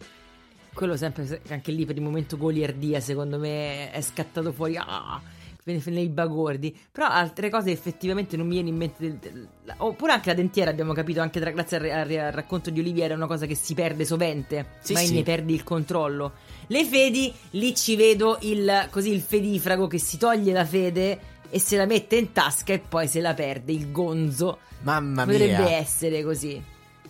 Quello 0.74 0.96
sempre, 0.96 1.42
anche 1.50 1.72
lì 1.72 1.86
per 1.86 1.96
il 1.96 2.02
momento 2.02 2.38
goliardia, 2.38 3.00
secondo 3.00 3.38
me 3.38 3.92
è 3.92 4.02
scattato 4.02 4.52
fuori. 4.52 4.78
Ah, 4.78 5.22
nei 5.86 6.10
bagordi. 6.10 6.76
Però 6.92 7.06
altre 7.08 7.50
cose 7.50 7.72
effettivamente 7.72 8.36
non 8.38 8.48
mi 8.48 8.54
viene 8.54 8.70
in 8.70 8.76
mente. 8.78 8.96
del- 9.00 9.18
del- 9.18 9.48
la- 9.64 9.76
oppure 9.80 10.12
anche 10.14 10.30
la 10.30 10.36
dentiera, 10.36 10.72
abbiamo 10.72 10.94
capito, 10.94 11.22
anche 11.22 11.40
tra- 11.40 11.52
grazie 11.52 11.78
al, 11.78 11.90
al- 11.90 12.18
al 12.18 12.32
racconto 12.32 12.70
di 12.70 12.80
Oliviera, 12.80 13.14
è 13.14 13.18
una 13.18 13.28
cosa 13.28 13.46
che 13.46 13.56
si 13.56 13.74
perde 13.74 14.06
sovente. 14.06 14.66
Sì, 14.82 14.94
ma 14.94 15.00
sì. 15.00 15.14
ne 15.14 15.24
perdi 15.24 15.54
il 15.54 15.64
controllo. 15.64 16.34
Le 16.68 16.86
fedi, 16.86 17.34
lì 17.52 17.76
ci 17.76 17.96
vedo 17.96 18.38
il, 18.42 18.88
così, 18.90 19.12
il 19.12 19.22
fedifrago 19.22 19.88
che 19.88 19.98
si 20.00 20.18
toglie 20.18 20.54
la 20.54 20.66
fede 20.66 21.20
e 21.50 21.60
se 21.60 21.78
la 21.78 21.86
mette 21.86 22.16
in 22.18 22.32
tasca 22.32 22.74
e 22.74 22.80
poi 22.80 23.08
se 23.08 23.22
la 23.22 23.34
perde, 23.34 23.72
il 23.72 23.92
gonzo. 23.92 24.60
Mamma 24.82 25.26
mia. 25.26 25.38
Potrebbe 25.38 25.72
essere 25.72 26.24
così. 26.24 26.62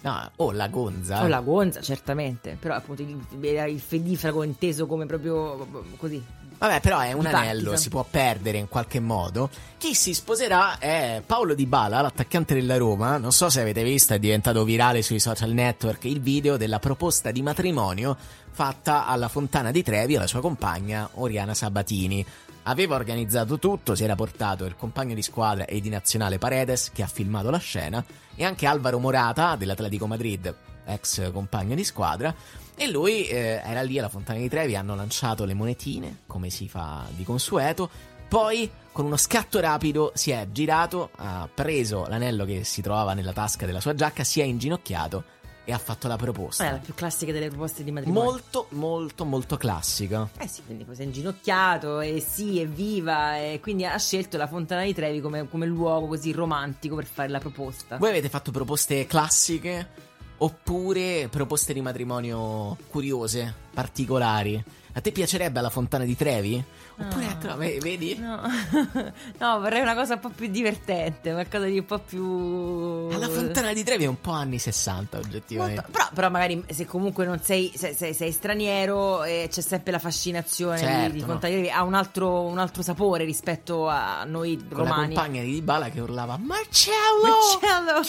No, 0.01 0.31
o 0.37 0.51
la 0.53 0.69
gonza. 0.69 1.23
O 1.23 1.27
la 1.27 1.41
gonza, 1.41 1.81
certamente. 1.81 2.55
Però 2.57 2.73
appunto 2.73 3.01
il, 3.01 3.17
il 3.41 3.79
fedifrago 3.81 4.43
inteso 4.43 4.87
come 4.87 5.05
proprio 5.05 5.67
così. 5.97 6.23
Vabbè, 6.59 6.81
però 6.81 6.99
è 6.99 7.13
un 7.13 7.21
Di 7.21 7.27
anello, 7.27 7.77
si 7.77 7.87
può 7.87 8.05
perdere 8.07 8.57
in 8.57 8.67
qualche 8.67 8.99
modo. 8.99 9.49
Chi 9.77 9.95
si 9.95 10.13
sposerà 10.13 10.77
è 10.77 11.23
Paolo 11.25 11.53
Di 11.53 11.65
Bala, 11.65 12.01
l'attaccante 12.01 12.53
della 12.53 12.75
Roma. 12.75 13.17
Non 13.17 13.31
so 13.31 13.49
se 13.49 13.61
avete 13.61 13.81
visto, 13.81 14.13
è 14.13 14.19
diventato 14.19 14.65
virale 14.65 15.01
sui 15.01 15.19
social 15.19 15.51
network 15.51 16.03
il 16.03 16.19
video 16.19 16.57
della 16.57 16.79
proposta 16.79 17.31
di 17.31 17.41
matrimonio 17.41 18.17
fatta 18.51 19.05
alla 19.05 19.29
Fontana 19.29 19.71
di 19.71 19.81
Trevi 19.83 20.17
alla 20.17 20.27
sua 20.27 20.41
compagna 20.41 21.09
Oriana 21.13 21.53
Sabatini. 21.53 22.25
Aveva 22.63 22.95
organizzato 22.95 23.57
tutto, 23.57 23.95
si 23.95 24.03
era 24.03 24.15
portato 24.15 24.65
il 24.65 24.75
compagno 24.75 25.15
di 25.15 25.21
squadra 25.21 25.63
e 25.63 25.79
di 25.79 25.87
nazionale 25.87 26.39
Paredes 26.39 26.91
che 26.93 27.03
ha 27.03 27.07
filmato 27.07 27.49
la 27.49 27.57
scena 27.57 28.03
e 28.35 28.43
anche 28.43 28.67
Alvaro 28.67 28.99
Morata 28.99 29.55
dell'Atletico 29.55 30.07
Madrid, 30.07 30.53
ex 30.85 31.31
compagno 31.31 31.73
di 31.73 31.85
squadra. 31.85 32.35
E 32.81 32.89
lui 32.89 33.27
eh, 33.27 33.61
era 33.61 33.81
lì 33.81 33.99
alla 33.99 34.07
Fontana 34.07 34.39
di 34.39 34.47
Trevi, 34.47 34.73
hanno 34.77 34.95
lanciato 34.95 35.43
le 35.43 35.53
monetine, 35.53 36.19
come 36.25 36.49
si 36.49 36.69
fa 36.69 37.05
di 37.09 37.25
consueto. 37.25 37.89
Poi, 38.29 38.71
con 38.93 39.03
uno 39.03 39.17
scatto 39.17 39.59
rapido, 39.59 40.13
si 40.15 40.31
è 40.31 40.47
girato, 40.49 41.09
ha 41.17 41.49
preso 41.53 42.05
l'anello 42.07 42.45
che 42.45 42.63
si 42.63 42.81
trovava 42.81 43.13
nella 43.13 43.33
tasca 43.33 43.65
della 43.65 43.81
sua 43.81 43.95
giacca, 43.95 44.23
si 44.23 44.39
è 44.39 44.45
inginocchiato 44.45 45.25
e 45.65 45.73
ha 45.73 45.77
fatto 45.77 46.07
la 46.07 46.15
proposta. 46.15 46.65
È 46.65 46.71
la 46.71 46.77
più 46.77 46.93
classica 46.93 47.33
delle 47.33 47.49
proposte 47.49 47.83
di 47.83 47.91
matrimonio. 47.91 48.31
Molto, 48.31 48.67
molto, 48.69 49.25
molto 49.25 49.57
classica. 49.57 50.29
Eh 50.39 50.47
sì, 50.47 50.63
quindi 50.63 50.85
poi 50.85 50.95
si 50.95 51.01
è 51.01 51.03
inginocchiato 51.03 51.99
e 51.99 52.23
sì, 52.25 52.61
evviva 52.61 53.37
e 53.39 53.59
quindi 53.61 53.85
ha 53.85 53.97
scelto 53.97 54.37
la 54.37 54.47
Fontana 54.47 54.83
di 54.83 54.93
Trevi 54.93 55.19
come, 55.19 55.49
come 55.49 55.65
luogo 55.65 56.07
così 56.07 56.31
romantico 56.31 56.95
per 56.95 57.05
fare 57.05 57.27
la 57.27 57.39
proposta. 57.39 57.97
Voi 57.97 58.09
avete 58.09 58.29
fatto 58.29 58.51
proposte 58.51 59.05
classiche 59.05 60.07
oppure 60.39 61.27
proposte 61.29 61.73
di 61.73 61.81
matrimonio 61.81 62.75
curiose, 62.89 63.53
particolari? 63.73 64.61
A 64.93 65.01
te 65.01 65.11
piacerebbe 65.11 65.59
alla 65.59 65.69
Fontana 65.69 66.03
di 66.03 66.15
Trevi? 66.17 66.61
Oppure, 67.01 67.23
No. 67.25 67.31
ecco, 67.31 67.55
ve- 67.57 67.77
vedi? 67.79 68.17
No. 68.17 68.41
no, 69.37 69.59
vorrei 69.59 69.81
una 69.81 69.93
cosa 69.95 70.15
un 70.15 70.19
po' 70.19 70.29
più 70.29 70.47
divertente, 70.47 71.31
qualcosa 71.31 71.65
di 71.65 71.77
un 71.77 71.85
po' 71.85 71.99
più... 71.99 73.07
Alla 73.13 73.29
Fontana 73.29 73.71
di 73.71 73.83
Trevi 73.83 74.03
è 74.05 74.07
un 74.07 74.19
po' 74.19 74.31
anni 74.31 74.57
60, 74.57 75.17
oggettivamente. 75.19 75.81
Molto- 75.81 75.91
però, 75.91 76.09
però 76.13 76.29
magari 76.31 76.61
se 76.69 76.85
comunque 76.85 77.23
non 77.25 77.39
sei, 77.41 77.71
se- 77.75 77.93
se- 77.93 78.13
sei 78.13 78.31
straniero 78.31 79.23
eh, 79.23 79.47
c'è 79.49 79.61
sempre 79.61 79.91
la 79.91 79.99
fascinazione 79.99 80.77
di- 80.79 80.81
Certo, 80.85 81.11
di, 81.13 81.19
no. 81.21 81.25
Fontana 81.27 81.53
di 81.53 81.59
Trevi, 81.61 81.69
ha 81.77 81.83
un 81.83 81.93
altro, 81.93 82.41
un 82.41 82.57
altro 82.57 82.81
sapore 82.81 83.23
rispetto 83.23 83.87
a 83.87 84.23
noi 84.25 84.57
Con 84.57 84.83
la 84.83 84.89
romani. 84.89 85.13
compagna 85.13 85.41
di 85.43 85.51
Dybala 85.51 85.89
che 85.89 86.01
urlava 86.01 86.35
Marcello! 86.37 86.95
Marcello! 87.23 87.99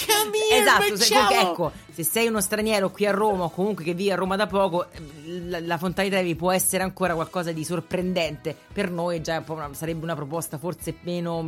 Esatto, 0.51 0.83
se, 0.83 0.91
Marcello! 1.15 1.27
comunque, 1.29 1.41
ecco, 1.53 1.73
se 1.93 2.05
sei 2.05 2.27
uno 2.29 2.41
straniero 2.41 2.91
qui 2.91 3.07
a 3.07 3.11
Roma 3.13 3.45
o 3.45 3.51
comunque 3.51 3.85
che 3.85 3.95
vive 3.95 4.13
a 4.13 4.17
Roma 4.17 4.37
da 4.37 4.47
poco, 4.47 4.87
la, 5.27 5.61
la 5.61 5.79
Fontana 5.79 6.09
di 6.09 6.15
Trevi 6.15 6.35
può 6.37 6.51
essere 6.53 6.83
ancora 6.83 7.15
qualcosa 7.15 7.53
di 7.53 7.65
sorprendente. 7.65 8.57
Per 8.73 8.91
noi 8.91 9.21
già 9.23 9.43
una- 9.49 9.69
sarebbe 9.73 10.05
una 10.05 10.15
proposta 10.15 10.59
forse 10.59 10.97
meno, 11.03 11.43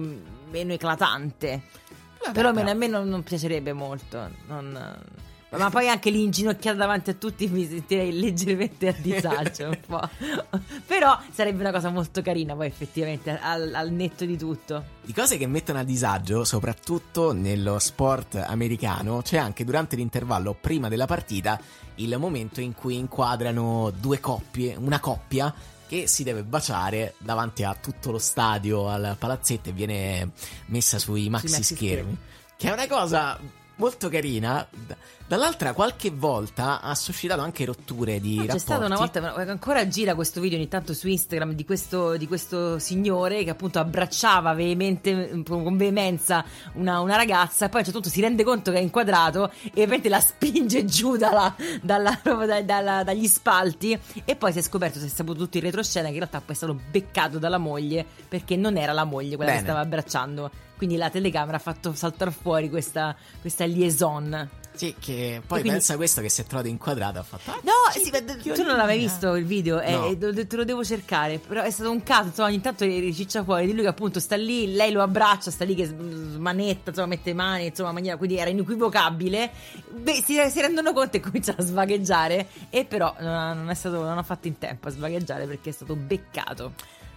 meno 0.50 0.72
eclatante. 0.72 1.62
però 2.32 2.48
almeno 2.50 2.70
a 2.70 2.74
me 2.74 2.86
non, 2.86 3.08
non 3.08 3.22
piacerebbe 3.22 3.72
molto. 3.72 4.28
non- 4.46 4.96
ma 5.58 5.70
poi 5.70 5.88
anche 5.88 6.10
lì 6.10 6.22
inginocchiata 6.22 6.76
davanti 6.76 7.10
a 7.10 7.14
tutti 7.14 7.46
mi 7.48 7.66
sentirei 7.66 8.18
leggermente 8.18 8.88
a 8.88 8.94
disagio 8.96 9.68
un 9.68 9.78
po'. 9.86 10.08
Però 10.86 11.18
sarebbe 11.30 11.60
una 11.60 11.72
cosa 11.72 11.90
molto 11.90 12.22
carina 12.22 12.54
poi 12.54 12.66
effettivamente 12.66 13.38
al, 13.38 13.74
al 13.74 13.90
netto 13.90 14.24
di 14.24 14.36
tutto. 14.36 14.84
Di 15.02 15.12
cose 15.12 15.36
che 15.36 15.46
mettono 15.46 15.78
a 15.80 15.84
disagio, 15.84 16.44
soprattutto 16.44 17.32
nello 17.32 17.78
sport 17.78 18.36
americano, 18.36 19.20
c'è 19.22 19.36
anche 19.36 19.64
durante 19.64 19.96
l'intervallo 19.96 20.56
prima 20.58 20.88
della 20.88 21.06
partita 21.06 21.60
il 21.96 22.16
momento 22.18 22.60
in 22.60 22.74
cui 22.74 22.96
inquadrano 22.96 23.92
due 23.98 24.20
coppie, 24.20 24.74
una 24.76 25.00
coppia 25.00 25.52
che 25.86 26.06
si 26.06 26.22
deve 26.22 26.42
baciare 26.42 27.14
davanti 27.18 27.64
a 27.64 27.76
tutto 27.78 28.10
lo 28.10 28.18
stadio, 28.18 28.88
al 28.88 29.16
palazzetto 29.18 29.68
e 29.68 29.72
viene 29.72 30.30
messa 30.66 30.98
sui 30.98 31.28
maxi, 31.28 31.62
schermi. 31.62 32.16
Che 32.56 32.68
è 32.68 32.72
una 32.72 32.86
cosa 32.86 33.38
molto 33.76 34.08
carina. 34.08 34.66
Dall'altra 35.26 35.72
qualche 35.72 36.10
volta 36.10 36.82
ha 36.82 36.94
suscitato 36.94 37.40
anche 37.40 37.64
rotture 37.64 38.20
di 38.20 38.34
No, 38.36 38.42
rapporti. 38.42 38.58
C'è 38.58 38.64
stata 38.64 38.84
una 38.84 38.96
volta, 38.96 39.20
ma 39.22 39.32
ancora 39.34 39.88
gira 39.88 40.14
questo 40.14 40.40
video 40.42 40.58
ogni 40.58 40.68
tanto 40.68 40.92
su 40.92 41.08
Instagram 41.08 41.52
di 41.52 41.64
questo, 41.64 42.18
di 42.18 42.26
questo 42.26 42.78
signore 42.78 43.42
che 43.42 43.48
appunto 43.50 43.78
abbracciava 43.78 44.52
veemente, 44.52 45.42
con 45.48 45.76
veemenza 45.78 46.44
una, 46.74 47.00
una 47.00 47.16
ragazza 47.16 47.64
e 47.64 47.68
poi 47.68 47.76
a 47.76 47.78
un 47.78 47.84
certo 47.84 48.00
punto 48.00 48.08
si 48.14 48.20
rende 48.20 48.44
conto 48.44 48.70
che 48.72 48.76
è 48.76 48.80
inquadrato 48.82 49.50
e 49.62 49.70
ovviamente 49.70 50.10
la 50.10 50.20
spinge 50.20 50.84
giù 50.84 51.16
dalla- 51.16 51.54
dalla- 51.80 52.20
dalla- 52.62 53.02
dagli 53.02 53.26
spalti 53.26 53.98
e 54.26 54.36
poi 54.36 54.52
si 54.52 54.58
è 54.58 54.62
scoperto, 54.62 54.98
si 54.98 55.06
è 55.06 55.08
saputo 55.08 55.38
tutto 55.38 55.56
in 55.56 55.62
retroscena 55.62 56.08
che 56.08 56.12
in 56.12 56.18
realtà 56.18 56.40
poi 56.40 56.54
è 56.54 56.58
stato 56.58 56.78
beccato 56.90 57.38
dalla 57.38 57.58
moglie 57.58 58.04
perché 58.28 58.56
non 58.56 58.76
era 58.76 58.92
la 58.92 59.04
moglie 59.04 59.36
quella 59.36 59.52
Bene. 59.52 59.62
che 59.62 59.68
stava 59.70 59.80
abbracciando. 59.80 60.50
Quindi 60.82 60.98
la 60.98 61.10
telecamera 61.10 61.58
ha 61.58 61.60
fatto 61.60 61.94
saltare 61.94 62.32
fuori 62.32 62.68
questa, 62.68 63.14
questa 63.40 63.64
liaison. 63.66 64.48
Sì, 64.74 64.96
che 64.98 65.36
poi 65.46 65.60
quindi- 65.60 65.68
pensa 65.68 65.94
questo 65.94 66.20
che 66.20 66.28
si 66.28 66.40
è 66.40 66.44
trovato 66.44 66.66
inquadrato 66.66 67.20
ha 67.20 67.22
fatto... 67.22 67.52
"Ah, 67.52 67.60
No, 67.62 67.70
sì, 67.92 68.10
tu 68.52 68.64
non 68.64 68.76
l'avevi 68.76 69.04
visto 69.04 69.36
il 69.36 69.44
video, 69.44 69.80
eh, 69.80 69.92
No. 69.92 70.06
eh, 70.06 70.46
te 70.48 70.56
lo 70.56 70.64
devo 70.64 70.82
cercare. 70.84 71.38
Però 71.38 71.62
è 71.62 71.70
stato 71.70 71.88
un 71.92 72.02
caso, 72.02 72.28
insomma, 72.28 72.48
ogni 72.48 72.60
tanto 72.60 72.84
riciccia 72.84 73.44
fuori 73.44 73.66
di 73.66 73.74
lui 73.74 73.82
che 73.82 73.88
appunto 73.88 74.18
sta 74.18 74.34
lì, 74.34 74.72
lei 74.74 74.90
lo 74.90 75.02
abbraccia, 75.02 75.52
sta 75.52 75.64
lì 75.64 75.76
che 75.76 75.84
smanetta, 75.86 76.90
insomma, 76.90 77.06
mette 77.06 77.30
le 77.30 77.36
mani, 77.36 77.66
insomma, 77.66 77.90
in 77.90 77.94
maniera, 77.94 78.16
quindi 78.16 78.38
era 78.38 78.50
inequivocabile. 78.50 79.50
Beh, 79.88 80.14
si, 80.24 80.36
si 80.50 80.60
rendono 80.60 80.92
conto 80.92 81.16
e 81.16 81.20
cominciano 81.20 81.58
a 81.60 81.62
svagheggiare. 81.62 82.48
E 82.70 82.84
però 82.86 83.14
non 83.20 83.58
non 83.58 83.70
è 83.70 83.74
stato, 83.74 84.02
non 84.02 84.18
ha 84.18 84.22
fatto 84.24 84.48
in 84.48 84.58
tempo 84.58 84.88
a 84.88 84.90
svagheggiare 84.90 85.46
perché 85.46 85.70
è 85.70 85.72
stato 85.72 85.94
beccato. 85.94 86.72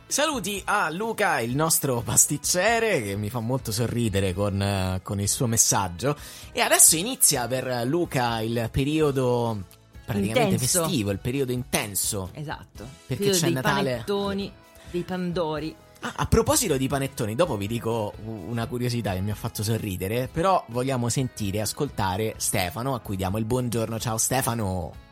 Saluti 0.07 0.61
a 0.65 0.89
Luca, 0.91 1.39
il 1.39 1.55
nostro 1.55 2.01
pasticcere, 2.01 3.01
che 3.01 3.15
mi 3.17 3.29
fa 3.29 3.39
molto 3.39 3.71
sorridere 3.71 4.33
con, 4.33 4.61
eh, 4.61 4.99
con 5.03 5.19
il 5.19 5.27
suo 5.27 5.47
messaggio. 5.47 6.15
E 6.51 6.61
adesso 6.61 6.95
inizia 6.95 7.47
per 7.47 7.83
Luca 7.85 8.39
il 8.39 8.69
periodo 8.71 9.63
praticamente 10.05 10.53
Intenso. 10.53 10.83
festivo, 10.83 11.11
il 11.11 11.17
periodo 11.17 11.51
intenso. 11.51 12.29
Esatto. 12.33 12.87
Perché 13.07 13.31
c'è 13.31 13.45
dei 13.45 13.53
Natale. 13.53 13.91
panettoni, 13.91 14.51
dei 14.91 15.01
pandori. 15.01 15.75
Ah, 16.01 16.13
a 16.17 16.25
proposito 16.27 16.77
di 16.77 16.87
panettoni, 16.87 17.33
dopo 17.33 17.57
vi 17.57 17.65
dico 17.65 18.13
una 18.23 18.67
curiosità 18.67 19.13
che 19.13 19.21
mi 19.21 19.31
ha 19.31 19.35
fatto 19.35 19.63
sorridere, 19.63 20.29
però 20.31 20.63
vogliamo 20.67 21.09
sentire 21.09 21.57
e 21.57 21.61
ascoltare 21.61 22.35
Stefano, 22.37 22.93
a 22.93 22.99
cui 22.99 23.15
diamo 23.15 23.39
il 23.39 23.45
buongiorno. 23.45 23.99
Ciao 23.99 24.17
Stefano. 24.19 25.03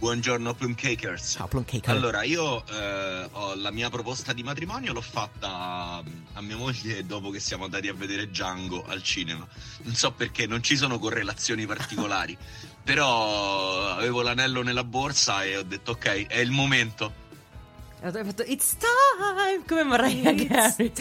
Buongiorno 0.00 0.54
Plumcakers. 0.54 1.32
Ciao 1.32 1.46
Plumcaker. 1.46 1.94
Allora, 1.94 2.22
io 2.22 2.64
eh, 2.66 3.28
ho 3.30 3.54
la 3.54 3.70
mia 3.70 3.90
proposta 3.90 4.32
di 4.32 4.42
matrimonio 4.42 4.94
l'ho 4.94 5.02
fatta 5.02 6.02
mm, 6.02 6.22
a 6.32 6.40
mia 6.40 6.56
moglie 6.56 7.04
dopo 7.04 7.28
che 7.28 7.38
siamo 7.38 7.64
andati 7.64 7.86
a 7.86 7.92
vedere 7.92 8.28
Django 8.28 8.82
al 8.86 9.02
cinema. 9.02 9.46
Non 9.82 9.94
so 9.94 10.10
perché, 10.12 10.46
non 10.46 10.62
ci 10.62 10.74
sono 10.74 10.98
correlazioni 10.98 11.66
particolari, 11.66 12.34
però 12.82 13.90
avevo 13.90 14.22
l'anello 14.22 14.62
nella 14.62 14.84
borsa 14.84 15.44
e 15.44 15.58
ho 15.58 15.62
detto 15.62 15.90
ok, 15.90 16.28
è 16.28 16.38
il 16.38 16.50
momento. 16.50 17.12
Hai 18.00 18.24
fatto 18.24 18.42
It's 18.44 18.78
time 18.78 19.64
come 19.68 19.84
Mariah 19.84 20.32
Carey. 20.32 20.92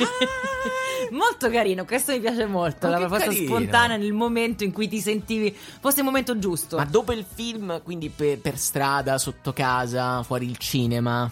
Molto 1.12 1.50
carino, 1.50 1.86
questo 1.86 2.12
mi 2.12 2.20
piace 2.20 2.46
molto. 2.46 2.88
Ma 2.88 2.94
la 2.94 3.00
proposta 3.00 3.28
carino. 3.28 3.46
spontanea 3.46 3.98
nel 3.98 4.14
momento 4.14 4.64
in 4.64 4.72
cui 4.72 4.88
ti 4.88 5.00
sentivi 5.00 5.56
fosse 5.80 6.00
il 6.00 6.06
momento 6.06 6.38
giusto. 6.38 6.78
Ma 6.78 6.86
dopo 6.86 7.12
il 7.12 7.26
film, 7.28 7.82
quindi 7.84 8.10
per, 8.10 8.40
per 8.40 8.58
strada, 8.58 9.18
sotto 9.18 9.54
casa, 9.54 10.24
fuori 10.24 10.46
il 10.46 10.58
cinema? 10.58 11.30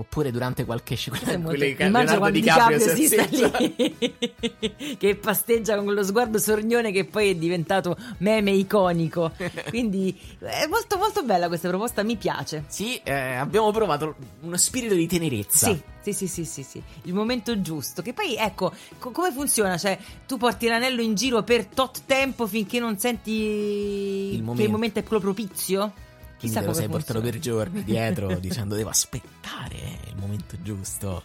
Oppure 0.00 0.30
durante 0.30 0.64
qualche 0.64 0.94
scivolata? 0.94 1.38
Quelli 1.38 1.74
che 1.74 1.84
Immagino 1.84 2.18
quando 2.18 2.38
DiCaprio 2.38 2.78
DiCaprio 2.78 2.96
si 2.96 3.06
sta 3.06 3.58
lì 3.58 4.96
che 4.96 5.14
pasteggia 5.16 5.76
con 5.76 5.84
quello 5.84 6.02
sguardo 6.02 6.38
sornione 6.38 6.90
che 6.90 7.04
poi 7.04 7.30
è 7.30 7.34
diventato 7.34 7.98
meme 8.18 8.52
iconico. 8.52 9.32
Quindi 9.68 10.18
è 10.38 10.66
molto 10.68 10.96
molto 10.96 11.22
bella 11.22 11.48
questa 11.48 11.68
proposta, 11.68 12.02
mi 12.02 12.16
piace. 12.16 12.64
Sì, 12.68 12.98
eh, 13.04 13.34
abbiamo 13.34 13.70
provato 13.72 14.14
uno 14.40 14.56
spirito 14.56 14.94
di 14.94 15.06
tenerezza. 15.06 15.66
Sì, 15.66 15.82
sì, 16.00 16.12
sì, 16.14 16.26
sì, 16.26 16.44
sì, 16.46 16.62
sì. 16.62 16.82
Il 17.02 17.12
momento 17.12 17.60
giusto. 17.60 18.00
Che 18.00 18.14
poi, 18.14 18.36
ecco, 18.36 18.72
co- 18.98 19.10
come 19.10 19.30
funziona? 19.32 19.76
Cioè, 19.76 19.98
tu 20.26 20.38
porti 20.38 20.66
l'anello 20.66 21.02
in 21.02 21.14
giro 21.14 21.42
per 21.42 21.66
tot 21.66 22.04
tempo 22.06 22.46
finché 22.46 22.80
non 22.80 22.98
senti 22.98 24.28
che 24.30 24.36
il 24.36 24.42
momento. 24.42 24.70
momento 24.70 24.98
è 24.98 25.02
quello 25.02 25.20
propizio? 25.20 25.92
Quindi 26.40 26.58
te 26.58 26.64
lo 26.64 26.72
sei 26.72 26.88
portato 26.88 27.20
per 27.20 27.38
giorni 27.38 27.84
dietro 27.84 28.34
dicendo 28.40 28.74
devo 28.74 28.88
aspettare 28.90 29.76
il 30.08 30.16
momento 30.16 30.56
giusto. 30.62 31.24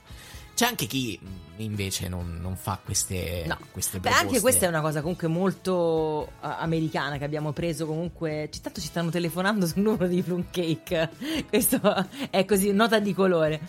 C'è 0.56 0.66
anche 0.66 0.86
chi 0.86 1.20
invece 1.58 2.08
non, 2.08 2.38
non 2.40 2.56
fa 2.56 2.80
queste, 2.84 3.44
No. 3.46 3.58
queste 3.72 4.00
Beh, 4.00 4.10
anche 4.10 4.40
questa 4.40 4.66
è 4.66 4.70
una 4.70 4.80
cosa 4.80 5.02
comunque 5.02 5.28
molto 5.28 6.28
eh, 6.28 6.48
americana 6.60 7.18
che 7.18 7.26
abbiamo 7.26 7.52
preso 7.52 7.86
comunque. 7.86 8.50
Tanto 8.62 8.80
ci 8.80 8.88
stanno 8.88 9.10
telefonando 9.10 9.68
sul 9.68 9.82
numero 9.82 10.08
di 10.08 10.22
Plum 10.22 10.46
Cake. 10.52 11.10
Questo 11.50 12.08
è 12.30 12.46
così, 12.46 12.72
nota 12.72 13.00
di 13.00 13.14
colore. 13.14 13.60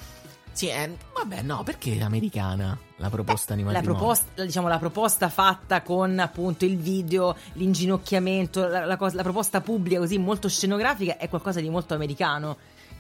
Sì, 0.57 0.69
eh, 0.69 0.97
vabbè, 1.13 1.43
no, 1.43 1.63
perché 1.65 2.01
americana 2.01 2.79
la 2.97 3.11
proposta 3.11 3.55
di 3.55 3.63
La 3.63 3.73
matrimonio? 3.73 4.01
proposta, 4.01 4.43
diciamo, 4.43 4.69
la 4.69 4.79
proposta 4.79 5.29
fatta 5.29 5.83
con 5.83 6.19
appunto 6.19 6.65
il 6.65 6.79
video, 6.79 7.37
l'inginocchiamento, 7.53 8.67
la, 8.67 8.87
la 8.87 8.97
cosa- 8.97 9.17
la 9.17 9.23
proposta 9.23 9.61
pubblica 9.61 10.01
così 10.01 10.17
molto 10.17 10.49
scenografica 10.49 11.19
è 11.19 11.29
qualcosa 11.29 11.61
di 11.61 11.69
molto 11.69 11.93
americano. 11.93 12.57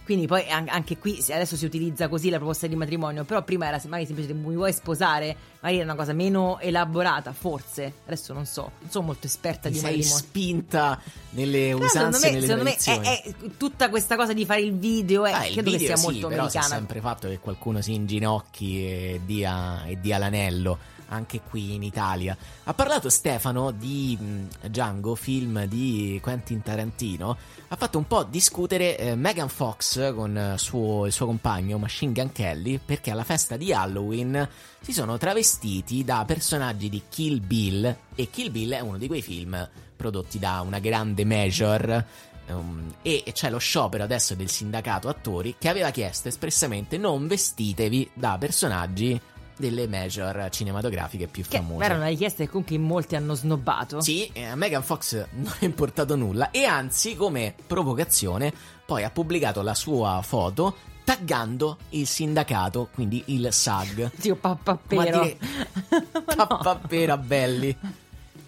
Quindi 0.06 0.28
poi 0.28 0.48
an- 0.48 0.68
anche 0.68 0.98
qui 0.98 1.18
adesso 1.30 1.56
si 1.56 1.64
utilizza 1.64 2.06
così 2.06 2.30
la 2.30 2.36
proposta 2.36 2.68
di 2.68 2.76
matrimonio, 2.76 3.24
però 3.24 3.42
prima 3.42 3.66
era 3.66 3.80
magari 3.86 4.06
semplicemente 4.06 4.48
mi 4.48 4.54
vuoi 4.54 4.72
sposare, 4.72 5.34
magari 5.58 5.80
era 5.80 5.84
una 5.90 5.96
cosa 5.96 6.12
meno 6.12 6.60
elaborata, 6.60 7.32
forse. 7.32 7.92
Adesso 8.06 8.32
non 8.32 8.46
so, 8.46 8.70
non 8.82 8.88
sono 8.90 9.06
molto 9.06 9.26
esperta 9.26 9.66
Ti 9.68 9.74
di 9.74 9.80
sei 9.80 9.96
matrimonio. 9.96 10.16
spinta 10.24 11.00
nelle 11.30 11.72
Però 11.74 11.84
usanze 11.86 11.96
secondo 11.98 12.18
me, 12.20 12.30
nelle 12.30 12.46
secondo 12.46 13.00
me 13.02 13.10
è, 13.10 13.22
è 13.24 13.34
tutta 13.56 13.88
questa 13.88 14.14
cosa 14.14 14.32
di 14.32 14.44
fare 14.46 14.60
il 14.60 14.78
video, 14.78 15.24
è, 15.26 15.32
Ah, 15.32 15.44
il 15.44 15.52
credo 15.54 15.70
che 15.72 15.76
video 15.76 15.86
sia 15.88 15.96
sì, 15.96 16.04
molto 16.04 16.28
però 16.28 16.48
si 16.48 16.56
è 16.56 16.60
americana. 16.60 16.68
sempre 16.68 17.00
fatto 17.00 17.28
che 17.28 17.38
qualcuno 17.40 17.80
si 17.80 17.92
inginocchi 17.94 18.84
e 18.86 19.20
dia, 19.26 19.84
e 19.86 19.98
dia 20.00 20.18
l'anello, 20.18 20.78
anche 21.08 21.40
qui 21.40 21.74
in 21.74 21.82
Italia. 21.82 22.36
Ha 22.64 22.74
parlato 22.74 23.08
Stefano 23.08 23.70
di 23.70 24.16
mh, 24.18 24.68
Django, 24.68 25.14
film 25.14 25.66
di 25.66 26.18
Quentin 26.22 26.62
Tarantino. 26.62 27.36
Ha 27.68 27.76
fatto 27.76 27.98
un 27.98 28.06
po' 28.06 28.24
discutere 28.24 28.96
eh, 28.98 29.14
Megan 29.14 29.48
Fox 29.48 30.14
con 30.14 30.36
eh, 30.36 30.58
suo- 30.58 31.06
il 31.06 31.12
suo 31.12 31.26
compagno 31.26 31.78
Machine 31.78 32.12
Gun 32.12 32.32
Kelly 32.32 32.80
perché 32.84 33.10
alla 33.10 33.24
festa 33.24 33.56
di 33.56 33.72
Halloween 33.72 34.48
si 34.80 34.92
sono 34.92 35.18
travestiti 35.18 36.04
da 36.04 36.24
personaggi 36.26 36.88
di 36.88 37.02
Kill 37.08 37.44
Bill 37.44 37.96
e 38.14 38.30
Kill 38.30 38.50
Bill 38.50 38.72
è 38.72 38.80
uno 38.80 38.98
di 38.98 39.06
quei 39.06 39.22
film 39.22 39.68
prodotti 39.96 40.38
da 40.38 40.62
una 40.64 40.78
grande 40.78 41.24
major 41.24 42.04
Um, 42.48 42.94
e 43.02 43.24
c'è 43.32 43.50
lo 43.50 43.58
sciopero 43.58 44.04
adesso 44.04 44.36
del 44.36 44.48
sindacato 44.48 45.08
attori 45.08 45.56
che 45.58 45.68
aveva 45.68 45.90
chiesto 45.90 46.28
espressamente 46.28 46.96
non 46.96 47.26
vestitevi 47.26 48.10
da 48.14 48.36
personaggi 48.38 49.20
delle 49.56 49.86
major 49.88 50.48
cinematografiche 50.50 51.26
più 51.28 51.42
Che 51.46 51.56
famose. 51.56 51.84
era 51.84 51.94
una 51.94 52.08
richiesta 52.08 52.44
che 52.44 52.50
comunque 52.50 52.78
molti 52.78 53.16
hanno 53.16 53.34
snobbato. 53.34 54.00
Sì, 54.00 54.28
eh, 54.32 54.44
a 54.44 54.54
Megan 54.56 54.82
Fox 54.82 55.26
non 55.32 55.52
è 55.58 55.64
importato 55.64 56.14
nulla 56.16 56.50
e 56.50 56.64
anzi 56.64 57.16
come 57.16 57.54
provocazione 57.66 58.52
poi 58.84 59.02
ha 59.04 59.10
pubblicato 59.10 59.62
la 59.62 59.74
sua 59.74 60.20
foto 60.22 60.76
taggando 61.04 61.78
il 61.90 62.06
sindacato, 62.06 62.88
quindi 62.92 63.22
il 63.26 63.48
SAG. 63.50 64.10
Zio 64.18 64.36
Pappappero. 64.36 65.00
Ma 65.18 65.22
dire- 65.22 65.38
Pappapera 66.36 67.16
belli. 67.16 67.76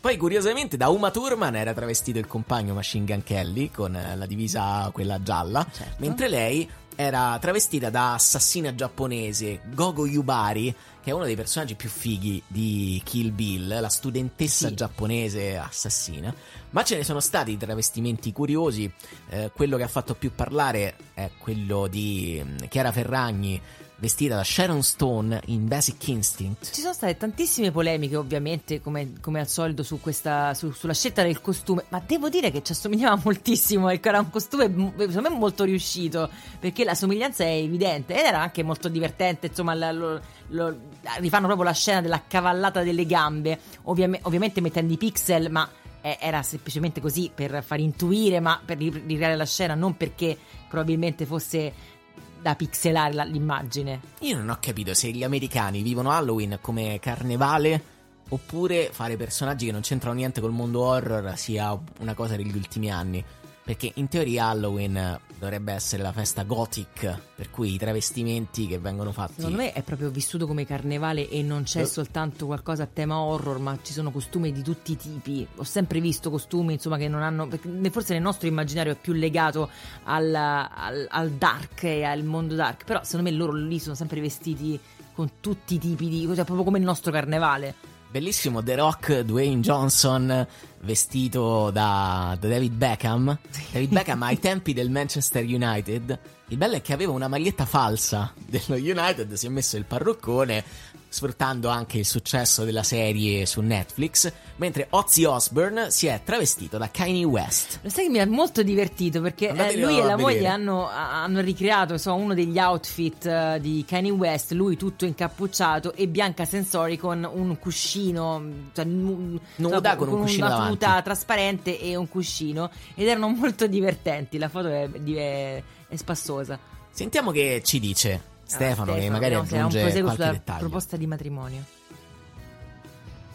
Poi 0.00 0.16
curiosamente 0.16 0.76
da 0.76 0.88
Uma 0.90 1.10
Thurman 1.10 1.56
era 1.56 1.72
travestito 1.74 2.18
il 2.18 2.26
compagno 2.26 2.72
Machine 2.74 3.04
Gun 3.04 3.22
Kelly 3.24 3.70
con 3.70 3.96
eh, 3.96 4.16
la 4.16 4.26
divisa 4.26 4.88
quella 4.92 5.20
gialla, 5.22 5.66
Certo. 5.70 5.94
mentre 5.98 6.28
lei 6.28 6.68
era 7.00 7.38
travestita 7.40 7.90
da 7.90 8.14
assassina 8.14 8.74
giapponese 8.74 9.60
Gogo 9.72 10.04
Yubari, 10.04 10.74
che 11.00 11.10
è 11.10 11.12
uno 11.14 11.22
dei 11.26 11.36
personaggi 11.36 11.76
più 11.76 11.88
fighi 11.88 12.42
di 12.48 13.00
Kill 13.04 13.32
Bill, 13.32 13.80
la 13.80 13.88
studentessa 13.88 14.66
Sì. 14.66 14.74
giapponese 14.74 15.56
assassina. 15.56 16.34
Ma 16.70 16.82
ce 16.82 16.96
ne 16.96 17.04
sono 17.04 17.20
stati 17.20 17.56
travestimenti 17.56 18.32
curiosi. 18.32 18.90
eh, 19.30 19.52
quello 19.54 19.76
che 19.76 19.84
ha 19.84 19.88
fatto 19.88 20.14
più 20.16 20.32
parlare 20.34 20.96
è 21.14 21.30
quello 21.38 21.86
di 21.86 22.42
mm, 22.44 22.56
Chiara 22.68 22.90
Ferragni 22.90 23.60
vestita 24.00 24.36
da 24.36 24.44
Sharon 24.44 24.82
Stone 24.82 25.40
in 25.46 25.66
Basic 25.66 26.08
Instinct. 26.08 26.70
Ci 26.72 26.80
sono 26.80 26.92
state 26.92 27.16
tantissime 27.16 27.70
polemiche, 27.72 28.16
ovviamente, 28.16 28.80
come, 28.80 29.14
come 29.20 29.40
al 29.40 29.48
solito, 29.48 29.82
su 29.82 30.00
questa, 30.00 30.54
su- 30.54 30.70
sulla 30.70 30.94
scelta 30.94 31.22
del 31.22 31.40
costume. 31.40 31.84
Ma 31.88 32.00
devo 32.06 32.28
dire 32.28 32.50
che 32.50 32.62
ci 32.62 32.72
assomigliava 32.72 33.20
moltissimo. 33.24 33.88
Ecco, 33.88 34.08
era 34.08 34.20
un 34.20 34.30
costume, 34.30 34.64
secondo 34.98 35.30
me, 35.30 35.36
molto 35.36 35.64
riuscito. 35.64 36.28
Perché 36.60 36.84
la 36.84 36.94
somiglianza 36.94 37.44
è 37.44 37.48
evidente. 37.56 38.14
Ed 38.18 38.24
era 38.26 38.40
anche 38.40 38.62
molto 38.62 38.88
divertente. 38.88 39.48
Insomma, 39.48 39.74
la- 39.74 39.92
lo- 39.92 40.20
lo- 40.48 40.76
rifanno 41.18 41.46
proprio 41.46 41.66
la 41.68 41.74
scena 41.74 42.00
della 42.00 42.22
cavallata 42.26 42.82
delle 42.82 43.04
gambe. 43.06 43.58
Ovviame- 43.84 44.20
ovviamente 44.22 44.60
mettendo 44.60 44.92
i 44.92 44.96
pixel, 44.96 45.50
ma 45.50 45.68
era 46.00 46.42
semplicemente 46.44 47.00
così 47.00 47.30
per 47.34 47.62
far 47.62 47.80
intuire, 47.80 48.38
ma 48.40 48.58
per 48.64 48.78
ri- 48.78 49.02
ricreare 49.04 49.34
la 49.36 49.44
scena, 49.44 49.74
non 49.74 49.96
perché 49.96 50.38
probabilmente 50.68 51.26
fosse 51.26 51.96
da 52.40 52.54
pixelare 52.54 53.12
la- 53.14 53.24
l'immagine. 53.24 54.00
Io 54.20 54.36
non 54.36 54.48
ho 54.48 54.58
capito 54.60 54.94
se 54.94 55.10
gli 55.10 55.22
americani 55.24 55.82
vivono 55.82 56.10
Halloween 56.10 56.58
come 56.60 56.98
carnevale 57.00 57.96
oppure 58.30 58.90
fare 58.92 59.16
personaggi 59.16 59.66
che 59.66 59.72
non 59.72 59.80
c'entrano 59.80 60.14
niente 60.16 60.40
col 60.40 60.52
mondo 60.52 60.82
horror 60.82 61.32
sia 61.36 61.78
una 62.00 62.14
cosa 62.14 62.36
degli 62.36 62.54
ultimi 62.54 62.90
anni. 62.90 63.24
Perché 63.68 63.92
in 63.96 64.08
teoria 64.08 64.46
Halloween 64.46 65.20
dovrebbe 65.38 65.74
essere 65.74 66.02
la 66.02 66.10
festa 66.10 66.42
gothic, 66.44 67.18
per 67.36 67.50
cui 67.50 67.74
i 67.74 67.76
travestimenti 67.76 68.66
che 68.66 68.78
vengono 68.78 69.12
fatti. 69.12 69.34
Secondo 69.36 69.58
me 69.58 69.74
è 69.74 69.82
proprio 69.82 70.08
vissuto 70.08 70.46
come 70.46 70.64
carnevale 70.64 71.28
e 71.28 71.42
non 71.42 71.64
c'è 71.64 71.82
Eh. 71.82 71.84
soltanto 71.84 72.46
qualcosa 72.46 72.84
a 72.84 72.88
tema 72.90 73.18
horror, 73.18 73.58
ma 73.58 73.78
ci 73.82 73.92
sono 73.92 74.10
costumi 74.10 74.52
di 74.52 74.62
tutti 74.62 74.92
i 74.92 74.96
tipi. 74.96 75.46
Ho 75.56 75.64
sempre 75.64 76.00
visto 76.00 76.30
costumi, 76.30 76.72
insomma, 76.72 76.96
che 76.96 77.08
non 77.08 77.20
hanno. 77.20 77.46
Forse 77.90 78.14
nel 78.14 78.22
nostro 78.22 78.48
immaginario 78.48 78.92
è 78.92 78.96
più 78.96 79.12
legato 79.12 79.68
al, 80.04 80.34
al- 80.34 81.06
al 81.10 81.30
dark 81.32 81.82
e 81.82 82.04
al 82.04 82.24
mondo 82.24 82.54
dark. 82.54 82.84
Però 82.84 83.04
secondo 83.04 83.28
me 83.30 83.36
loro 83.36 83.52
lì 83.52 83.78
sono 83.78 83.94
sempre 83.94 84.22
vestiti 84.22 84.80
con 85.12 85.32
tutti 85.40 85.74
i 85.74 85.78
tipi 85.78 86.08
di. 86.08 86.22
cioè 86.24 86.44
proprio 86.44 86.64
come 86.64 86.78
il 86.78 86.84
nostro 86.84 87.12
carnevale. 87.12 87.74
Bellissimo 88.10 88.62
The 88.62 88.74
Rock, 88.76 89.20
Dwayne 89.20 89.60
Johnson 89.60 90.46
vestito 90.80 91.70
da, 91.70 92.36
da 92.40 92.48
David 92.48 92.72
Beckham. 92.72 93.38
David 93.70 93.92
Beckham 93.92 94.22
ai 94.22 94.38
tempi 94.38 94.72
del 94.72 94.90
Manchester 94.90 95.44
United. 95.44 96.18
Il 96.48 96.56
bello 96.56 96.76
è 96.76 96.82
che 96.82 96.94
aveva 96.94 97.12
una 97.12 97.28
maglietta 97.28 97.66
falsa 97.66 98.32
dello 98.34 98.76
United, 98.76 99.34
si 99.34 99.46
è 99.46 99.50
messo 99.50 99.76
il 99.76 99.84
parruccone, 99.84 100.64
sfruttando 101.08 101.68
anche 101.68 101.98
il 101.98 102.04
successo 102.04 102.64
della 102.64 102.82
serie 102.82 103.46
su 103.46 103.60
Netflix, 103.60 104.30
mentre 104.56 104.86
Ozzy 104.90 105.24
Osbourne 105.24 105.90
si 105.90 106.06
è 106.06 106.20
travestito 106.22 106.78
da 106.78 106.90
Kanye 106.90 107.24
West. 107.24 107.80
Lo 107.82 107.88
sai 107.88 108.04
che 108.04 108.10
mi 108.10 108.20
ha 108.20 108.26
molto 108.26 108.62
divertito 108.62 109.20
perché 109.20 109.48
eh, 109.48 109.76
lui 109.78 109.98
e 109.98 110.04
la 110.04 110.16
moglie 110.16 110.46
hanno, 110.46 110.88
hanno 110.88 111.40
ricreato 111.40 111.94
insomma, 111.94 112.22
uno 112.22 112.34
degli 112.34 112.58
outfit 112.58 113.24
eh, 113.26 113.58
di 113.60 113.84
Kanye 113.86 114.10
West, 114.10 114.52
lui 114.52 114.76
tutto 114.76 115.04
incappucciato 115.04 115.94
e 115.94 116.08
Bianca 116.08 116.44
Sensori 116.44 116.98
con 116.98 117.28
un 117.30 117.58
cuscino, 117.58 118.42
cioè, 118.74 118.84
nu- 118.84 119.38
Nuda 119.56 119.96
con 119.96 120.08
un 120.08 120.20
cuscino 120.20 120.46
una 120.46 120.68
tuta 120.68 121.00
trasparente 121.02 121.80
e 121.80 121.96
un 121.96 122.08
cuscino 122.08 122.70
ed 122.94 123.08
erano 123.08 123.28
molto 123.28 123.66
divertenti, 123.68 124.38
la 124.38 124.48
foto 124.48 124.68
è, 124.68 124.90
è, 124.90 125.62
è 125.88 125.96
spassosa. 125.96 126.58
Sentiamo 126.90 127.30
che 127.30 127.62
ci 127.64 127.78
dice 127.78 128.36
Stefano, 128.48 128.94
che 128.94 129.10
magari 129.10 129.34
se 129.34 129.36
ha 129.36 129.40
un 129.40 129.46
aggiunge 129.66 129.80
proseguo 129.80 130.02
qualche 130.04 130.22
sulla 130.22 130.32
dettaglio. 130.32 130.58
proposta 130.60 130.96
di 130.96 131.06
matrimonio. 131.06 131.64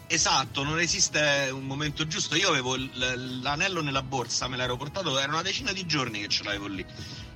Esatto, 0.06 0.62
non 0.62 0.78
esiste 0.80 1.48
un 1.52 1.64
momento 1.64 2.06
giusto. 2.06 2.36
Io 2.36 2.48
avevo 2.48 2.76
l- 2.76 3.40
l'anello 3.40 3.80
nella 3.82 4.02
borsa, 4.02 4.48
me 4.48 4.56
l'ero 4.56 4.76
portato, 4.76 5.18
era 5.18 5.32
una 5.32 5.42
decina 5.42 5.72
di 5.72 5.86
giorni 5.86 6.20
che 6.20 6.28
ce 6.28 6.44
l'avevo 6.44 6.66
lì. 6.66 6.84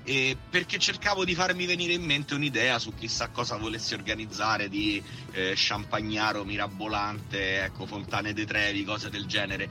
E 0.04 0.36
perché 0.50 0.78
cercavo 0.78 1.24
di 1.24 1.34
farmi 1.34 1.66
venire 1.66 1.92
in 1.92 2.02
mente 2.02 2.34
un'idea 2.34 2.78
su 2.78 2.94
chissà 2.94 3.28
cosa 3.28 3.56
volessi 3.56 3.94
organizzare 3.94 4.68
di 4.68 5.02
eh, 5.32 5.54
champagnaro 5.56 6.44
mirabolante, 6.44 7.64
ecco, 7.64 7.86
fontane 7.86 8.32
dei 8.32 8.46
trevi, 8.46 8.84
cose 8.84 9.08
del 9.10 9.26
genere. 9.26 9.68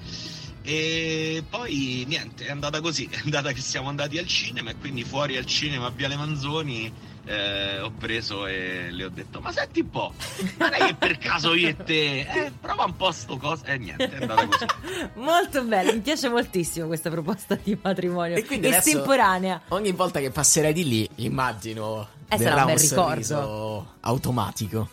E 0.64 1.44
poi 1.50 2.04
niente, 2.08 2.46
è 2.46 2.52
andata 2.52 2.82
così, 2.82 3.08
è 3.10 3.20
andata 3.24 3.52
che 3.52 3.62
siamo 3.62 3.90
andati 3.90 4.18
al 4.18 4.28
cinema 4.28 4.72
e 4.72 4.76
quindi 4.76 5.04
fuori 5.04 5.38
al 5.38 5.46
cinema 5.46 5.86
a 5.86 5.92
Viale 5.92 6.16
Manzoni 6.18 6.92
eh, 7.28 7.80
ho 7.82 7.92
preso 7.92 8.48
e 8.48 8.88
le 8.90 9.04
ho 9.06 9.10
detto 9.10 9.40
ma 9.42 9.52
senti 9.52 9.82
un 9.82 9.90
po', 9.90 10.14
non 10.58 10.74
è 10.74 10.78
che 10.88 10.96
per 10.96 11.18
caso 11.18 11.54
io 11.54 11.68
e 11.70 11.76
te, 11.76 12.20
eh, 12.22 12.52
prova 12.60 12.86
un 12.86 12.96
po' 12.96 13.12
sto 13.12 13.38
coso 13.38 13.66
e 13.66 13.78
niente, 13.78 14.10
è 14.10 14.22
andata 14.22 14.48
così. 14.48 14.66
Molto 15.16 15.64
bella, 15.64 15.92
mi 15.94 16.00
piace 16.00 16.30
moltissimo 16.30 16.88
questa 16.88 17.10
proposta 17.10 17.56
di 17.62 17.78
matrimonio. 17.82 18.36
E 18.38 18.46
quindi 18.46 18.68
Estemporanea. 18.68 19.62
Ogni 19.70 19.92
volta 19.92 20.20
che 20.20 20.32
passerai 20.32 20.74
di 20.74 20.88
lì, 20.88 21.10
immagino 21.16 22.08
Eh, 22.30 22.38
sarà 22.38 22.66
un 22.66 22.74
bel 22.74 22.80
ricordo. 22.80 23.94
automatico. 24.02 24.90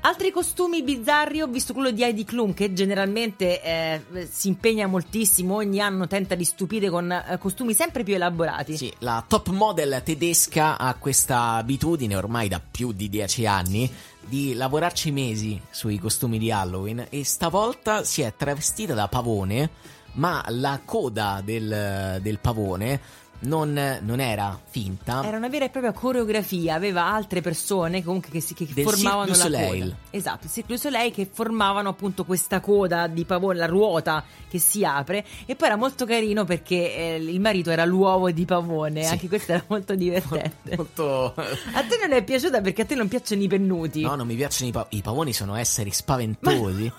Altri 0.00 0.30
costumi 0.30 0.82
bizzarri, 0.82 1.42
ho 1.42 1.46
visto 1.46 1.72
quello 1.72 1.90
di 1.90 2.02
Heidi 2.02 2.24
Klum 2.24 2.54
che 2.54 2.72
generalmente 2.72 3.62
eh, 3.62 4.00
si 4.30 4.48
impegna 4.48 4.86
moltissimo, 4.86 5.56
ogni 5.56 5.80
anno 5.80 6.06
tenta 6.06 6.34
di 6.34 6.44
stupire 6.44 6.90
con 6.90 7.10
eh, 7.10 7.38
costumi 7.38 7.74
sempre 7.74 8.02
più 8.02 8.14
elaborati. 8.14 8.76
Sì, 8.76 8.92
la 9.00 9.24
top 9.26 9.48
model 9.48 10.02
tedesca 10.04 10.78
ha 10.78 10.94
questa 10.94 11.52
abitudine 11.52 12.16
ormai 12.16 12.48
da 12.48 12.60
più 12.60 12.92
di 12.92 13.08
dieci 13.08 13.46
anni 13.46 13.90
di 14.26 14.54
lavorarci 14.54 15.12
mesi 15.12 15.60
sui 15.70 15.98
costumi 15.98 16.38
di 16.38 16.50
Halloween 16.50 17.06
e 17.10 17.24
stavolta 17.24 18.02
si 18.02 18.22
è 18.22 18.34
travestita 18.36 18.92
da 18.92 19.08
pavone, 19.08 19.70
ma 20.14 20.44
la 20.48 20.80
coda 20.84 21.40
del, 21.44 22.18
del 22.20 22.38
pavone 22.38 23.00
non, 23.46 23.98
non 24.02 24.20
era 24.20 24.58
finta. 24.64 25.22
Era 25.24 25.36
una 25.36 25.48
vera 25.48 25.64
e 25.64 25.70
propria 25.70 25.92
coreografia, 25.92 26.74
aveva 26.74 27.04
altre 27.12 27.40
persone 27.40 28.02
comunque 28.04 28.30
che, 28.30 28.40
si, 28.40 28.54
che 28.54 28.66
formavano 28.66 29.32
Cirque 29.34 29.50
la 29.50 29.58
Soleil. 29.58 29.82
coda. 29.84 29.96
Esatto, 30.10 30.46
il 30.46 30.50
Cirque 30.52 30.74
du 30.74 30.80
Soleil 30.80 31.12
che 31.12 31.28
formavano 31.32 31.88
appunto 31.88 32.24
questa 32.24 32.60
coda 32.60 33.06
di 33.06 33.24
pavone, 33.24 33.58
la 33.58 33.66
ruota 33.66 34.22
che 34.48 34.58
si 34.58 34.84
apre 34.84 35.24
e 35.46 35.54
poi 35.56 35.68
era 35.68 35.76
molto 35.76 36.04
carino 36.06 36.44
perché 36.44 36.94
eh, 36.94 37.14
il 37.16 37.40
marito 37.40 37.70
era 37.70 37.84
l'uovo 37.84 38.30
di 38.30 38.44
pavone, 38.44 39.02
Sì. 39.04 39.12
anche 39.12 39.28
questo 39.28 39.52
era 39.52 39.64
molto 39.66 39.94
divertente. 39.94 40.76
Molto... 40.76 41.34
A 41.36 41.82
te 41.82 41.98
non 42.00 42.12
è 42.12 42.22
piaciuta 42.22 42.60
perché 42.60 42.82
a 42.82 42.84
te 42.84 42.94
non 42.94 43.08
piacciono 43.08 43.42
i 43.42 43.48
pennuti? 43.48 44.02
No, 44.02 44.14
non 44.14 44.26
mi 44.26 44.34
piacciono 44.34 44.68
i 44.68 44.72
pavoni. 44.72 44.96
I 44.98 45.02
pavoni 45.02 45.32
sono 45.32 45.54
esseri 45.56 45.90
spaventosi. 45.90 46.92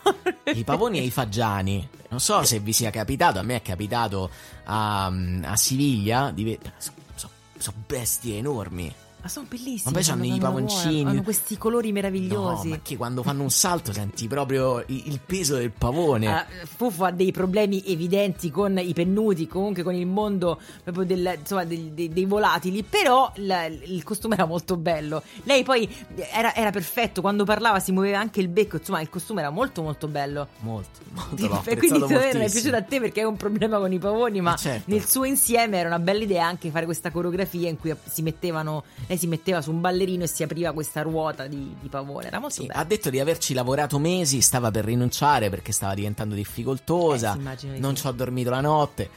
I 0.53 0.63
pavoni 0.63 0.99
e 0.99 1.03
i 1.03 1.11
fagiani. 1.11 1.87
Non 2.09 2.19
so 2.19 2.43
se 2.43 2.59
vi 2.59 2.71
sia 2.73 2.89
capitato, 2.89 3.39
a 3.39 3.43
me 3.43 3.55
è 3.55 3.61
capitato 3.61 4.29
a, 4.65 5.05
a 5.43 5.55
Siviglia. 5.55 6.31
Di 6.31 6.43
ve- 6.43 6.59
so- 6.77 7.29
so 7.57 7.73
bestie 7.85 8.37
enormi. 8.37 8.93
Ma 9.19 9.27
sono 9.29 9.47
bellissimi. 9.49 9.81
Ma 9.85 9.91
poi 9.91 10.03
c'hanno 10.03 10.23
i 10.23 10.37
pavoncini. 10.39 11.09
Hanno 11.09 11.23
questi 11.23 11.57
colori 11.57 11.91
meravigliosi. 11.91 12.67
No, 12.69 12.75
ma 12.75 12.79
che 12.81 12.95
quando 12.97 13.23
fanno 13.23 13.41
un 13.43 13.49
salto 13.49 13.91
senti 13.91 14.27
proprio 14.27 14.83
il, 14.87 15.19
peso 15.25 15.55
del 15.55 15.71
pavone. 15.71 16.27
Ah, 16.27 16.45
Fufo 16.63 17.03
ha 17.03 17.11
dei 17.11 17.31
problemi 17.31 17.83
evidenti 17.87 18.51
con 18.51 18.77
i 18.77 18.93
pennuti, 18.93 19.47
comunque 19.47 19.83
con 19.83 19.95
il 19.95 20.05
mondo 20.05 20.59
proprio 20.83 21.03
del- 21.05 21.35
insomma, 21.39 21.65
del- 21.65 21.91
dei, 21.91 22.09
dei 22.09 22.25
volatili, 22.25 22.83
però 22.83 23.31
la- 23.37 23.65
il 23.65 24.03
costume 24.03 24.35
era 24.35 24.45
molto 24.45 24.77
bello. 24.77 25.23
Lei 25.43 25.63
poi 25.63 25.89
era, 26.31 26.53
era 26.55 26.69
perfetto, 26.71 27.19
quando 27.21 27.43
parlava 27.43 27.79
si 27.79 27.91
muoveva 27.91 28.19
anche 28.19 28.39
il 28.39 28.47
becco, 28.47 28.77
insomma 28.77 29.01
il 29.01 29.09
costume 29.09 29.41
era 29.41 29.49
molto 29.49 29.81
molto 29.81 30.07
bello. 30.07 30.47
Molto, 30.59 30.99
molto 31.11 31.35
E 31.35 31.47
l'ho 31.47 31.77
quindi 31.77 31.99
non 31.99 32.11
è 32.13 32.49
piaciuto 32.49 32.75
a 32.75 32.81
te 32.83 32.99
perché 32.99 33.21
hai 33.21 33.25
un 33.27 33.35
problema 33.35 33.77
con 33.79 33.91
i 33.91 33.99
pavoni, 33.99 34.39
ma 34.41 34.53
Eh, 34.53 34.57
certo. 34.57 34.83
nel 34.91 35.05
suo 35.05 35.25
insieme 35.25 35.77
era 35.79 35.87
una 35.89 35.99
bella 35.99 36.23
idea 36.23 36.45
anche 36.45 36.69
fare 36.69 36.85
questa 36.85 37.09
coreografia 37.11 37.67
in 37.67 37.77
cui 37.77 37.93
si 38.05 38.21
mettevano, 38.21 38.83
lei 39.07 39.16
si 39.17 39.27
metteva 39.27 39.61
su 39.61 39.71
un 39.71 39.81
ballerino 39.81 40.23
e 40.23 40.27
si 40.27 40.43
apriva 40.43 40.71
questa 40.71 41.01
ruota 41.01 41.47
di, 41.47 41.75
di 41.79 41.87
pavone. 41.89 42.27
Era 42.27 42.39
molto 42.39 42.61
Sì, 42.61 42.65
bello. 42.67 42.79
ha 42.79 42.83
detto 42.83 43.09
di 43.09 43.19
averci 43.19 43.53
lavorato 43.53 43.99
mesi, 43.99 44.41
stava 44.41 44.71
per 44.71 44.85
rinunciare 44.85 45.49
perché 45.49 45.71
stava 45.71 45.93
diventando 45.93 46.35
difficoltosa. 46.35 47.37
Eh, 47.53 47.57
sì, 47.57 47.79
non 47.79 47.95
sì. 47.95 48.01
ci 48.01 48.07
ho 48.07 48.11
dormito 48.11 48.49
la 48.49 48.61
notte. 48.61 49.09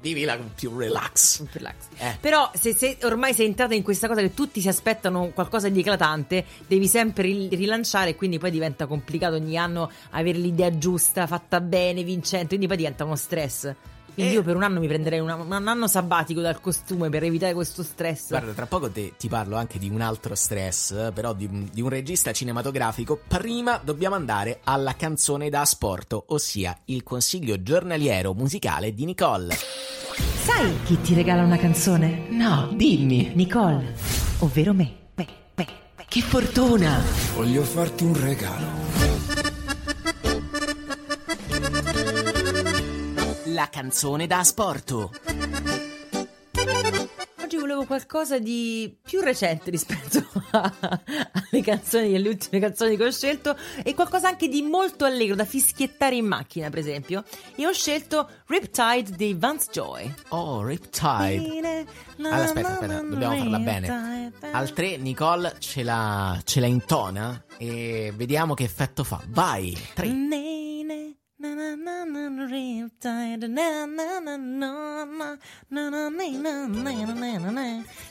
Vivila 0.00 0.36
più 0.54 0.76
relax. 0.76 1.38
Un 1.40 1.48
relax. 1.50 1.74
Eh. 1.96 2.18
Però 2.20 2.50
se, 2.54 2.74
se 2.74 2.98
ormai 3.04 3.32
sei 3.32 3.46
entrata 3.46 3.72
in 3.72 3.82
questa 3.82 4.06
cosa 4.06 4.20
che 4.20 4.34
tutti 4.34 4.60
si 4.60 4.68
aspettano 4.68 5.30
qualcosa 5.32 5.70
di 5.70 5.80
eclatante, 5.80 6.44
devi 6.66 6.86
sempre 6.88 7.22
ri- 7.22 7.48
rilanciare 7.48 8.10
e 8.10 8.14
quindi 8.14 8.38
poi 8.38 8.50
diventa 8.50 8.84
complicato 8.86 9.36
ogni 9.36 9.56
anno 9.56 9.90
avere 10.10 10.36
l'idea 10.36 10.76
giusta, 10.76 11.26
fatta 11.26 11.58
bene, 11.62 12.02
vincente, 12.02 12.48
quindi 12.48 12.66
poi 12.66 12.76
diventa 12.76 13.04
uno 13.04 13.16
stress. 13.16 13.74
Quindi 14.14 14.32
Eh. 14.32 14.34
io 14.36 14.42
per 14.44 14.54
un 14.56 14.62
anno 14.62 14.78
mi 14.80 14.86
prenderei 14.86 15.18
una- 15.18 15.34
un 15.34 15.66
anno 15.68 15.88
sabbatico 15.88 16.40
dal 16.40 16.60
costume 16.60 17.08
per 17.08 17.24
evitare 17.24 17.52
questo 17.52 17.82
stress. 17.82 18.28
Guarda, 18.28 18.52
tra 18.52 18.66
poco 18.66 18.88
te- 18.88 19.14
ti 19.18 19.28
parlo 19.28 19.56
anche 19.56 19.78
di 19.78 19.88
un 19.88 20.00
altro 20.00 20.34
stress, 20.36 21.10
però 21.12 21.32
di, 21.32 21.46
un- 21.46 21.68
di 21.72 21.80
un 21.82 21.88
regista 21.88 22.32
cinematografico. 22.32 23.18
Prima 23.26 23.80
dobbiamo 23.82 24.14
andare 24.14 24.60
alla 24.64 24.94
canzone 24.94 25.50
da 25.50 25.62
asporto, 25.62 26.24
ossia 26.28 26.78
il 26.86 27.02
consiglio 27.02 27.60
giornaliero 27.62 28.34
musicale 28.34 28.94
di 28.94 29.04
Nicole. 29.04 29.56
Sai 30.44 30.72
chi 30.84 31.00
ti 31.00 31.14
regala 31.14 31.42
una 31.42 31.56
canzone? 31.56 32.26
No, 32.28 32.68
dimmi. 32.72 33.32
Nicole, 33.34 33.94
ovvero 34.40 34.72
me. 34.74 34.92
Beh, 35.14 35.26
beh, 35.54 35.66
beh. 35.96 36.04
Che 36.08 36.20
fortuna! 36.20 37.02
Voglio 37.34 37.62
farti 37.62 38.04
un 38.04 38.20
regalo. 38.20 39.13
La 43.54 43.68
canzone 43.70 44.26
da 44.26 44.38
asporto. 44.40 45.12
Oggi 47.42 47.56
volevo 47.56 47.84
qualcosa 47.84 48.38
di 48.38 48.96
più 49.00 49.20
recente 49.20 49.70
rispetto 49.70 50.26
a- 50.50 50.72
alle 50.80 51.62
canzoni, 51.62 52.16
alle 52.16 52.28
ultime 52.30 52.58
canzoni 52.58 52.96
che 52.96 53.04
ho 53.04 53.10
scelto 53.12 53.56
e 53.84 53.94
qualcosa 53.94 54.26
anche 54.28 54.48
di 54.48 54.62
molto 54.62 55.04
allegro 55.04 55.36
da 55.36 55.44
fischiettare 55.44 56.16
in 56.16 56.26
macchina, 56.26 56.68
per 56.70 56.80
esempio. 56.80 57.22
E 57.54 57.64
ho 57.66 57.72
scelto 57.72 58.28
Riptide 58.46 59.14
dei 59.14 59.34
Vance 59.34 59.68
Joy. 59.70 60.12
Oh, 60.30 60.64
Riptide. 60.64 61.86
Allora, 62.18 62.42
aspetta, 62.42 62.72
aspetta, 62.72 63.00
dobbiamo 63.02 63.36
farla 63.36 63.58
bene. 63.58 64.32
Al 64.50 64.72
3 64.72 64.96
Nicole 64.96 65.54
ce 65.58 65.82
la, 65.84 66.40
ce 66.44 66.58
la 66.60 66.66
intona 66.66 67.44
e 67.56 68.12
vediamo 68.16 68.54
che 68.54 68.64
effetto 68.64 69.04
fa. 69.04 69.20
Vai! 69.28 69.76
3. 69.94 70.06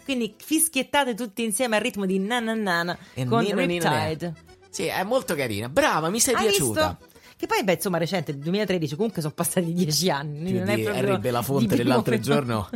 Quindi 0.03 0.35
fischiettate 0.37 1.13
tutti 1.15 1.43
insieme 1.43 1.75
al 1.77 1.81
ritmo 1.81 2.05
di 2.05 2.19
na 2.19 2.39
na 2.39 2.53
na 2.53 2.83
na 2.83 2.97
E 3.13 3.25
con 3.25 3.43
nino. 3.43 3.55
Riptide. 3.59 4.33
Sì, 4.69 4.85
è 4.85 5.03
molto 5.03 5.35
carina. 5.35 5.69
Brava, 5.69 6.09
mi 6.09 6.19
sei 6.19 6.33
Hai 6.35 6.47
piaciuta. 6.47 6.97
visto? 6.99 7.11
Che 7.35 7.47
poi, 7.47 7.63
beh, 7.63 7.73
insomma, 7.73 7.97
recente, 7.97 8.37
2013, 8.37 8.95
comunque 8.95 9.21
sono 9.21 9.33
passati 9.33 9.73
dieci 9.73 10.09
anni. 10.09 10.51
Più 10.51 10.59
non 10.59 10.69
è 10.69 10.75
di 10.75 10.81
proprio 10.83 11.03
Harry 11.03 11.19
Belafonte 11.19 11.75
dell'altro 11.75 12.17
giorno. 12.19 12.69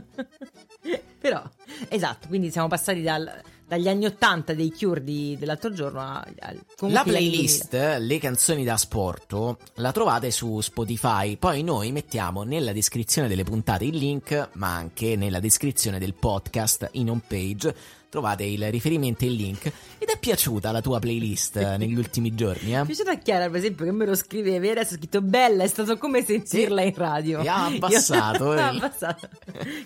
Però, 1.19 1.41
esatto, 1.87 2.27
quindi 2.27 2.51
siamo 2.51 2.67
passati 2.67 3.01
dal- 3.01 3.41
dagli 3.67 3.89
anni 3.89 4.05
80 4.05 4.53
dei 4.53 4.71
Cure 4.71 5.03
di- 5.03 5.35
dell'altro 5.37 5.73
giorno 5.73 5.99
a, 5.99 6.25
comunque 6.77 6.89
La 6.89 7.03
playlist, 7.03 7.97
le 7.99 8.17
canzoni 8.17 8.63
da 8.63 8.77
sporto, 8.77 9.57
la 9.75 9.91
trovate 9.91 10.31
su 10.31 10.61
Spotify. 10.61 11.35
Poi 11.35 11.63
noi 11.63 11.91
mettiamo 11.91 12.43
nella 12.43 12.71
descrizione 12.71 13.27
delle 13.27 13.43
puntate 13.43 13.83
il 13.83 13.97
link, 13.97 14.49
ma 14.53 14.73
anche 14.73 15.15
nella 15.17 15.41
descrizione 15.41 15.99
del 15.99 16.13
podcast 16.13 16.87
in 16.93 17.09
home 17.09 17.21
page. 17.27 17.75
Trovate 18.17 18.45
il 18.45 18.71
riferimento 18.71 19.25
e 19.25 19.27
il 19.27 19.33
link. 19.33 19.71
Ed 19.99 20.09
è 20.09 20.17
piaciuta 20.17 20.71
la 20.71 20.81
tua 20.81 20.97
playlist 20.97 21.57
eh, 21.57 21.77
negli 21.77 21.95
ultimi 21.95 22.33
giorni, 22.33 22.73
eh? 22.73 22.77
Mi 22.77 22.81
è 22.81 22.85
piaciuta 22.85 23.11
a 23.11 23.17
Chiara, 23.19 23.47
per 23.47 23.57
esempio, 23.57 23.85
che 23.85 23.91
me 23.91 24.07
lo 24.07 24.15
scrivevi 24.15 24.67
e 24.67 24.71
adesso 24.71 24.95
ha 24.95 24.97
scritto 24.97 25.21
bella, 25.21 25.63
è 25.63 25.67
stato 25.67 25.97
come 25.99 26.25
sentirla 26.25 26.81
in 26.81 26.95
radio. 26.95 27.41
E 27.41 27.47
ha 27.47 27.65
abbassato, 27.65 28.45
Io- 28.53 28.57
eh. 28.57 28.61
ha 28.61 28.69
abbassato. 28.69 29.29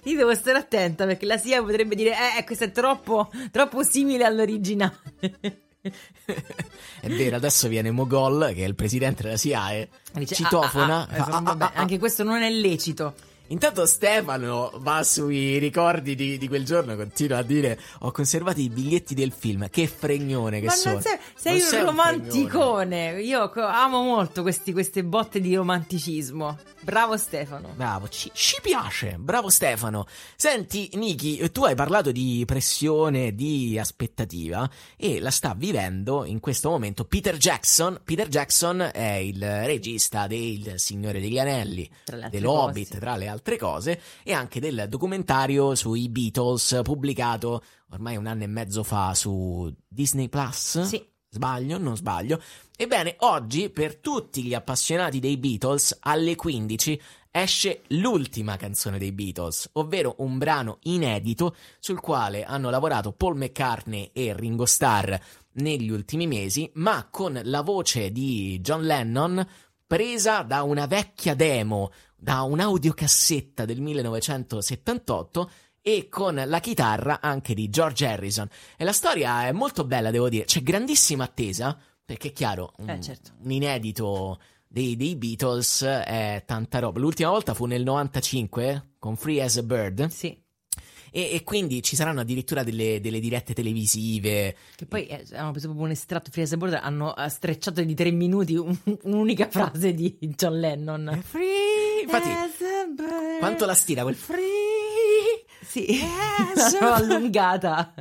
Io 0.04 0.16
devo 0.16 0.34
stare 0.34 0.60
attenta 0.60 1.06
perché 1.06 1.26
la 1.26 1.36
SIA 1.36 1.62
potrebbe 1.62 1.94
dire, 1.94 2.16
eh, 2.38 2.44
questo 2.46 2.64
è 2.64 2.72
troppo, 2.72 3.30
troppo 3.52 3.84
simile 3.84 4.24
all'originale. 4.24 4.96
È 5.82 7.10
vero, 7.10 7.36
adesso 7.36 7.68
viene 7.68 7.92
Mogol, 7.92 8.54
che 8.56 8.64
è 8.64 8.68
il 8.68 8.76
presidente 8.76 9.24
della 9.24 9.36
SIAE, 9.36 9.90
Dice, 10.14 10.36
citofona. 10.36 11.02
ah, 11.02 11.16
ah, 11.16 11.18
ah, 11.18 11.24
fa, 11.26 11.38
ah, 11.38 11.56
ah, 11.58 11.66
ah. 11.66 11.72
anche 11.74 12.00
questo 12.00 12.24
non 12.24 12.42
è 12.42 12.50
lecito. 12.50 13.14
Intanto 13.52 13.86
Stefano 13.86 14.72
va 14.78 15.04
sui 15.04 15.58
ricordi 15.58 16.16
di, 16.16 16.38
di 16.38 16.48
quel 16.48 16.64
giorno, 16.64 16.96
continua 16.96 17.40
a 17.40 17.44
dire 17.44 17.78
ho 18.00 18.12
conservato 18.12 18.62
i 18.62 18.70
biglietti 18.70 19.14
del 19.14 19.34
film, 19.38 19.70
che 19.70 19.88
fregnone 19.88 20.62
che 20.62 20.68
Ma 20.68 20.72
sono. 20.72 21.02
sei, 21.02 21.18
sei 21.36 21.60
Non 21.60 21.80
un 21.80 21.86
romanticone. 21.88 23.22
Io 23.22 23.50
co- 23.50 23.66
amo 23.66 24.04
molto 24.04 24.42
questi- 24.42 24.72
queste 24.72 25.04
botte 25.04 25.42
di 25.42 25.54
romanticismo. 25.54 26.58
Bravo 26.80 27.18
Stefano. 27.18 27.74
Bravo, 27.76 28.08
ci, 28.08 28.32
ci 28.34 28.58
piace, 28.62 29.18
bravo 29.20 29.50
Stefano. 29.50 30.08
Senti, 30.36 30.90
Niki, 30.94 31.52
tu 31.52 31.66
hai 31.66 31.76
parlato 31.76 32.12
di 32.12 32.44
pressione, 32.48 33.36
di 33.36 33.78
aspettativa 33.78 34.68
e 34.96 35.20
la 35.20 35.30
sta 35.30 35.54
vivendo 35.58 36.24
in 36.24 36.40
questo 36.40 36.70
momento 36.70 37.04
Peter 37.04 37.36
Jackson. 37.36 38.00
Peter 38.04 38.30
Jackson 38.30 38.90
è 38.94 39.16
il 39.16 39.44
regista 39.66 40.26
del 40.28 40.74
Signore 40.78 41.20
degli 41.20 41.38
Anelli, 41.38 41.88
dell'Hobbit, 42.30 42.98
tra 42.98 43.18
le 43.18 43.28
altre 43.28 43.40
cose, 43.58 44.02
e 44.24 44.34
anche 44.34 44.60
del 44.60 44.86
documentario 44.88 45.76
sui 45.76 46.10
Beatles 46.10 46.82
pubblicato 46.84 47.64
ormai 47.92 48.16
un 48.16 48.28
anno 48.28 48.44
e 48.44 48.48
mezzo 48.48 48.84
fa 48.84 49.14
su 49.14 49.74
Disney 49.88 50.30
Plus. 50.30 50.82
Sì. 50.82 51.10
Sbaglio? 51.34 51.78
Non 51.78 51.96
sbaglio. 51.96 52.42
Ebbene, 52.76 53.16
oggi 53.20 53.70
per 53.70 53.96
tutti 53.96 54.44
gli 54.44 54.54
appassionati 54.54 55.20
dei 55.20 55.38
Beatles, 55.38 55.98
alle 56.02 56.36
15 56.36 57.02
esce 57.32 57.84
l'ultima 57.88 58.58
canzone 58.58 58.98
dei 58.98 59.14
Beatles, 59.14 59.70
ovvero 59.74 60.16
un 60.18 60.38
brano 60.38 60.80
inedito 60.82 61.56
sul 61.80 62.02
quale 62.02 62.44
hanno 62.44 62.70
lavorato 62.70 63.14
Paul 63.14 63.38
McCartney 63.38 64.10
e 64.12 64.34
Ringo 64.36 64.66
Starr 64.66 65.16
negli 65.54 65.90
ultimi 65.90 66.28
mesi, 66.28 66.70
ma 66.74 67.08
con 67.10 67.40
la 67.42 67.62
voce 67.62 68.12
di 68.12 68.60
John 68.60 68.84
Lennon 68.84 69.48
presa 69.88 70.42
da 70.42 70.64
una 70.64 70.86
vecchia 70.86 71.34
demo, 71.34 71.92
da 72.22 72.44
un'audiocassetta 72.44 73.66
del 73.66 73.82
1978 73.82 75.50
e 75.82 76.08
con 76.08 76.40
la 76.46 76.60
chitarra 76.60 77.20
anche 77.20 77.56
di 77.56 77.68
George 77.70 78.06
Harrison. 78.06 78.48
E 78.78 78.84
la 78.84 78.92
storia 78.94 79.48
è 79.48 79.52
molto 79.52 79.84
bella, 79.86 80.12
devo 80.12 80.30
dire. 80.30 80.46
C'è 80.46 80.62
grandissima 80.62 81.24
attesa, 81.24 81.76
perché 82.06 82.28
è 82.28 82.32
chiaro, 82.32 82.74
un, 82.78 82.90
Eh, 82.90 83.02
certo. 83.02 83.32
un 83.42 83.50
inedito 83.52 84.40
dei, 84.68 84.96
dei 84.96 85.16
Beatles 85.16 85.82
è 85.84 86.44
tanta 86.46 86.78
roba. 86.78 87.00
L'ultima 87.00 87.32
volta 87.32 87.56
fu 87.56 87.66
nel 87.66 87.82
95 87.84 88.92
con 89.00 89.16
Free 89.16 89.42
as 89.42 89.58
a 89.58 89.64
Bird. 89.64 90.06
Sì. 90.08 90.40
E, 91.14 91.32
e 91.34 91.44
quindi 91.44 91.82
ci 91.82 91.96
saranno 91.98 92.22
addirittura 92.22 92.64
delle, 92.64 93.02
delle 93.02 93.20
dirette 93.20 93.54
televisive. 93.56 94.56
Che 94.76 94.86
poi 94.86 95.08
eh, 95.08 95.26
hanno 95.34 95.50
preso 95.52 95.66
proprio 95.66 95.88
un 95.88 95.92
estratto 95.92 96.30
Free 96.32 96.44
as 96.46 96.52
a 96.52 96.58
Bird, 96.58 96.74
hanno 96.82 97.16
eh, 97.18 97.28
strecciato 97.28 97.84
di 97.84 97.96
tre 97.96 98.12
minuti 98.12 98.56
un- 98.56 98.78
un'unica 99.02 99.50
frase 99.50 99.94
di 99.96 100.16
John 100.38 100.60
Lennon. 100.60 101.20
Free! 101.24 101.71
Infatti, 102.02 102.30
quanto 103.40 103.66
la 103.66 103.74
stira 103.74 104.04
quel 104.04 104.16
free? 104.16 105.46
Sì, 105.66 106.02
l'hanno 106.56 106.92
allungata. 106.94 107.94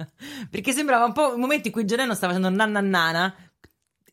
Perché 0.51 0.73
sembrava 0.73 1.05
un 1.05 1.13
po' 1.13 1.33
il 1.33 1.39
momento 1.39 1.69
in 1.69 1.73
cui 1.73 1.87
Lennon 1.89 2.17
stava 2.17 2.33
facendo 2.35 2.55
nanna 2.57 2.81
nana 2.81 3.35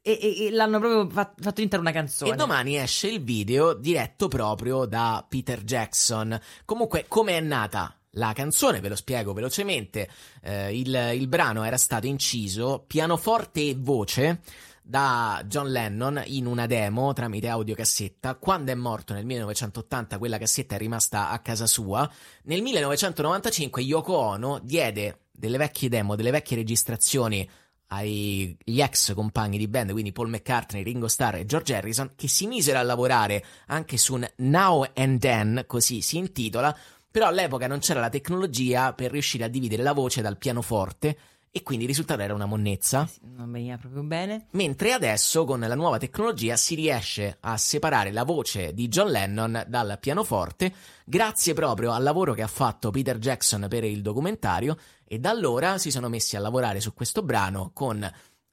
e, 0.02 0.12
e- 0.22 0.46
e 0.46 0.52
l'hanno 0.52 0.80
proprio 0.80 1.10
fa- 1.10 1.34
fatto 1.36 1.52
diventare 1.56 1.82
una 1.82 1.92
canzone. 1.92 2.32
E 2.32 2.36
domani 2.36 2.78
esce 2.78 3.08
il 3.08 3.24
video 3.24 3.74
diretto 3.74 4.28
proprio 4.28 4.86
da 4.86 5.26
Peter 5.28 5.64
Jackson. 5.64 6.40
Comunque, 6.66 7.06
come 7.08 7.38
è 7.38 7.42
nata? 7.42 7.92
La 8.12 8.34
canzone, 8.34 8.80
ve 8.80 8.90
lo 8.90 8.96
spiego 8.96 9.34
velocemente, 9.34 10.10
eh, 10.42 10.76
il, 10.76 11.12
il 11.14 11.28
brano 11.28 11.64
era 11.64 11.78
stato 11.78 12.08
inciso 12.08 12.84
pianoforte 12.88 13.62
e 13.62 13.76
voce 13.78 14.42
da 14.88 15.44
John 15.46 15.70
Lennon 15.70 16.24
in 16.28 16.46
una 16.46 16.66
demo 16.66 17.12
tramite 17.12 17.50
audiocassetta. 17.50 18.36
Quando 18.36 18.72
è 18.72 18.76
morto 18.76 19.14
nel 19.14 19.26
1980 19.26 20.18
quella 20.18 20.38
cassetta 20.38 20.76
è 20.76 20.78
rimasta 20.78 21.30
a 21.30 21.40
casa 21.40 21.68
sua. 21.68 22.10
Nel 22.44 22.62
1995 22.62 23.82
Yoko 23.82 24.16
Ono 24.16 24.60
diede 24.64 25.24
delle 25.30 25.58
vecchie 25.58 25.90
demo, 25.90 26.16
delle 26.16 26.32
vecchie 26.32 26.56
registrazioni 26.56 27.48
agli 27.88 28.56
ex 28.66 29.14
compagni 29.14 29.58
di 29.58 29.68
band, 29.68 29.92
quindi 29.92 30.14
Paul 30.14 30.30
McCartney, 30.30 30.84
Ringo 30.84 31.10
Starr 31.10 31.36
e 31.36 31.46
George 31.46 31.76
Harrison, 31.76 32.14
che 32.16 32.30
si 32.30 32.48
misero 32.48 32.80
a 32.80 32.84
lavorare 32.84 33.44
anche 33.68 33.98
su 33.98 34.14
un 34.14 34.26
Now 34.38 34.86
and 34.94 35.20
Then, 35.20 35.64
così 35.68 36.02
si 36.02 36.18
intitola, 36.18 36.76
però 37.12 37.28
all'epoca 37.28 37.68
non 37.68 37.80
c'era 37.80 38.00
la 38.00 38.10
tecnologia 38.10 38.94
per 38.94 39.12
riuscire 39.12 39.44
a 39.44 39.50
dividere 39.50 39.84
la 39.84 39.94
voce 39.94 40.22
dal 40.22 40.38
pianoforte 40.38 41.18
e 41.58 41.64
quindi 41.64 41.86
il 41.86 41.90
risultato 41.90 42.22
era 42.22 42.36
una 42.36 42.46
monnezza. 42.46 43.10
Non 43.36 43.52
veniva 43.52 43.78
proprio 43.78 44.04
bene. 44.04 44.46
Mentre 44.52 44.94
adesso 44.94 45.44
con 45.44 45.60
la 45.60 45.76
nuova 45.76 45.98
tecnologia 45.98 46.56
si 46.56 46.76
riesce 46.76 47.38
a 47.40 47.58
separare 47.58 48.12
la 48.12 48.24
voce 48.24 48.74
di 48.74 48.88
John 48.88 49.10
Lennon 49.10 49.66
dal 49.68 49.98
pianoforte 50.00 50.72
grazie 51.04 51.54
proprio 51.56 51.94
al 51.94 52.04
lavoro 52.04 52.34
che 52.34 52.44
ha 52.44 52.48
fatto 52.48 52.92
Peter 52.92 53.18
Jackson 53.18 53.66
per 53.68 53.84
il 53.84 54.04
documentario 54.04 54.78
e 55.04 55.18
da 55.18 55.32
allora 55.32 55.80
si 55.80 55.90
sono 55.90 56.10
messi 56.10 56.36
a 56.36 56.40
lavorare 56.40 56.80
su 56.80 56.94
questo 56.94 57.24
brano 57.24 57.72
con 57.74 58.08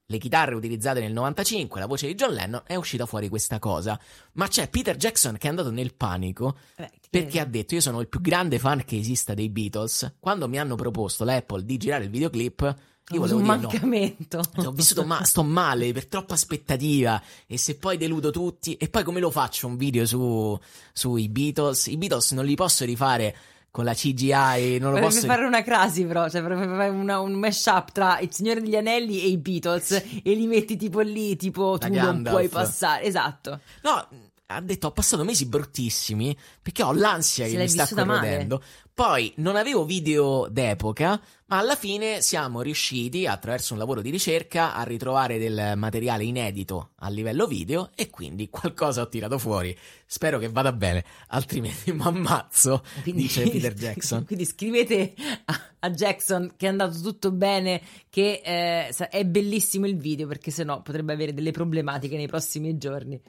le 0.06 0.18
chitarre 0.18 0.54
utilizzate 0.54 1.00
nel 1.00 1.12
95, 1.12 1.80
la 1.80 1.86
voce 1.86 2.06
di 2.06 2.14
John 2.14 2.34
Lennon, 2.34 2.62
è 2.66 2.74
uscita 2.74 3.06
fuori 3.06 3.28
questa 3.28 3.58
cosa. 3.58 3.98
Ma 4.32 4.48
c'è 4.48 4.68
Peter 4.68 4.96
Jackson 4.96 5.38
che 5.38 5.46
è 5.46 5.50
andato 5.50 5.70
nel 5.70 5.94
panico 5.94 6.58
perché 7.08 7.40
ha 7.40 7.44
detto 7.44 7.74
io 7.74 7.80
sono 7.80 8.00
il 8.00 8.08
più 8.08 8.20
grande 8.20 8.58
fan 8.58 8.84
che 8.84 8.98
esista 8.98 9.34
dei 9.34 9.48
Beatles. 9.48 10.16
Quando 10.20 10.46
mi 10.46 10.58
hanno 10.58 10.74
proposto 10.74 11.24
l'Apple 11.24 11.64
di 11.64 11.76
girare 11.78 12.04
il 12.04 12.10
videoclip, 12.10 12.74
io 13.10 13.18
volevo 13.20 13.38
un 13.38 13.44
dire 13.44 13.56
no. 13.56 13.68
mancamento. 13.68 14.40
Ho 14.56 14.70
vissuto 14.72 15.04
ma- 15.04 15.24
sto 15.24 15.42
male 15.42 15.92
per 15.92 16.06
troppa 16.06 16.34
aspettativa 16.34 17.20
e 17.46 17.58
se 17.58 17.76
poi 17.76 17.96
deludo 17.98 18.30
tutti 18.30 18.76
e 18.76 18.88
poi 18.88 19.04
come 19.04 19.20
lo 19.20 19.30
faccio 19.30 19.66
un 19.66 19.76
video 19.76 20.06
su 20.06 20.58
sui 20.92 21.28
Beatles? 21.28 21.86
I 21.88 21.96
Beatles 21.98 22.32
non 22.32 22.44
li 22.44 22.54
posso 22.54 22.84
rifare 22.84 23.36
con 23.70 23.84
la 23.84 23.92
CGI, 23.92 24.78
non 24.78 24.92
lo 24.92 25.00
posso 25.00 25.26
fare 25.26 25.44
una 25.44 25.62
crasi, 25.64 26.04
però, 26.04 26.28
cioè 26.30 26.40
fare 26.42 26.88
una- 26.90 27.18
un 27.20 27.32
mashup 27.32 27.90
tra 27.90 28.20
Il 28.20 28.32
Signore 28.32 28.60
degli 28.62 28.76
Anelli 28.76 29.20
e 29.20 29.26
i 29.26 29.36
Beatles 29.36 29.90
e 29.90 30.34
li 30.34 30.46
metti 30.46 30.76
tipo 30.76 31.00
lì, 31.00 31.34
tipo 31.36 31.76
tu 31.78 31.92
non 31.92 32.22
puoi 32.22 32.48
passare. 32.48 33.02
Esatto. 33.02 33.60
No, 33.82 34.06
ha 34.46 34.60
detto 34.60 34.88
ho 34.88 34.92
passato 34.92 35.24
mesi 35.24 35.46
bruttissimi 35.46 36.36
perché 36.60 36.82
ho 36.82 36.92
l'ansia 36.92 37.46
Se 37.46 37.52
che 37.52 37.58
mi 37.58 37.68
sta 37.68 37.88
corrodendo. 37.88 38.62
Poi 38.92 39.32
non 39.38 39.56
avevo 39.56 39.84
video 39.84 40.46
d'epoca, 40.48 41.20
ma 41.46 41.58
alla 41.58 41.74
fine 41.74 42.20
siamo 42.20 42.60
riusciti, 42.60 43.26
attraverso 43.26 43.72
un 43.72 43.80
lavoro 43.80 44.00
di 44.00 44.10
ricerca, 44.10 44.72
a 44.72 44.84
ritrovare 44.84 45.36
del 45.36 45.72
materiale 45.76 46.22
inedito 46.22 46.90
a 46.98 47.08
livello 47.08 47.48
video 47.48 47.90
e 47.96 48.08
quindi 48.08 48.48
qualcosa 48.50 49.00
ho 49.00 49.08
tirato 49.08 49.36
fuori. 49.38 49.76
Spero 50.06 50.38
che 50.38 50.48
vada 50.48 50.72
bene, 50.72 51.04
altrimenti 51.28 51.90
mi 51.92 52.02
ammazzo, 52.02 52.84
dice 53.02 53.48
Peter 53.48 53.74
Jackson. 53.74 54.24
Quindi 54.26 54.44
scrivete 54.44 55.14
a, 55.46 55.60
a 55.80 55.90
Jackson 55.90 56.52
che 56.56 56.66
è 56.66 56.68
andato 56.68 57.00
tutto 57.00 57.32
bene, 57.32 57.82
che 58.10 58.42
eh, 58.44 59.08
è 59.08 59.24
bellissimo 59.24 59.86
il 59.86 59.96
video, 59.96 60.28
perché 60.28 60.52
sennò 60.52 60.82
potrebbe 60.82 61.14
avere 61.14 61.34
delle 61.34 61.50
problematiche 61.50 62.16
nei 62.16 62.28
prossimi 62.28 62.78
giorni. 62.78 63.20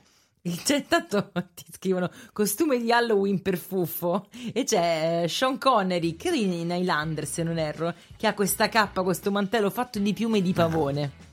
Il- 0.47 0.61
intanto 0.67 1.31
ti 1.55 1.65
scrivono 1.71 2.09
costume 2.31 2.77
di 2.79 2.91
Halloween 2.91 3.41
per 3.41 3.57
Fuffo 3.57 4.27
e 4.53 4.63
c'è 4.63 5.23
eh, 5.23 5.27
Sean 5.27 5.57
Connery, 5.57 6.15
credo 6.15 6.35
in, 6.35 6.69
Highlander 6.69 7.25
se 7.25 7.41
non 7.41 7.57
erro, 7.57 7.93
che 8.15 8.27
ha 8.27 8.33
questa 8.33 8.69
cappa, 8.69 9.01
questo 9.01 9.31
mantello 9.31 9.71
fatto 9.71 9.97
di 9.99 10.13
piume 10.13 10.41
di 10.41 10.53
pavone. 10.53 11.23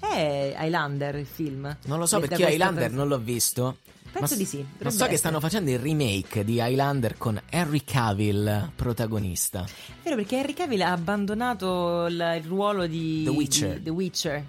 È 0.02 0.56
Highlander 0.58 1.16
il 1.16 1.26
film? 1.26 1.76
Non 1.84 1.98
lo 1.98 2.06
so 2.06 2.18
perché 2.18 2.42
io 2.42 2.48
Highlander 2.48 2.90
non 2.90 3.08
l'ho 3.08 3.18
visto. 3.18 3.76
Penso 4.10 4.34
ma, 4.34 4.40
di 4.40 4.44
sì, 4.44 4.66
Ma 4.78 4.90
so 4.90 4.96
che 4.96 5.02
essere. 5.04 5.16
stanno 5.16 5.40
facendo 5.40 5.70
il 5.70 5.78
remake 5.78 6.44
di 6.44 6.56
Highlander 6.60 7.16
con 7.16 7.40
Henry 7.48 7.82
Cavill 7.84 8.72
protagonista. 8.74 9.64
È 9.64 10.02
vero 10.02 10.16
perché 10.16 10.36
Henry 10.38 10.54
Cavill 10.54 10.80
ha 10.82 10.92
abbandonato 10.92 12.06
il, 12.06 12.40
il 12.42 12.44
ruolo 12.46 12.86
di 12.86 13.22
The 13.24 13.30
Witcher. 13.30 13.76
di 13.78 13.82
The 13.84 13.90
Witcher. 13.90 14.44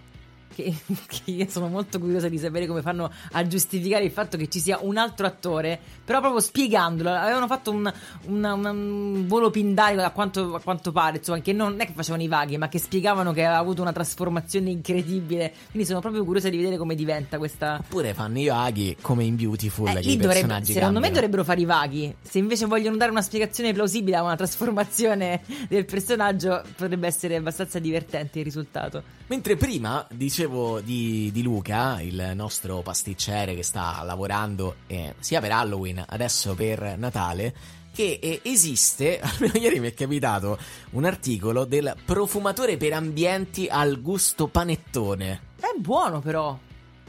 Che, 0.54 0.74
che 1.08 1.32
io 1.32 1.46
sono 1.50 1.68
molto 1.68 2.00
curiosa 2.00 2.30
di 2.30 2.38
sapere 2.38 2.68
come 2.68 2.82
fanno 2.82 3.12
a 3.32 3.48
giustificare 3.48 4.04
il 4.04 4.12
fatto 4.12 4.38
che 4.38 4.48
ci 4.50 4.60
sia 4.60 4.78
un 4.82 4.98
altro 4.98 5.26
attore, 5.26 5.80
però 6.04 6.20
proprio 6.20 6.40
spiegandolo. 6.42 7.10
Avevano 7.12 7.48
fatto 7.48 7.72
un, 7.72 7.92
una- 8.26 8.54
una- 8.54 8.72
un 8.72 9.26
volo 9.28 9.50
pindarico 9.50 10.02
a 10.04 10.10
quanto, 10.12 10.56
a 10.56 10.62
quanto 10.62 10.92
pare, 10.92 11.18
insomma, 11.18 11.40
che 11.40 11.54
non 11.54 11.76
è 11.80 11.86
che 11.86 11.94
facevano 11.94 12.24
i 12.24 12.28
vaghi, 12.28 12.58
ma 12.58 12.68
che 12.70 12.80
spiegavano 12.80 13.32
che 13.34 13.44
aveva 13.44 13.60
avuto 13.60 13.82
una 13.82 13.92
trasformazione 13.92 14.70
incredibile. 14.70 15.52
Quindi 15.72 15.88
sono 15.88 16.00
proprio 16.00 16.24
curiosa 16.24 16.50
di 16.50 16.58
vedere 16.58 16.78
come 16.78 16.96
diventa 16.96 17.38
questa. 17.38 17.78
Oppure 17.80 18.14
fanno 18.14 18.40
i 18.40 18.46
vaghi 18.48 18.96
come 19.02 19.24
in 19.24 19.36
Beautiful 19.36 19.88
Eh, 19.90 19.94
che 19.94 20.00
i 20.00 20.04
dovrebbe, 20.18 20.28
personaggi 20.28 20.74
secondo 20.74 21.00
me 21.00 21.06
cambiano. 21.08 21.14
dovrebbero 21.16 21.44
fare 21.44 21.62
i 21.62 21.66
vaghi. 21.66 22.16
Se 22.22 22.38
invece 22.38 22.66
vogliono 22.66 22.96
dare 22.98 23.12
una 23.12 23.22
spiegazione 23.22 23.74
plausibile 23.74 24.18
a 24.18 24.24
una 24.24 24.36
trasformazione 24.36 25.42
del 25.68 25.86
personaggio, 25.86 26.62
potrebbe 26.76 27.08
essere 27.08 27.36
abbastanza 27.36 27.80
divertente 27.80 28.40
il 28.40 28.46
risultato. 28.46 29.02
Mentre 29.28 29.56
prima 29.56 30.06
dicevo 30.12 30.43
di, 30.48 31.32
di 31.32 31.42
Luca, 31.42 32.02
il 32.02 32.32
nostro 32.36 32.82
pasticcere 32.82 33.56
che 33.56 33.64
sta 33.64 34.02
lavorando 34.04 34.76
eh, 34.88 35.16
sia 35.20 35.40
per 35.40 35.52
Halloween, 35.52 36.04
adesso 36.08 36.54
per 36.54 36.96
Natale, 36.98 37.54
che 37.94 38.20
eh, 38.22 38.40
esiste, 38.44 39.20
almeno 39.24 39.58
ieri 39.58 39.80
mi 39.80 39.88
è 39.88 39.94
capitato, 39.94 40.58
un 40.92 41.06
articolo 41.06 41.66
del 41.66 41.96
profumatore 42.06 42.78
per 42.78 42.94
ambienti 42.94 43.68
al 43.70 44.02
gusto 44.02 44.48
panettone. 44.48 45.42
È 45.60 45.72
buono 45.78 46.20
però. 46.20 46.58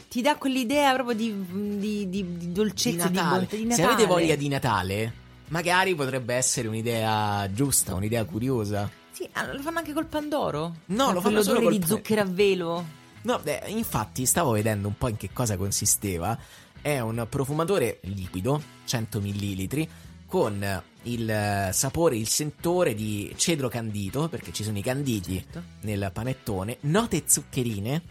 Ti 0.09 0.23
dà 0.23 0.37
quell'idea 0.37 0.93
proprio 0.95 1.17
di, 1.17 1.35
di, 1.79 2.09
di- 2.09 2.37
di 2.37 2.53
dolcezza, 2.53 3.09
di, 3.09 3.15
Natale. 3.17 3.39
bontà, 3.41 3.57
di 3.57 3.63
Se 3.63 3.67
Natale. 3.69 3.93
avete 3.93 4.07
voglia 4.07 4.37
di 4.37 4.49
Natale, 4.49 5.13
magari 5.49 5.95
potrebbe 5.95 6.35
essere 6.35 6.69
un'idea 6.69 7.51
giusta, 7.53 7.95
un'idea 7.95 8.25
curiosa. 8.25 8.89
Sì, 9.11 9.29
ah, 9.33 9.53
lo 9.53 9.61
fanno 9.61 9.79
anche 9.79 9.93
col 9.93 10.07
Pandoro? 10.07 10.75
No, 10.87 11.13
lo 11.13 11.21
fanno 11.21 11.43
solo 11.43 11.61
col 11.63 11.79
di 11.79 11.87
zucchero 11.87 12.21
a 12.21 12.25
velo. 12.25 13.03
No, 13.25 13.39
beh, 13.43 13.65
infatti 13.69 14.27
stavo 14.27 14.53
vedendo 14.53 14.87
un 14.89 14.97
po' 14.99 15.09
in 15.09 15.17
che 15.17 15.31
cosa 15.33 15.57
consisteva. 15.57 16.39
È 16.81 17.01
un 17.01 17.27
profumatore 17.29 18.01
liquido, 18.03 18.63
100 18.85 19.21
ml, 19.21 19.89
con 20.27 20.83
il 21.05 21.69
sapore, 21.73 22.17
il 22.17 22.29
sentore 22.29 22.95
di 22.95 23.33
cedro 23.37 23.69
candito, 23.69 24.29
perché 24.29 24.53
ci 24.53 24.63
sono 24.63 24.77
i 24.77 24.83
canditi 24.83 25.37
Certo. 25.37 25.63
nel 25.83 26.11
panettone, 26.13 26.77
note 26.81 27.23
zuccherine, 27.25 28.03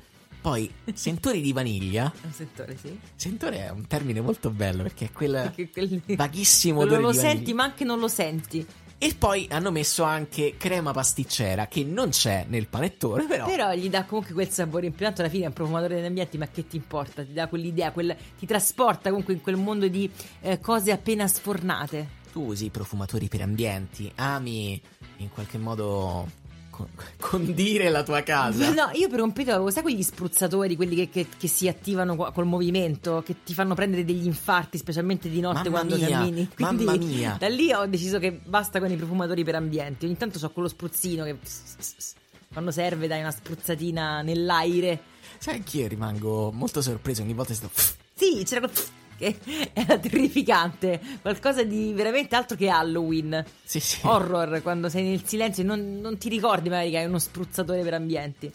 poi 0.41 0.71
sentori 0.95 1.41
di 1.41 1.53
vaniglia. 1.53 2.11
Un 2.23 2.31
settore, 2.33 2.75
sì. 2.81 2.97
Sentore 3.15 3.67
è 3.67 3.69
un 3.69 3.85
termine 3.85 4.19
molto 4.19 4.49
bello 4.49 4.81
perché 4.81 5.05
è 5.05 5.11
quel 5.11 5.53
quel- 5.71 6.01
vaghissimo 6.07 6.79
odore 6.81 7.01
lo 7.01 7.13
senti, 7.13 7.53
ma 7.53 7.65
anche 7.65 7.83
non 7.83 7.99
lo 7.99 8.07
senti. 8.07 8.65
E 9.03 9.13
poi 9.15 9.49
hanno 9.51 9.69
messo 9.69 10.03
anche 10.03 10.55
crema 10.57 10.93
pasticcera 10.93 11.67
che 11.67 11.83
non 11.83 12.11
c'è 12.11 12.45
nel 12.47 12.69
panettone, 12.69 13.25
però 13.27 13.45
Però 13.47 13.73
gli 13.73 13.89
dà 13.89 14.05
comunque 14.05 14.33
quel 14.33 14.47
sapore 14.47 14.85
in 14.85 14.93
più. 14.93 15.03
Tanto 15.05 15.19
alla 15.19 15.29
fine 15.29 15.43
è 15.43 15.47
un 15.47 15.51
profumatore 15.53 15.95
degli 15.95 16.05
ambienti, 16.05 16.37
ma 16.37 16.47
che 16.47 16.65
ti 16.67 16.77
importa? 16.77 17.21
Ti 17.21 17.33
dà 17.33 17.49
quell'idea, 17.49 17.91
quel- 17.91 18.15
ti 18.39 18.45
trasporta 18.45 19.09
comunque 19.09 19.33
in 19.33 19.41
quel 19.41 19.57
mondo 19.57 19.89
di 19.89 20.09
eh, 20.39 20.61
cose 20.61 20.93
appena 20.93 21.27
sfornate. 21.27 22.21
tu 22.31 22.45
usi 22.45 22.69
profumatori 22.69 23.27
per 23.27 23.41
ambienti, 23.41 24.09
ami 24.15 24.81
in 25.17 25.29
qualche 25.29 25.57
modo 25.57 26.25
condire 27.19 27.89
la 27.89 28.03
tua 28.03 28.21
casa. 28.21 28.69
No, 28.73 28.89
io 28.93 29.07
per 29.09 29.21
un 29.21 29.31
periodo 29.31 29.55
avevo, 29.57 29.71
sai 29.71 29.81
quegli 29.83 30.01
spruzzatori, 30.03 30.75
quelli 30.75 30.95
che, 30.95 31.09
che- 31.09 31.27
che 31.37 31.47
si 31.47 31.67
attivano 31.67 32.15
col 32.15 32.45
movimento, 32.45 33.21
che 33.25 33.35
ti 33.43 33.53
fanno 33.53 33.75
prendere 33.75 34.03
degli 34.05 34.25
infarti, 34.25 34.77
specialmente 34.77 35.29
di 35.29 35.39
notte 35.39 35.69
Mamma 35.69 35.85
quando 35.85 35.95
mia, 35.97 36.07
cammini. 36.09 36.49
Quindi 36.55 36.83
mamma 36.85 36.97
mia. 37.05 37.35
da 37.39 37.47
lì 37.47 37.71
ho 37.71 37.85
deciso 37.85 38.19
che 38.19 38.31
basta 38.31 38.79
con 38.79 38.91
i 38.91 38.95
profumatori 38.95 39.43
per 39.43 39.55
ambienti. 39.55 40.05
Ogni 40.05 40.17
tanto 40.17 40.39
ho 40.43 40.49
quello 40.49 40.67
spruzzino 40.67 41.23
che 41.23 41.37
quando 42.51 42.71
serve 42.71 43.07
dai 43.07 43.19
una 43.21 43.31
spruzzatina 43.31 44.21
nell'aire. 44.21 44.99
Sai 45.39 45.55
anch'io 45.55 45.87
rimango 45.87 46.51
molto 46.51 46.81
sorpreso 46.81 47.21
ogni 47.21 47.33
volta 47.33 47.51
che 47.53 47.57
sto... 47.57 47.69
Sì, 48.15 48.43
c'era 48.45 48.59
quel 48.61 48.71
che 49.17 49.37
era 49.73 49.97
terrificante, 49.97 50.99
qualcosa 51.21 51.63
di 51.63 51.93
veramente 51.93 52.35
altro 52.35 52.55
che 52.55 52.69
Halloween. 52.69 53.43
Sì, 53.63 53.79
sì. 53.79 53.99
Horror, 54.03 54.61
quando 54.61 54.89
sei 54.89 55.03
nel 55.03 55.23
silenzio 55.25 55.63
e 55.63 55.65
non, 55.65 55.99
non 55.99 56.17
ti 56.17 56.29
ricordi 56.29 56.69
magari 56.69 56.91
che 56.91 56.97
hai 56.97 57.05
uno 57.05 57.19
spruzzatore 57.19 57.81
per 57.81 57.93
ambienti. 57.93 58.51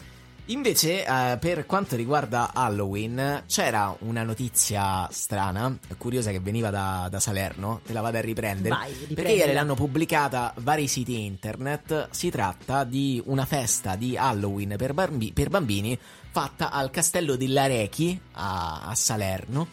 Invece, 0.49 1.05
eh, 1.05 1.37
per 1.39 1.67
quanto 1.67 1.95
riguarda 1.95 2.51
Halloween, 2.53 3.43
c'era 3.45 3.95
una 3.99 4.23
notizia 4.23 5.07
strana, 5.11 5.77
curiosa, 5.99 6.31
che 6.31 6.39
veniva 6.39 6.71
da, 6.71 7.07
da 7.07 7.19
Salerno. 7.19 7.81
Te 7.85 7.93
la 7.93 8.01
vado 8.01 8.17
a 8.17 8.21
riprendere. 8.21 8.73
Vai, 8.73 8.91
perché 9.13 9.33
ieri 9.33 9.53
l'hanno 9.53 9.75
pubblicata 9.75 10.51
vari 10.57 10.87
siti 10.87 11.23
internet. 11.23 12.07
Si 12.09 12.31
tratta 12.31 12.83
di 12.83 13.21
una 13.27 13.45
festa 13.45 13.95
di 13.95 14.17
Halloween 14.17 14.73
per, 14.75 14.93
bambi- 14.93 15.33
per 15.33 15.49
bambini 15.49 15.97
fatta 16.31 16.71
al 16.71 16.89
castello 16.89 17.35
dell'Arechi 17.35 18.19
a, 18.33 18.87
a 18.87 18.95
Salerno. 18.95 19.67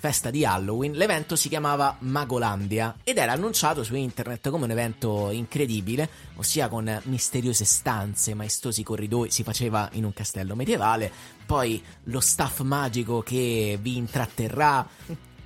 Festa 0.00 0.30
di 0.30 0.46
Halloween, 0.46 0.92
l'evento 0.92 1.36
si 1.36 1.50
chiamava 1.50 1.94
Magolandia 1.98 2.96
ed 3.04 3.18
era 3.18 3.32
annunciato 3.32 3.84
su 3.84 3.94
internet 3.94 4.48
come 4.48 4.64
un 4.64 4.70
evento 4.70 5.28
incredibile, 5.28 6.08
ossia 6.36 6.68
con 6.68 7.02
misteriose 7.04 7.66
stanze, 7.66 8.32
maestosi 8.32 8.82
corridoi, 8.82 9.30
si 9.30 9.42
faceva 9.42 9.90
in 9.92 10.04
un 10.04 10.14
castello 10.14 10.54
medievale, 10.54 11.12
poi 11.44 11.84
lo 12.04 12.20
staff 12.20 12.60
magico 12.60 13.20
che 13.20 13.78
vi 13.78 13.98
intratterrà 13.98 14.88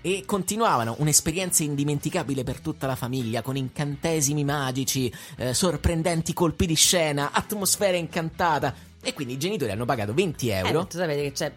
e 0.01 0.23
continuavano 0.25 0.95
un'esperienza 0.99 1.65
indimenticabile 1.65 2.45
per 2.45 2.61
tutta 2.61 2.87
la 2.87 2.95
famiglia 2.95 3.43
con 3.43 3.57
incantesimi 3.57 4.45
magici, 4.45 5.13
eh, 5.37 5.53
sorprendenti 5.53 6.33
colpi 6.33 6.67
di 6.67 6.77
scena, 6.77 7.33
atmosfera 7.33 7.97
incantata 7.97 8.73
e 9.03 9.15
quindi 9.15 9.35
i 9.35 9.39
genitori 9.39 9.73
hanno 9.73 9.85
pagato 9.85 10.15
20 10.15 10.49
euro. 10.49 10.83
Eh, 10.83 10.87
tu 10.87 10.99
sapete 10.99 11.23
che 11.23 11.33
c'è. 11.33 11.53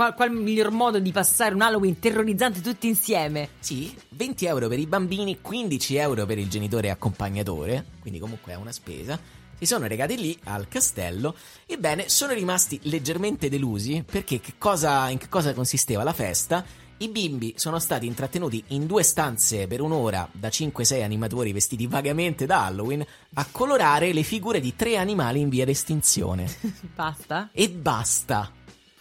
Qual, 0.00 0.14
qual 0.14 0.32
miglior 0.32 0.70
modo 0.70 0.98
di 0.98 1.12
passare 1.12 1.54
un 1.54 1.60
Halloween 1.60 1.98
terrorizzante 1.98 2.62
tutti 2.62 2.88
insieme? 2.88 3.50
Sì, 3.58 3.94
20 4.08 4.46
euro 4.46 4.66
per 4.66 4.78
i 4.78 4.86
bambini, 4.86 5.42
15 5.42 5.96
euro 5.96 6.24
per 6.24 6.38
il 6.38 6.48
genitore 6.48 6.88
accompagnatore, 6.88 7.84
quindi 8.00 8.18
comunque 8.18 8.54
è 8.54 8.56
una 8.56 8.72
spesa. 8.72 9.20
Si 9.58 9.66
sono 9.66 9.86
recati 9.86 10.16
lì 10.16 10.38
al 10.44 10.68
castello. 10.68 11.34
Ebbene, 11.66 12.08
sono 12.08 12.32
rimasti 12.32 12.80
leggermente 12.84 13.50
delusi 13.50 14.02
perché 14.10 14.40
che 14.40 14.54
cosa, 14.56 15.10
in 15.10 15.18
che 15.18 15.28
cosa 15.28 15.52
consisteva 15.52 16.02
la 16.02 16.14
festa? 16.14 16.64
I 16.96 17.08
bimbi 17.08 17.52
sono 17.58 17.78
stati 17.78 18.06
intrattenuti 18.06 18.64
in 18.68 18.86
due 18.86 19.02
stanze 19.02 19.66
per 19.66 19.82
un'ora 19.82 20.26
da 20.32 20.48
5-6 20.48 21.02
animatori 21.02 21.52
vestiti 21.52 21.86
vagamente 21.86 22.46
da 22.46 22.64
Halloween 22.64 23.04
a 23.34 23.46
colorare 23.50 24.14
le 24.14 24.22
figure 24.22 24.60
di 24.60 24.74
tre 24.74 24.96
animali 24.96 25.40
in 25.40 25.50
via 25.50 25.66
d'estinzione. 25.66 26.48
Basta? 26.94 27.50
E 27.52 27.68
basta. 27.68 28.59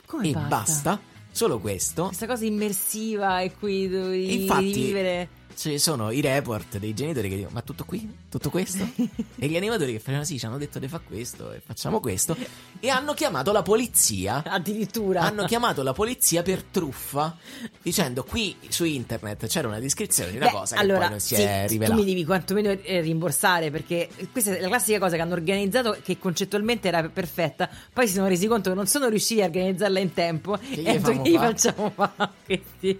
Come 0.10 0.30
e 0.30 0.32
basta? 0.32 0.47
basta. 0.47 0.99
Solo 1.32 1.60
questo. 1.60 2.05
Questa 2.07 2.26
cosa 2.26 2.43
immersiva 2.43 3.41
e 3.41 3.53
qui 3.53 3.88
devi 3.88 4.41
Infatti, 4.41 4.74
vivere. 4.74 5.30
Ci 5.60 5.78
sono 5.78 6.10
i 6.12 6.22
report 6.22 6.78
dei 6.78 6.93
genitori 6.93 7.28
che 7.28 7.36
dicono: 7.36 7.53
Ma 7.53 7.62
tutto 7.62 7.84
qui? 7.84 8.10
Tutto 8.30 8.49
questo? 8.49 8.88
e 9.38 9.47
gli 9.47 9.57
animatori 9.57 9.91
che 9.91 9.99
facevano: 9.99 10.24
Sì, 10.24 10.39
ci 10.39 10.45
hanno 10.45 10.57
detto 10.57 10.80
di 10.80 10.88
fare 10.88 11.03
questo 11.05 11.51
e 11.51 11.60
facciamo 11.60 11.99
questo. 11.99 12.38
E 12.80 12.88
hanno 12.88 13.14
chiamato 13.14 13.51
la 13.51 13.62
polizia. 13.62 14.41
Addirittura 14.45 15.22
hanno 15.24 15.43
chiamato 15.45 15.84
la 15.84 15.91
polizia 15.91 16.43
per 16.43 16.64
truffa, 16.64 17.36
dicendo: 17.82 18.24
Qui 18.24 18.55
su 18.70 18.86
internet 18.86 19.47
c'era 19.47 19.68
una 19.68 19.80
descrizione 19.80 20.32
di 20.32 20.38
una 20.38 20.45
Beh, 20.45 20.51
cosa 20.53 20.76
che 20.78 20.82
allora, 20.82 20.99
poi 20.99 21.10
non 21.10 21.20
si 21.20 21.36
sì, 21.36 21.41
è 21.41 21.64
Tu 21.68 21.74
rivelata. 21.74 21.99
mi 21.99 22.05
devi 22.05 22.24
quantomeno 22.24 22.70
eh, 22.72 23.01
rimborsare 23.01 23.70
perché 23.70 24.07
questa 24.32 24.55
è 24.55 24.62
la 24.62 24.68
classica 24.68 24.97
cosa 24.97 25.18
che 25.18 25.22
hanno 25.22 25.34
organizzato 25.34 25.97
che 26.01 26.18
concettualmente 26.18 26.88
era 26.88 27.03
perfetta. 27.10 27.70
Poi 27.91 28.07
si 28.07 28.14
sono 28.14 28.28
resi 28.28 28.47
conto 28.47 28.70
che 28.70 28.76
non 28.78 28.88
sono 28.88 29.10
riusciti 29.10 29.41
a 29.41 29.45
organizzarla 29.45 29.99
in 29.99 30.14
tempo. 30.14 30.57
gli 30.57 30.88
e 30.88 31.01
che 31.01 31.16
gli 31.22 31.36
fa?" 31.36 31.39
facciamo 31.51 31.91
fare 31.93 32.30
questi? 32.45 32.99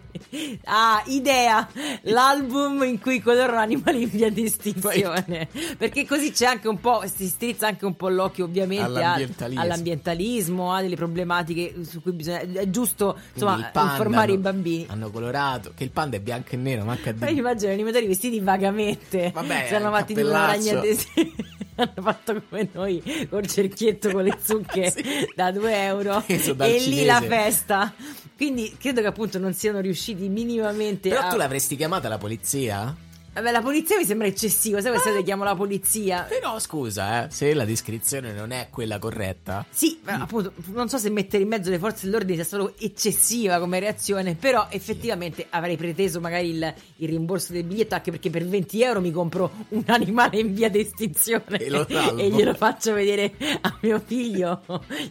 Ah, 0.66 1.02
idea! 1.06 1.70
L'album 2.02 2.48
in 2.84 3.00
cui 3.00 3.22
colorano 3.22 3.60
animali 3.60 4.04
in 4.04 4.10
via 4.10 4.30
di 4.32 4.44
estinzione. 4.46 5.48
perché 5.78 6.06
così 6.06 6.32
c'è 6.32 6.46
anche 6.46 6.68
un 6.68 6.80
po', 6.80 7.04
si 7.14 7.28
strizza 7.28 7.68
anche 7.68 7.86
un 7.86 7.96
po' 7.96 8.10
l'occhio 8.10 8.46
ovviamente 8.46 8.84
a- 8.84 9.14
All'ambientalismo. 9.14 9.62
all'ambientalismo, 9.62 10.74
a 10.74 10.82
delle 10.82 10.96
problematiche 10.96 11.76
su 11.84 12.02
cui 12.02 12.12
bisogna... 12.14 12.40
È 12.40 12.70
giusto 12.70 13.18
insomma 13.34 13.72
informare 13.74 14.32
hanno- 14.32 14.40
i 14.40 14.42
bambini. 14.42 14.86
Hanno 14.90 15.10
colorato 15.12 15.72
che 15.76 15.84
il 15.84 15.92
panda 15.92 16.18
è 16.18 16.20
bianco 16.20 16.50
e 16.52 16.58
nero, 16.58 16.84
manca 16.86 17.14
Poi 17.14 17.34
di 17.34 17.40
immagino 17.40 17.72
gli 17.72 17.74
animatori 17.76 18.08
vestiti 18.08 18.40
vagamente. 18.40 19.32
Vabbè, 19.34 19.66
si 19.68 19.76
hanno 19.76 19.90
il 19.90 19.94
fatti 19.96 20.14
di 20.14 20.22
una 20.22 20.32
cappellaccio. 20.48 20.66
ragna 20.68 20.80
adesiva. 20.80 21.32
hanno 21.80 21.94
fatto 22.02 22.42
come 22.50 22.68
noi 22.74 23.28
col 23.30 23.48
cerchietto 23.48 24.12
con 24.12 24.24
le 24.24 24.38
zucche 24.42 24.94
da 25.36 25.52
2 25.52 25.84
euro. 25.86 26.24
E 26.30 26.34
lì 26.74 26.80
cinese. 26.80 27.06
la 27.06 27.22
festa. 27.22 27.94
Quindi 28.36 28.74
credo 28.80 29.02
che 29.02 29.08
appunto 29.08 29.38
non 29.38 29.54
siano 29.54 29.80
riusciti 29.82 30.30
minimamente 30.30 31.10
Però 31.10 31.22
a. 31.22 31.28
tu 31.30 31.36
l'avresti 31.36 31.76
chiamata 31.76 32.08
la 32.08 32.18
polizia? 32.18 32.39
Eritrea 32.42 32.96
Vabbè, 33.34 33.52
la 33.52 33.62
polizia 33.62 33.98
mi 33.98 34.06
sembra 34.06 34.28
eccessivo. 34.28 34.82
Sai 34.82 34.92
questa 34.92 35.22
chiamo 35.22 35.44
la 35.44 35.56
polizia? 35.56 36.26
Però 36.28 36.60
scusa, 36.60 37.26
eh, 37.26 37.32
se 37.32 37.54
la 37.54 37.66
descrizione 37.66 38.34
non 38.34 38.52
è 38.52 38.68
quella 38.72 38.98
corretta. 39.00 39.66
Sì, 39.70 40.00
ma 40.04 40.14
appunto, 40.14 40.54
non 40.68 40.90
so 40.90 40.98
se 40.98 41.10
mettere 41.10 41.44
in 41.44 41.50
mezzo 41.50 41.70
le 41.70 41.78
forze 41.78 42.06
dell'ordine 42.06 42.36
sia 42.36 42.44
stato 42.44 42.74
eccessiva 42.80 43.60
come 43.60 43.80
reazione, 43.80 44.36
però 44.36 44.68
effettivamente 44.70 45.46
avrei 45.50 45.78
preteso 45.78 46.20
magari 46.20 46.50
il, 46.50 46.74
il 46.98 47.08
rimborso 47.08 47.54
del 47.54 47.64
biglietto, 47.64 47.96
anche 47.96 48.12
perché 48.12 48.30
per 48.30 48.46
20 48.46 48.82
euro 48.82 49.00
mi 49.00 49.12
compro 49.12 49.52
un 49.70 49.84
animale 49.88 50.40
in 50.40 50.54
via 50.54 50.70
d'estinzione 50.70 51.58
E 51.60 51.70
lo 51.70 51.86
salvo. 51.90 52.18
e 52.20 52.30
glielo 52.30 52.56
faccio 52.56 52.94
vedere 52.94 53.34
a 53.62 53.78
mio 53.82 54.02
figlio, 54.04 54.62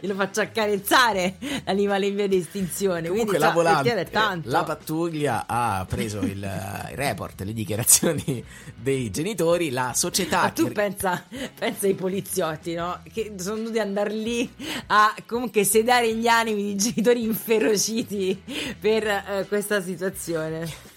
glielo 0.01 0.15
faccio 0.15 0.41
accarezzare 0.41 1.37
l'animale 1.65 2.07
in 2.07 2.17
via 2.17 2.29
d'estinzione. 2.29 3.09
Comunque 3.09 3.39
Quindi, 3.39 3.39
la 3.39 3.47
cioè, 3.47 3.55
volante, 3.55 4.41
la 4.45 4.65
pattuglia 4.65 5.45
ha 5.47 5.87
preso 5.89 6.19
il, 6.21 6.43
eh, 6.43 6.91
il 6.91 6.97
report, 6.97 7.43
le 7.43 7.53
dichiarazioni 7.53 8.08
dei 8.77 9.11
genitori, 9.11 9.71
la 9.71 9.93
società 9.95 10.43
Ma 10.43 10.51
tu 10.51 10.67
che- 10.67 10.73
pensa, 10.73 11.27
pensa 11.59 11.87
ai 11.87 11.95
poliziotti, 11.95 12.75
no? 12.75 13.01
Che 13.13 13.35
sono 13.39 13.57
dovuti 13.57 13.79
andare 13.79 14.13
lì 14.15 14.51
a 14.89 15.15
comunque 15.27 15.65
sedare 15.65 16.15
gli 16.15 16.27
animi 16.27 16.63
di 16.63 16.77
genitori 16.77 17.23
inferociti 17.25 18.41
per 18.81 19.07
eh, 19.07 19.45
questa 19.49 19.83
situazione. 19.83 20.97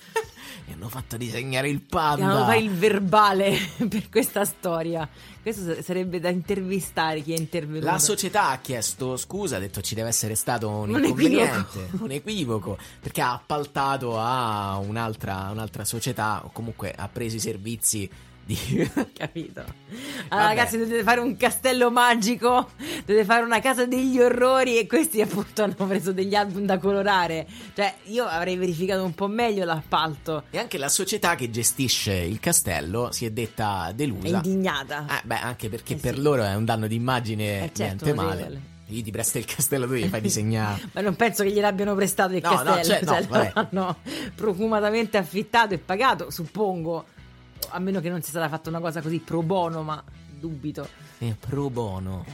Hanno 0.81 0.89
fatto 0.89 1.15
disegnare 1.15 1.69
il 1.69 1.83
Dobbiamo 1.87 2.31
panda. 2.31 2.45
fare 2.45 2.57
il 2.59 2.71
verbale 2.71 3.55
per 3.87 4.09
questa 4.09 4.43
storia. 4.45 5.07
Questo 5.39 5.75
sa- 5.75 5.81
sarebbe 5.83 6.19
da 6.19 6.29
intervistare 6.29 7.21
chi 7.21 7.33
è 7.33 7.37
intervenuto. 7.37 7.85
La 7.85 7.99
società 7.99 8.49
ha 8.49 8.57
chiesto 8.57 9.15
scusa, 9.15 9.57
ha 9.57 9.59
detto 9.59 9.81
ci 9.81 9.93
deve 9.93 10.09
essere 10.09 10.33
stato 10.33 10.69
un, 10.69 10.89
Un 10.89 11.03
inconveniente, 11.03 11.89
un 11.99 12.09
equivoco, 12.11 12.77
perché 12.99 13.21
ha 13.21 13.33
appaltato 13.33 14.17
a 14.19 14.77
un'altra, 14.77 15.49
un'altra 15.51 15.85
società 15.85 16.41
o 16.43 16.49
comunque 16.51 16.91
ha 16.95 17.07
preso 17.07 17.35
i 17.35 17.39
servizi. 17.39 18.09
Capito? 19.13 19.59
Allora, 19.59 19.75
Vabbè. 20.29 20.43
ragazzi, 20.55 20.77
dovete 20.77 21.03
fare 21.03 21.19
un 21.21 21.37
castello 21.37 21.89
magico, 21.91 22.71
dovete 23.05 23.23
fare 23.25 23.43
una 23.43 23.59
casa 23.59 23.85
degli 23.85 24.19
orrori 24.19 24.77
e 24.77 24.87
questi 24.87 25.21
appunto 25.21 25.63
hanno 25.63 25.75
preso 25.87 26.11
degli 26.11 26.35
album 26.35 26.65
da 26.65 26.77
colorare. 26.77 27.47
Cioè, 27.73 27.93
io 28.05 28.25
avrei 28.25 28.57
verificato 28.57 29.03
un 29.03 29.13
po' 29.13 29.27
meglio 29.27 29.63
l'appalto. 29.65 30.43
E 30.49 30.57
anche 30.57 30.77
la 30.77 30.89
società 30.89 31.35
che 31.35 31.49
gestisce 31.49 32.13
il 32.13 32.39
castello 32.39 33.11
si 33.11 33.25
è 33.25 33.31
detta 33.31 33.89
È 33.89 33.93
delusa. 33.93 34.37
indignata. 34.43 35.05
Eh, 35.09 35.21
beh, 35.23 35.39
anche 35.39 35.69
perché 35.69 35.95
per 35.95 36.19
loro 36.19 36.43
è 36.43 36.53
un 36.55 36.65
danno 36.65 36.87
d'immagine 36.87 37.63
Eh, 37.65 37.71
certo, 37.73 38.05
niente 38.05 38.13
male. 38.13 38.69
Io 38.91 39.01
ti 39.03 39.11
presto 39.11 39.37
il 39.37 39.45
castello, 39.45 39.87
tu 39.87 39.93
gli 39.93 40.07
fai 40.09 40.19
disegnare. 40.19 40.81
Ma 40.91 40.99
non 40.99 41.15
penso 41.15 41.43
che 41.43 41.51
gliel'abbiano 41.51 41.95
prestato 41.95 42.33
il 42.35 42.41
No, 42.43 42.49
no, 42.49 42.55
castello, 42.57 42.83
cioè, 42.83 42.99
no, 43.05 43.11
cioè, 43.13 43.23
vabbè. 43.27 43.51
l'hanno 43.55 43.97
profumatamente 44.35 45.17
affittato 45.17 45.73
e 45.73 45.77
pagato, 45.77 46.29
suppongo. 46.29 47.05
A 47.69 47.79
meno 47.79 47.99
che 47.99 48.09
non 48.09 48.21
sia 48.21 48.31
stata 48.31 48.49
fatta 48.49 48.69
una 48.69 48.79
cosa 48.79 49.01
così 49.01 49.19
pro 49.19 49.41
bono, 49.41 49.81
ma 49.81 50.03
dubito. 50.39 50.87
Eh, 51.19 51.35
pro 51.39 51.69
bono. 51.69 52.25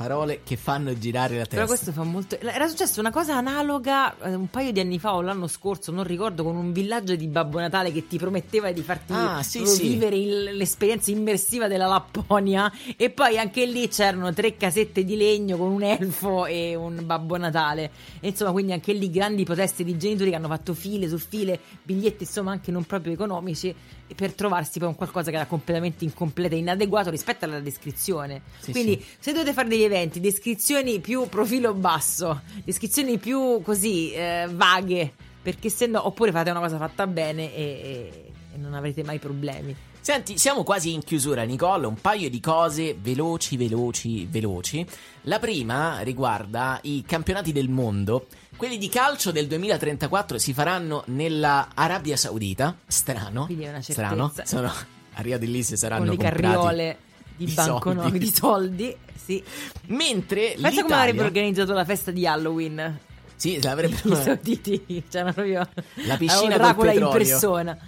Parole 0.00 0.40
che 0.44 0.56
fanno 0.56 0.96
girare 0.98 1.34
la 1.34 1.40
testa. 1.40 1.56
Però 1.56 1.66
questo 1.66 1.92
fa 1.92 2.04
molto. 2.04 2.40
Era 2.40 2.66
successa 2.68 3.00
una 3.00 3.10
cosa 3.10 3.36
analoga 3.36 4.16
eh, 4.22 4.34
un 4.34 4.48
paio 4.48 4.72
di 4.72 4.80
anni 4.80 4.98
fa 4.98 5.14
o 5.14 5.20
l'anno 5.20 5.46
scorso, 5.46 5.92
non 5.92 6.04
ricordo, 6.04 6.42
con 6.42 6.56
un 6.56 6.72
villaggio 6.72 7.16
di 7.16 7.26
Babbo 7.26 7.58
Natale 7.60 7.92
che 7.92 8.06
ti 8.06 8.16
prometteva 8.16 8.72
di 8.72 8.80
farti 8.80 9.12
Ah, 9.12 9.42
sì, 9.42 9.62
vivere 9.82 10.16
il- 10.16 10.56
l'esperienza 10.56 11.10
immersiva 11.10 11.68
della 11.68 11.84
Lapponia. 11.86 12.72
E 12.96 13.10
poi 13.10 13.36
anche 13.36 13.66
lì 13.66 13.88
c'erano 13.88 14.32
tre 14.32 14.56
casette 14.56 15.04
di 15.04 15.16
legno 15.16 15.58
con 15.58 15.70
un 15.70 15.82
elfo 15.82 16.46
e 16.46 16.74
un 16.74 17.02
Babbo 17.04 17.36
Natale. 17.36 17.90
E 18.20 18.28
insomma, 18.28 18.52
quindi 18.52 18.72
anche 18.72 18.94
lì 18.94 19.10
grandi 19.10 19.44
proteste 19.44 19.84
di 19.84 19.98
genitori 19.98 20.30
che 20.30 20.36
hanno 20.36 20.48
fatto 20.48 20.72
file 20.72 21.08
su 21.10 21.18
file, 21.18 21.60
biglietti 21.82 22.22
insomma 22.22 22.52
anche 22.52 22.70
non 22.70 22.84
proprio 22.84 23.12
economici, 23.12 23.74
per 24.16 24.32
trovarsi 24.32 24.78
poi 24.78 24.88
un 24.88 24.94
qualcosa 24.96 25.30
che 25.30 25.36
era 25.36 25.46
completamente 25.46 26.04
incompleto 26.04 26.54
e 26.54 26.58
inadeguato 26.58 27.10
rispetto 27.10 27.44
alla 27.44 27.60
descrizione. 27.60 28.40
Sì, 28.60 28.70
quindi 28.72 29.04
se 29.18 29.32
dovete 29.32 29.52
fare 29.52 29.68
degli 29.68 29.88
eventi, 29.90 30.20
descrizioni 30.20 31.00
più 31.00 31.28
profilo 31.28 31.74
basso, 31.74 32.42
descrizioni 32.64 33.18
più 33.18 33.60
così 33.62 34.12
eh, 34.12 34.48
vaghe, 34.50 35.12
perché 35.42 35.68
se 35.68 35.86
no, 35.86 36.06
oppure 36.06 36.30
fate 36.32 36.50
una 36.50 36.60
cosa 36.60 36.76
fatta 36.78 37.06
bene 37.06 37.54
e, 37.54 37.62
e- 37.62 38.32
e 38.54 38.56
non 38.58 38.74
avrete 38.74 39.02
mai 39.04 39.18
problemi. 39.18 39.74
Senti, 40.02 40.38
siamo 40.38 40.62
quasi 40.64 40.94
in 40.94 41.02
chiusura, 41.04 41.42
Nicole. 41.42 41.86
Un 41.86 42.00
paio 42.00 42.30
di 42.30 42.40
cose 42.40 42.96
veloci, 42.98 43.56
veloci, 43.58 44.26
veloci. 44.26 44.84
La 45.22 45.38
prima 45.38 46.00
riguarda 46.00 46.78
i 46.84 47.04
campionati 47.06 47.52
del 47.52 47.68
mondo. 47.68 48.26
Quelli 48.56 48.78
di 48.78 48.88
calcio 48.88 49.30
del 49.30 49.46
2034 49.46 50.38
si 50.38 50.54
faranno 50.54 51.02
nella 51.08 51.68
Arabia 51.74 52.16
Saudita. 52.16 52.76
Strano. 52.86 53.44
Quindi 53.44 53.64
è 53.64 53.68
una 53.68 53.82
Strano. 53.82 54.26
certezza. 54.34 54.56
Sono 54.56 54.72
a 55.12 55.22
Rio 55.22 55.38
di 55.38 55.50
Lisse 55.50 55.76
saranno 55.76 56.06
Con 56.06 56.16
le 56.16 56.16
comprati 56.16 56.42
carriole. 56.54 56.98
di 57.36 57.52
banconote, 57.52 58.18
di 58.18 58.32
soldi. 58.34 58.96
Sì. 59.30 59.44
Mentre 59.86 60.56
Pensa 60.60 60.82
come 60.82 60.94
avrebbero 60.94 61.26
organizzato 61.26 61.72
la 61.72 61.84
festa 61.84 62.10
di 62.10 62.26
Halloween. 62.26 62.98
Sì, 63.36 63.54
I 63.54 63.62
l'avrebbero 63.62 64.16
sauditi, 64.16 65.04
c'era 65.08 65.32
proprio 65.32 65.66
La 66.06 66.16
piscina 66.16 66.56
Dracula 66.56 66.92
in 66.92 67.08
persona. 67.10 67.78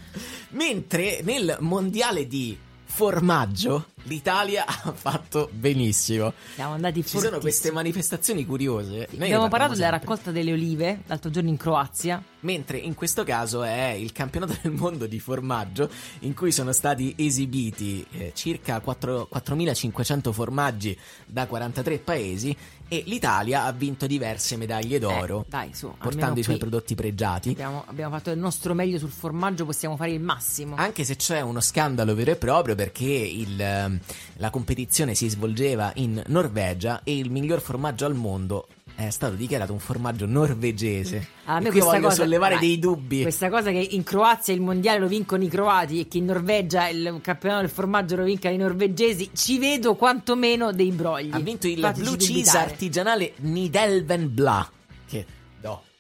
Mentre 0.51 1.21
nel 1.25 1.57
mondiale 1.61 2.29
di 2.29 2.57
formaggio 2.85 3.89
l'Italia 4.05 4.65
ha 4.67 4.93
fatto 4.93 5.49
benissimo. 5.53 6.33
Siamo 6.55 6.75
andati 6.75 7.03
Ci 7.03 7.09
sono 7.09 7.21
fortissimi. 7.23 7.41
queste 7.43 7.73
manifestazioni 7.73 8.45
curiose. 8.45 9.09
Noi 9.13 9.25
Abbiamo 9.25 9.49
parlato 9.49 9.75
della 9.75 9.91
raccolta 9.91 10.31
delle 10.31 10.53
olive 10.53 11.03
l'altro 11.07 11.31
giorno 11.31 11.49
in 11.49 11.57
Croazia. 11.57 12.23
Mentre 12.41 12.79
in 12.79 12.95
questo 12.95 13.23
caso 13.23 13.63
è 13.63 13.91
il 13.91 14.11
campionato 14.13 14.57
del 14.63 14.73
mondo 14.73 15.07
di 15.07 15.21
formaggio 15.21 15.89
in 16.21 16.35
cui 16.35 16.51
sono 16.51 16.73
stati 16.73 17.15
esibiti 17.17 18.05
eh, 18.11 18.33
circa 18.35 18.81
4 18.81 19.29
4.500 19.33 20.33
formaggi 20.33 20.99
da 21.27 21.47
43 21.47 21.99
paesi 21.99 22.57
e 22.89 23.03
l'Italia 23.07 23.65
ha 23.65 23.73
vinto 23.73 24.07
diverse 24.07 24.57
medaglie 24.57 24.99
d'oro 24.99 25.41
Eh, 25.41 25.45
dai, 25.49 25.71
su, 25.73 25.95
portando 25.99 26.41
i 26.41 26.43
suoi 26.43 26.59
prodotti 26.59 26.95
pregiati. 26.95 27.51
Abbiamo, 27.51 27.85
abbiamo 27.87 28.15
fatto 28.15 28.31
il 28.31 28.39
nostro 28.39 28.75
meglio 28.75 28.99
sul 28.99 29.11
formaggio, 29.11 29.65
possiamo 29.65 29.97
fare 29.97 30.11
il 30.11 30.21
massimo. 30.21 30.75
Anche 30.77 31.05
se 31.05 31.17
c'è 31.17 31.41
uno 31.41 31.61
scandalo 31.61 32.15
vero 32.15 32.33
e 32.33 32.37
proprio 32.37 32.75
perché 32.75 33.05
il, 33.05 33.59
ehm, 33.61 33.92
la 34.37 34.51
competizione 34.51 35.15
si 35.15 35.29
svolgeva 35.29 35.93
in 35.97 36.23
Norvegia 36.27 37.01
e 37.05 37.17
il 37.17 37.31
miglior 37.31 37.61
formaggio 37.61 38.07
al 38.07 38.15
mondo 38.15 38.67
è 38.95 39.11
stato 39.11 39.35
dichiarato 39.35 39.73
un 39.73 39.79
formaggio 39.79 40.27
norvegese. 40.27 41.27
A 41.45 41.57
E 41.59 41.61
me 41.61 41.71
qui 41.71 41.81
questa 41.81 41.91
voglio 41.91 42.09
cosa, 42.09 42.23
sollevare 42.23 42.55
dai, 42.57 42.67
dei 42.67 42.79
dubbi. 42.79 43.23
Questa 43.23 43.49
cosa 43.49 43.71
che 43.71 43.79
in 43.91 44.03
Croazia 44.05 44.55
il 44.55 44.61
mondiale 44.61 44.99
lo 44.99 45.07
vincono 45.09 45.43
i 45.43 45.49
croati 45.49 46.01
e 46.01 46.09
che 46.09 46.19
in 46.19 46.27
Norvegia 46.27 46.89
il 46.89 47.19
campionato 47.23 47.63
del 47.63 47.71
formaggio 47.71 48.17
lo 48.17 48.25
vincano 48.25 48.55
i 48.55 48.59
norvegesi, 48.59 49.31
ci 49.35 49.59
vedo 49.59 49.95
quantomeno 49.95 50.73
dei 50.73 50.91
brogli. 50.91 51.31
Ha 51.33 51.39
vinto 51.39 51.67
il 51.67 51.93
Blue 51.97 52.17
Cheese 52.17 52.57
artigianale 52.57 53.33
Nidelvenbla. 53.37 54.65
Che 54.65 54.71
no, 54.71 54.82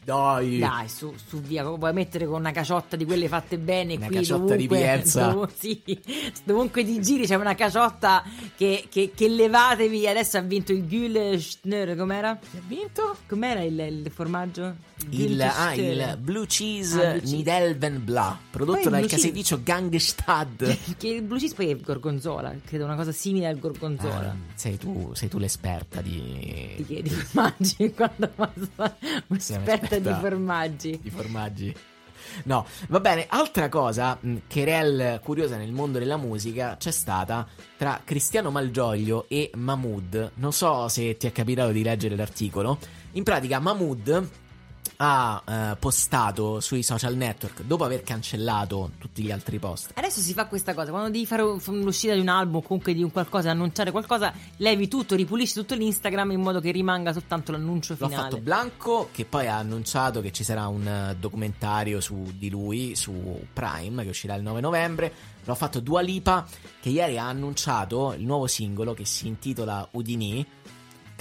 dai. 0.04 0.58
Dai, 0.58 0.88
su, 0.88 1.12
su 1.26 1.40
via, 1.40 1.64
puoi 1.64 1.92
mettere 1.92 2.26
con 2.26 2.40
una 2.40 2.50
caciotta 2.50 2.96
di 2.96 3.04
quelle 3.04 3.28
fatte 3.28 3.58
bene 3.58 3.94
Una 3.96 4.06
qui 4.06 4.16
caciotta 4.16 4.56
di 4.56 4.66
dovunque, 4.66 4.78
Pienza. 4.92 5.26
dov- 5.28 5.52
sì, 5.56 5.82
dovunque 6.44 6.84
ti 6.84 7.00
giri 7.00 7.26
c'è 7.26 7.36
una 7.36 7.54
caciotta 7.54 8.22
che, 8.56 8.86
che, 8.90 9.12
che 9.14 9.28
levatevi. 9.28 10.06
Adesso 10.06 10.38
ha 10.38 10.40
vinto 10.40 10.72
il 10.72 10.84
Gülschner, 10.84 11.96
com'era? 11.96 12.30
Ha 12.30 12.38
vinto? 12.66 13.16
Com'era 13.28 13.62
il, 13.62 13.78
il 13.78 14.10
formaggio? 14.12 14.74
Il, 15.10 15.40
ah, 15.42 15.74
il. 15.74 16.16
Blue 16.20 16.46
Cheese 16.46 17.04
Ah, 17.04 17.12
Blue. 17.18 17.30
Nidelvenbla, 17.32 18.38
prodotto 18.50 18.88
dal 18.88 19.06
caseificio 19.06 19.60
Gangstad. 19.62 20.78
Che 21.02 21.08
il 21.08 21.22
blue 21.22 21.38
cheese 21.38 21.54
poi 21.54 21.68
è 21.68 21.70
il 21.70 21.80
gorgonzola, 21.80 22.54
credo 22.64 22.84
una 22.84 22.94
cosa 22.94 23.10
simile 23.12 23.46
al 23.48 23.58
gorgonzola. 23.58 24.30
Ah, 24.30 24.34
sei, 24.54 24.76
tu, 24.78 25.10
sei 25.14 25.28
tu 25.28 25.38
l'esperta 25.38 26.00
di, 26.00 26.74
Ti 26.76 26.84
chiedi 26.86 27.10
formaggi 27.10 27.92
quando 27.94 28.28
passa 28.34 28.96
Sei 29.38 29.58
un'esperta 29.96 30.20
di 30.20 30.26
un'esperta 30.26 30.28
formaggi. 30.28 31.00
di 31.02 31.10
formaggi. 31.10 31.76
No, 32.44 32.64
va 32.88 33.00
bene. 33.00 33.26
Altra 33.28 33.68
cosa, 33.68 34.16
mh, 34.18 34.36
querel 34.48 35.20
curiosa 35.22 35.56
nel 35.56 35.72
mondo 35.72 35.98
della 35.98 36.16
musica, 36.16 36.76
c'è 36.78 36.90
stata 36.90 37.46
tra 37.76 38.00
Cristiano 38.04 38.50
Malgioglio 38.50 39.26
e 39.28 39.50
Mahmood. 39.54 40.32
Non 40.34 40.52
so 40.52 40.88
se 40.88 41.16
ti 41.16 41.26
è 41.26 41.32
capitato 41.32 41.72
di 41.72 41.82
leggere 41.82 42.16
l'articolo. 42.16 42.78
In 43.12 43.22
pratica, 43.24 43.58
Mahmood 43.58 44.28
ha 45.04 45.42
eh, 45.44 45.76
postato 45.80 46.60
sui 46.60 46.84
social 46.84 47.16
network 47.16 47.62
dopo 47.62 47.82
aver 47.82 48.04
cancellato 48.04 48.92
tutti 48.98 49.24
gli 49.24 49.32
altri 49.32 49.58
post. 49.58 49.90
Adesso 49.94 50.20
si 50.20 50.32
fa 50.32 50.46
questa 50.46 50.74
cosa, 50.74 50.90
quando 50.90 51.10
devi 51.10 51.26
fare 51.26 51.42
l'uscita 51.42 52.14
di 52.14 52.20
un 52.20 52.28
album 52.28 52.56
o 52.56 52.62
comunque 52.62 52.94
di 52.94 53.02
un 53.02 53.10
qualcosa, 53.10 53.50
annunciare 53.50 53.90
qualcosa, 53.90 54.32
levi 54.58 54.86
tutto, 54.86 55.16
ripulisci 55.16 55.54
tutto 55.54 55.74
l'Instagram 55.74 56.30
in 56.30 56.40
modo 56.40 56.60
che 56.60 56.70
rimanga 56.70 57.12
soltanto 57.12 57.50
l'annuncio 57.50 57.96
L'ha 57.98 58.06
finale. 58.06 58.30
fatto 58.30 58.40
Blanco 58.40 59.08
che 59.10 59.24
poi 59.24 59.48
ha 59.48 59.56
annunciato 59.56 60.20
che 60.20 60.30
ci 60.30 60.44
sarà 60.44 60.68
un 60.68 60.86
eh, 60.86 61.16
documentario 61.18 62.00
su 62.00 62.32
di 62.36 62.48
lui 62.48 62.94
su 62.94 63.12
Prime 63.52 64.04
che 64.04 64.10
uscirà 64.10 64.36
il 64.36 64.42
9 64.42 64.60
novembre. 64.60 65.12
L'ha 65.44 65.54
fatto 65.56 65.80
Dua 65.80 66.00
Lipa 66.00 66.46
che 66.80 66.90
ieri 66.90 67.18
ha 67.18 67.26
annunciato 67.26 68.14
il 68.16 68.24
nuovo 68.24 68.46
singolo 68.46 68.94
che 68.94 69.04
si 69.04 69.26
intitola 69.26 69.88
Udini 69.90 70.46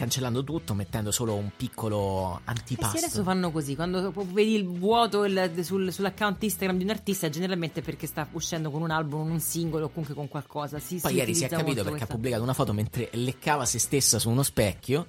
cancellando 0.02 0.43
tutto 0.43 0.74
mettendo 0.74 1.12
solo 1.12 1.36
un 1.36 1.52
piccolo 1.56 2.38
Eh 2.38 2.41
antipasto. 2.45 2.97
sì, 2.97 3.04
adesso 3.06 3.22
fanno 3.22 3.52
così, 3.52 3.76
quando 3.76 4.12
vedi 4.32 4.56
il 4.56 4.66
vuoto 4.66 5.26
il- 5.26 5.52
sul- 5.64 5.93
sull'account 5.93 6.41
Instagram 6.41 6.78
di 6.78 6.84
un 6.86 6.89
artista, 6.89 7.30
generalmente 7.30 7.82
perché 7.84 8.08
sta 8.08 8.28
uscendo 8.32 8.72
con 8.72 8.82
un 8.82 8.89
album, 8.89 9.30
un 9.30 9.39
singolo 9.39 9.86
o 9.86 9.89
comunque 9.89 10.16
con 10.16 10.28
qualcosa. 10.28 10.80
Si, 10.80 10.95
Poi 10.97 11.12
si 11.12 11.18
ieri 11.18 11.36
si 11.36 11.43
è 11.43 11.49
capito 11.49 11.66
perché 11.76 11.82
ha 11.82 11.91
questa- 11.91 12.08
pubblicato 12.16 12.41
una 12.41 12.54
foto 12.54 12.74
mentre 12.74 13.10
leccava 13.14 13.66
se 13.66 13.78
stessa 13.78 14.18
su 14.18 14.30
uno 14.32 14.41
specchio. 14.41 15.06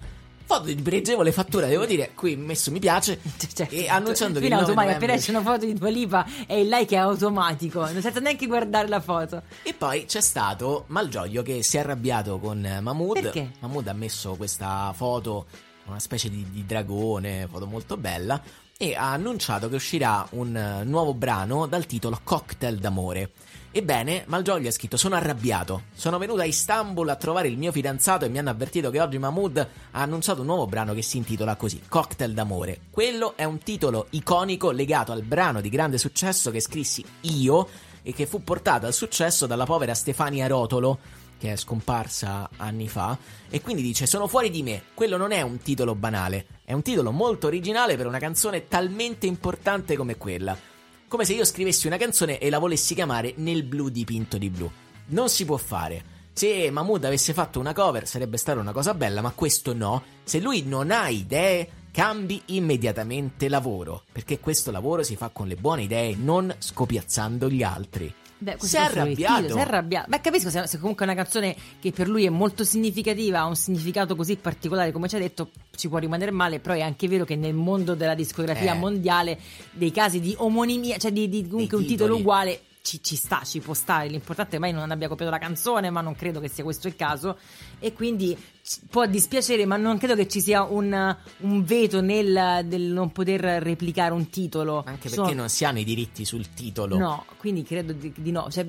Foto 0.53 0.67
di 0.67 0.75
pregevole 0.83 1.33
fattura, 1.33 1.67
devo 1.67 1.87
dire, 1.87 2.11
qui 2.15 2.37
messo 2.37 2.71
mi 2.71 2.79
piace. 2.79 3.19
e 3.71 3.89
annunciando 3.89 4.39
che 4.39 4.45
il 4.45 4.53
in 4.53 4.59
9 4.59 4.69
automatico, 4.69 4.71
appena 4.71 4.83
novembre 4.93 5.15
esce 5.15 5.31
una 5.31 5.41
foto 5.41 5.65
di 5.65 5.73
Dua 5.73 5.89
Lipa 5.89 6.27
e 6.47 6.61
il 6.61 6.69
like 6.69 6.95
è 6.95 6.99
automatico, 6.99 7.87
senza 7.87 8.21
neanche 8.21 8.47
guardare 8.47 8.87
la 8.87 9.01
foto. 9.01 9.45
E 9.63 9.73
poi 9.73 10.05
c'è 10.05 10.21
stato 10.21 10.85
Malgioglio 10.89 11.41
che 11.43 11.63
si 11.63 11.79
è 11.79 11.81
arrabbiato 11.81 12.39
con 12.39 12.63
eh, 12.67 12.81
Mahmood. 12.83 13.23
Perché? 13.23 13.53
Mahmood 13.61 13.89
ha 13.89 13.95
messo 13.95 14.35
questa 14.35 14.93
foto, 14.95 15.47
una 15.87 15.99
specie 15.99 16.29
di, 16.29 16.47
di 16.51 16.67
dragone, 16.67 17.49
foto 17.51 17.67
molto 17.67 17.97
bella, 17.97 18.39
e 18.77 18.95
ha 18.95 19.13
annunciato 19.13 19.71
che 19.71 19.77
uscirà 19.77 20.27
un 20.33 20.55
eh, 20.55 20.85
nuovo 20.85 21.15
brano 21.15 21.67
dal 21.67 21.87
titolo 21.87 22.21
Cocktail 22.23 22.77
d'amore. 22.77 23.31
Ebbene, 23.75 24.25
Malgioglio 24.27 24.69
ha 24.69 24.73
scritto: 24.73 24.99
Sono 24.99 25.15
arrabbiato. 25.15 25.85
Sono 25.95 26.19
venuto 26.19 26.43
a 26.43 26.45
Istanbul 26.45 27.09
a 27.09 27.17
trovare 27.17 27.49
il 27.49 27.57
mio 27.57 27.73
fidanzato 27.73 28.27
e 28.27 28.29
mi 28.29 28.39
hanno 28.39 28.51
avvertito 28.51 28.91
che 28.91 29.01
oggi 29.01 29.17
Mahmood 29.17 29.57
ha 29.93 30.01
annunciato 30.03 30.41
un 30.41 30.47
nuovo 30.47 30.67
brano 30.67 30.93
che 30.93 31.01
si 31.01 31.17
intitola 31.17 31.57
così: 31.57 31.81
Cocktail 31.89 32.35
d'amore. 32.35 32.81
Quello 32.91 33.33
è 33.35 33.45
un 33.45 33.59
titolo 33.61 34.09
iconico 34.11 34.73
legato 34.73 35.13
al 35.13 35.23
brano 35.23 35.63
di 35.63 35.71
grande 35.71 35.97
successo 35.97 36.51
che 36.51 36.61
scrissi 36.61 37.03
io 37.23 37.67
e 38.03 38.13
che 38.13 38.27
fu 38.27 38.45
portato 38.45 38.85
al 38.85 38.93
successo 38.93 39.47
dalla 39.47 39.65
povera 39.65 39.95
Stefania 39.95 40.47
Rotolo, 40.47 40.99
che 41.39 41.53
è 41.53 41.57
scomparsa 41.57 42.51
anni 42.59 42.89
fa. 42.89 43.17
E 43.49 43.63
quindi 43.63 43.81
dice: 43.81 44.05
Sono 44.05 44.27
fuori 44.27 44.51
di 44.51 44.63
me. 44.63 44.83
Quello 44.93 45.17
non 45.17 45.33
è 45.33 45.41
un 45.41 45.57
titolo 45.57 45.95
banale, 45.95 46.47
è 46.63 46.75
un 46.75 46.83
titolo 46.83 47.11
molto 47.11 47.47
originale 47.47 47.97
per 47.97 48.07
una 48.07 48.19
canzone 48.19 48.69
talmente 48.69 49.25
importante 49.25 49.97
come 49.97 50.19
quella. 50.19 50.72
Come 51.13 51.27
se 51.27 51.35
io 51.35 51.45
scrivessi 51.45 51.87
una 51.87 51.99
canzone 51.99 52.39
e 52.39 52.49
la 52.49 52.59
volessi 52.59 52.95
chiamare 52.95 53.35
Nel 53.37 53.65
blu 53.65 53.91
dipinto 53.91 54.39
di 54.39 54.49
blu. 54.49 54.71
Non 55.09 55.29
si 55.29 55.45
può 55.45 55.59
fare. 55.59 56.03
Se 56.33 56.71
Mahmood 56.71 57.05
avesse 57.05 57.35
fatto 57.35 57.61
una 57.61 57.75
cover 57.75 58.09
sarebbe 58.09 58.39
stata 58.39 58.59
una 58.59 58.73
cosa 58.73 58.95
bella, 58.95 59.21
ma 59.21 59.31
questo 59.33 59.75
no. 59.75 60.03
Se 60.25 60.41
lui 60.41 60.63
non 60.63 60.91
ha 60.91 61.11
idee, 61.11 61.69
cambi 61.93 62.41
immediatamente 62.47 63.51
lavoro. 63.51 64.05
Perché 64.11 64.41
questo 64.41 64.71
lavoro 64.71 65.03
si 65.03 65.15
fa 65.15 65.29
con 65.29 65.49
le 65.49 65.57
buone 65.57 65.83
idee, 65.83 66.17
non 66.17 66.51
scopiazzando 66.59 67.51
gli 67.51 67.63
altri. 67.63 68.15
Beh, 68.43 68.57
Si 68.59 68.77
è 68.77 68.81
arrabbiato. 68.81 69.49
Si 69.49 69.57
è 69.57 69.61
arrabbiato. 69.61 70.07
Beh, 70.09 70.21
capisco 70.21 70.51
se, 70.51 70.67
se 70.67 70.79
comunque 70.79 71.07
è 71.07 71.09
una 71.09 71.21
canzone 71.23 71.55
che 71.81 71.93
per 71.93 72.09
lui 72.09 72.25
è 72.27 72.29
molto 72.29 72.65
significativa, 72.65 73.39
ha 73.41 73.47
un 73.47 73.55
significato 73.57 74.17
così 74.17 74.37
particolare, 74.37 74.91
come 74.91 75.09
ci 75.09 75.15
ha 75.17 75.19
detto, 75.21 75.51
ci 75.77 75.89
può 75.89 75.99
rimanere 75.99 76.33
male, 76.33 76.59
però 76.59 76.75
è 76.75 76.81
anche 76.81 77.07
vero 77.07 77.25
che 77.25 77.37
nel 77.37 77.55
mondo 77.55 77.95
della 77.95 78.15
discografia 78.15 78.75
Eh. 78.75 78.79
mondiale 78.79 79.39
dei 79.71 79.93
casi 79.93 80.19
di 80.21 80.35
omonimia, 80.39 80.99
cioè 80.99 81.13
di, 81.13 81.29
di 81.29 81.47
comunque 81.49 81.77
un 81.77 81.87
titolo 81.87 82.17
uguale. 82.17 82.61
Ci, 82.83 83.01
ci 83.01 83.15
sta, 83.15 83.43
ci 83.45 83.61
può 83.61 83.75
stare. 83.75 84.09
L'importante 84.09 84.57
è 84.57 84.59
mai 84.59 84.73
non 84.73 84.91
abbia 84.91 85.07
copiato 85.07 85.31
la 85.31 85.39
canzone, 85.39 85.89
ma 85.91 86.01
non 86.01 86.17
credo 86.17 86.41
che 86.41 86.49
sia 86.49 86.65
questo 86.65 86.89
il 86.89 86.97
caso. 86.97 87.39
E 87.79 87.93
quindi 87.93 88.37
può 88.91 89.07
dispiacere, 89.07 89.67
ma 89.67 89.77
non 89.77 89.99
credo 89.99 90.15
che 90.15 90.29
ci 90.29 90.41
sia 90.41 90.63
un, 90.63 91.17
un 91.39 91.65
veto 91.65 92.01
nel, 92.01 92.65
non 92.71 93.11
poter 93.11 93.41
replicare 93.63 94.13
un 94.13 94.29
titolo. 94.31 94.79
Anche 94.87 95.09
Ci 95.09 95.15
perché 95.17 95.31
sono- 95.31 95.33
non 95.33 95.49
si 95.49 95.65
hanno 95.65 95.81
i 95.81 95.85
diritti 95.85 96.25
sul 96.25 96.49
titolo. 96.55 96.97
No, 96.97 97.25
quindi 97.39 97.65
credo 97.65 97.93
di, 97.93 98.13
di 98.17 98.31
no. 98.31 98.47
Cioè, 98.51 98.65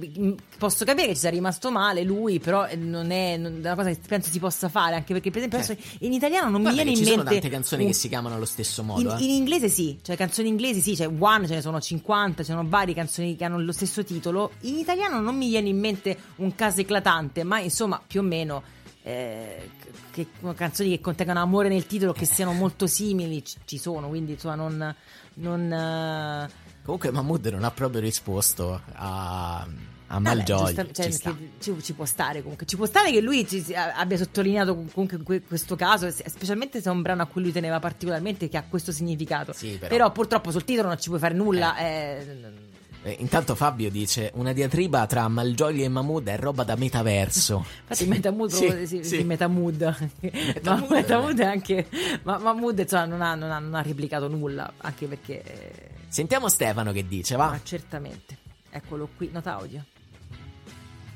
posso 0.58 0.84
capire 0.84 1.08
che 1.08 1.14
ci 1.14 1.20
sia 1.22 1.30
rimasto 1.30 1.70
male 1.72 2.04
lui, 2.04 2.40
però 2.40 2.66
eh, 2.66 2.76
non 2.76 3.12
è 3.12 3.36
una 3.36 3.76
cosa 3.76 3.90
che 3.92 4.00
penso 4.08 4.32
si 4.32 4.40
possa 4.40 4.68
fare. 4.68 4.96
Anche 4.96 5.14
perché, 5.14 5.30
per 5.30 5.44
esempio, 5.44 5.60
adesso 5.60 5.76
in 6.00 6.14
italiano 6.14 6.50
non 6.50 6.62
Guarda 6.62 6.70
mi 6.84 6.84
viene 6.84 6.96
ci 6.96 7.02
in 7.04 7.08
sono 7.10 7.24
mente. 7.24 7.40
tante 7.40 7.50
canzoni 7.56 7.84
un- 7.84 7.88
che 7.90 7.94
si 7.96 8.08
chiamano 8.10 8.36
allo 8.36 8.46
stesso 8.46 8.84
modo. 8.84 9.02
in, 9.02 9.10
eh. 9.10 9.24
in 9.24 9.30
inglese 9.30 9.70
sì, 9.70 10.00
cioè 10.02 10.18
canzoni 10.18 10.48
inglesi 10.48 10.82
sì, 10.82 10.96
cioè 10.96 11.08
One 11.18 11.48
ce 11.48 11.54
ne 11.56 11.62
sono 11.62 11.80
50, 11.80 12.44
ce 12.44 12.52
ne 12.52 12.58
sono 12.58 12.68
varie 12.70 12.96
canzoni 12.96 13.36
che 13.36 13.44
hanno 13.46 13.60
lo 13.62 13.72
stesso 13.72 14.04
titolo. 14.04 14.52
In 14.62 14.78
italiano 14.78 15.20
non 15.20 15.38
mi 15.38 15.50
viene 15.50 15.70
in 15.70 15.78
mente 15.80 16.18
un 16.38 16.56
caso 16.56 16.82
eclatante, 16.82 17.44
ma 17.44 17.60
insomma 17.60 18.02
più 18.06 18.22
o 18.22 18.24
meno 18.24 18.64
eh, 19.04 19.70
che, 20.12 20.28
canzoni 20.56 20.90
che 20.90 21.02
contengono 21.02 21.40
amore 21.42 21.70
nel 21.70 21.86
titolo, 21.86 22.14
che 22.14 22.26
siano 22.26 22.54
molto 22.54 22.88
simili, 22.88 23.44
ci, 23.44 23.58
ci 23.66 23.78
sono, 23.78 24.08
quindi 24.08 24.34
insomma 24.34 24.56
non... 24.56 24.96
non 25.36 25.72
eh, 25.72 26.50
Comunque 26.84 27.12
Mahmood 27.12 27.46
non 27.48 27.64
ha 27.64 27.72
proprio 27.72 28.02
risposto 28.02 28.82
a, 28.94 29.66
a 30.08 30.20
Malgioglio. 30.20 30.92
cioè, 30.92 31.10
Ci 31.10 31.52
ci, 31.60 31.76
ci 31.82 31.94
può 31.94 32.04
stare 32.04 32.42
comunque. 32.42 32.66
Ci 32.66 32.76
può 32.76 32.86
stare 32.86 33.10
che 33.12 33.22
lui 33.22 33.48
ci 33.48 33.64
abbia 33.74 34.18
sottolineato 34.18 34.76
comunque 34.92 35.18
que- 35.24 35.42
questo 35.44 35.78
caso, 35.78 36.12
specialmente 36.12 36.82
se 36.82 36.90
è 36.90 36.92
un 36.92 37.02
brano 37.02 37.22
a 37.22 37.26
cui 37.26 37.42
lui 37.42 37.54
teneva 37.54 37.80
particolarmente, 37.80 38.50
che 38.50 38.58
ha 38.58 38.64
questo 38.64 38.92
significato. 38.92 39.54
Sì, 39.54 39.78
però. 39.78 39.88
però. 39.88 40.12
purtroppo 40.12 40.52
sul 40.52 40.66
titolo 40.66 40.90
non 40.90 41.00
ci 41.00 41.08
puoi 41.08 41.20
fare 41.22 41.34
nulla. 41.34 41.78
eh, 41.78 42.26
Eh, 42.28 42.72
intanto 43.18 43.56
Fabio 43.56 43.90
dice 43.90 44.32
una 44.36 44.54
diatriba 44.54 45.06
tra 45.06 45.28
Malgioglio 45.28 45.84
e 45.84 45.90
Mahmood 45.90 46.28
è 46.28 46.38
roba 46.38 46.64
da 46.64 46.76
metaverso. 46.76 47.66
Infatti 47.88 48.06
Metamood 48.08 48.50
Sì, 48.50 48.70
sì, 48.70 48.86
sì, 48.88 49.04
sì. 49.04 49.16
sì, 49.18 49.24
Metamood. 49.24 50.10
ma 50.64 50.86
Metamood 50.90 51.40
è 51.40 51.46
anche 51.46 51.88
ma 52.24 52.38
Mahmood 52.38 52.80
insomma, 52.80 53.06
non, 53.06 53.22
ha, 53.22 53.36
non, 53.36 53.52
ha, 53.52 53.60
non 53.60 53.74
ha 53.76 53.82
replicato 53.82 54.28
nulla 54.28 54.72
anche 54.78 55.08
perché 55.08 55.44
eh, 55.44 55.90
Sentiamo 56.08 56.48
Stefano 56.48 56.92
che 56.92 57.08
dice, 57.08 57.36
va. 57.36 57.50
ma 57.50 57.60
certamente 57.64 58.38
eccolo 58.70 59.10
qui 59.16 59.30
nota 59.32 59.54
audio 59.56 59.84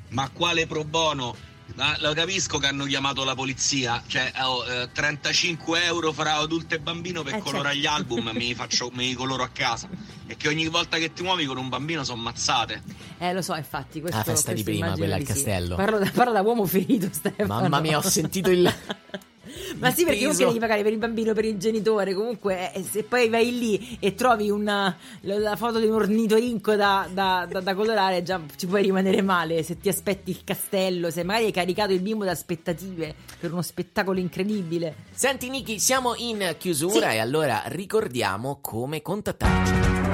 Ma 0.10 0.30
quale 0.32 0.66
pro 0.68 0.84
bono? 0.84 1.36
Ma 1.76 1.96
lo 2.00 2.14
capisco 2.14 2.58
che 2.58 2.68
hanno 2.68 2.86
chiamato 2.86 3.24
la 3.24 3.36
polizia, 3.36 4.02
cioè 4.08 4.32
oh, 4.42 4.66
eh, 4.66 4.90
35 4.92 5.84
euro 5.84 6.12
fra 6.12 6.36
adulto 6.38 6.74
e 6.74 6.80
bambino 6.80 7.22
per 7.22 7.36
Eh, 7.36 7.40
colorare 7.40 7.76
certo. 7.76 7.80
gli 7.80 7.86
album, 7.86 8.32
mi, 8.34 8.56
faccio, 8.56 8.90
me 8.94 9.04
li 9.04 9.14
coloro 9.14 9.44
a 9.44 9.50
casa. 9.50 9.88
E 10.26 10.36
che 10.38 10.48
ogni 10.48 10.68
volta 10.68 10.98
che 10.98 11.14
ti 11.14 11.22
muovi 11.24 11.46
con 11.46 11.58
un 11.58 11.70
bambino 11.70 12.04
sono 12.04 12.22
mazzate. 12.22 12.82
eh 13.20 13.32
lo 13.32 13.42
so 13.44 13.54
infatti 13.56 14.00
questo, 14.02 14.18
La 14.18 14.24
festa 14.24 14.54
di 14.54 14.64
prima, 14.64 14.92
quella 14.94 15.16
al 15.16 15.20
di 15.22 15.28
sì. 15.28 15.34
castello. 15.34 15.76
parlo 15.76 16.00
da, 16.00 16.10
parlo 16.14 16.34
da 16.34 16.42
uomo 16.42 16.66
ferito 16.66 17.10
Stefano 17.12 17.62
Mamma 17.62 17.80
mia, 17.80 17.98
ho 17.98 18.02
sentito 18.02 18.50
il... 18.50 18.74
Ma 19.80 19.92
sì, 19.92 20.04
perché 20.04 20.20
comunque 20.20 20.46
devi 20.46 20.60
pagare 20.60 20.84
per 20.84 20.92
il 20.92 20.98
bambino, 20.98 21.34
per 21.34 21.46
il 21.46 21.58
genitore. 21.58 22.14
Comunque, 22.14 22.74
eh, 22.74 22.84
se 22.84 23.04
poi 23.04 23.30
vai 23.30 23.58
lì 23.58 23.98
e 24.00 24.14
trovi 24.16 24.50
una, 24.50 24.96
la, 25.22 25.38
la 25.40 25.56
foto 25.56 25.80
di 25.80 25.86
un 25.86 25.94
ornitorinco 25.94 26.76
da, 26.76 27.08
da, 27.12 27.48
da- 27.50 27.60
da 27.62 27.76
colorare, 27.76 28.24
già 28.24 28.40
ci 28.56 28.66
puoi 28.68 28.82
rimanere 28.84 29.22
male. 29.22 29.64
Se 29.64 29.78
ti 29.78 29.90
aspetti 29.90 30.32
il 30.32 30.44
castello, 30.44 31.10
se 31.10 31.24
magari 31.24 31.46
hai 31.46 31.52
caricato 31.52 31.94
il 31.94 32.02
bimbo 32.02 32.24
da 32.26 32.32
aspettative 32.32 33.14
per 33.40 33.52
uno 33.52 33.62
spettacolo 33.62 34.20
incredibile. 34.20 34.96
Senti 35.12 35.50
Niki, 35.50 35.80
siamo 35.80 36.14
in 36.16 36.56
chiusura 36.58 37.10
Sì. 37.10 37.16
e 37.16 37.20
allora 37.20 37.64
ricordiamo 37.68 38.60
come 38.62 39.02
contattarci. 39.02 40.07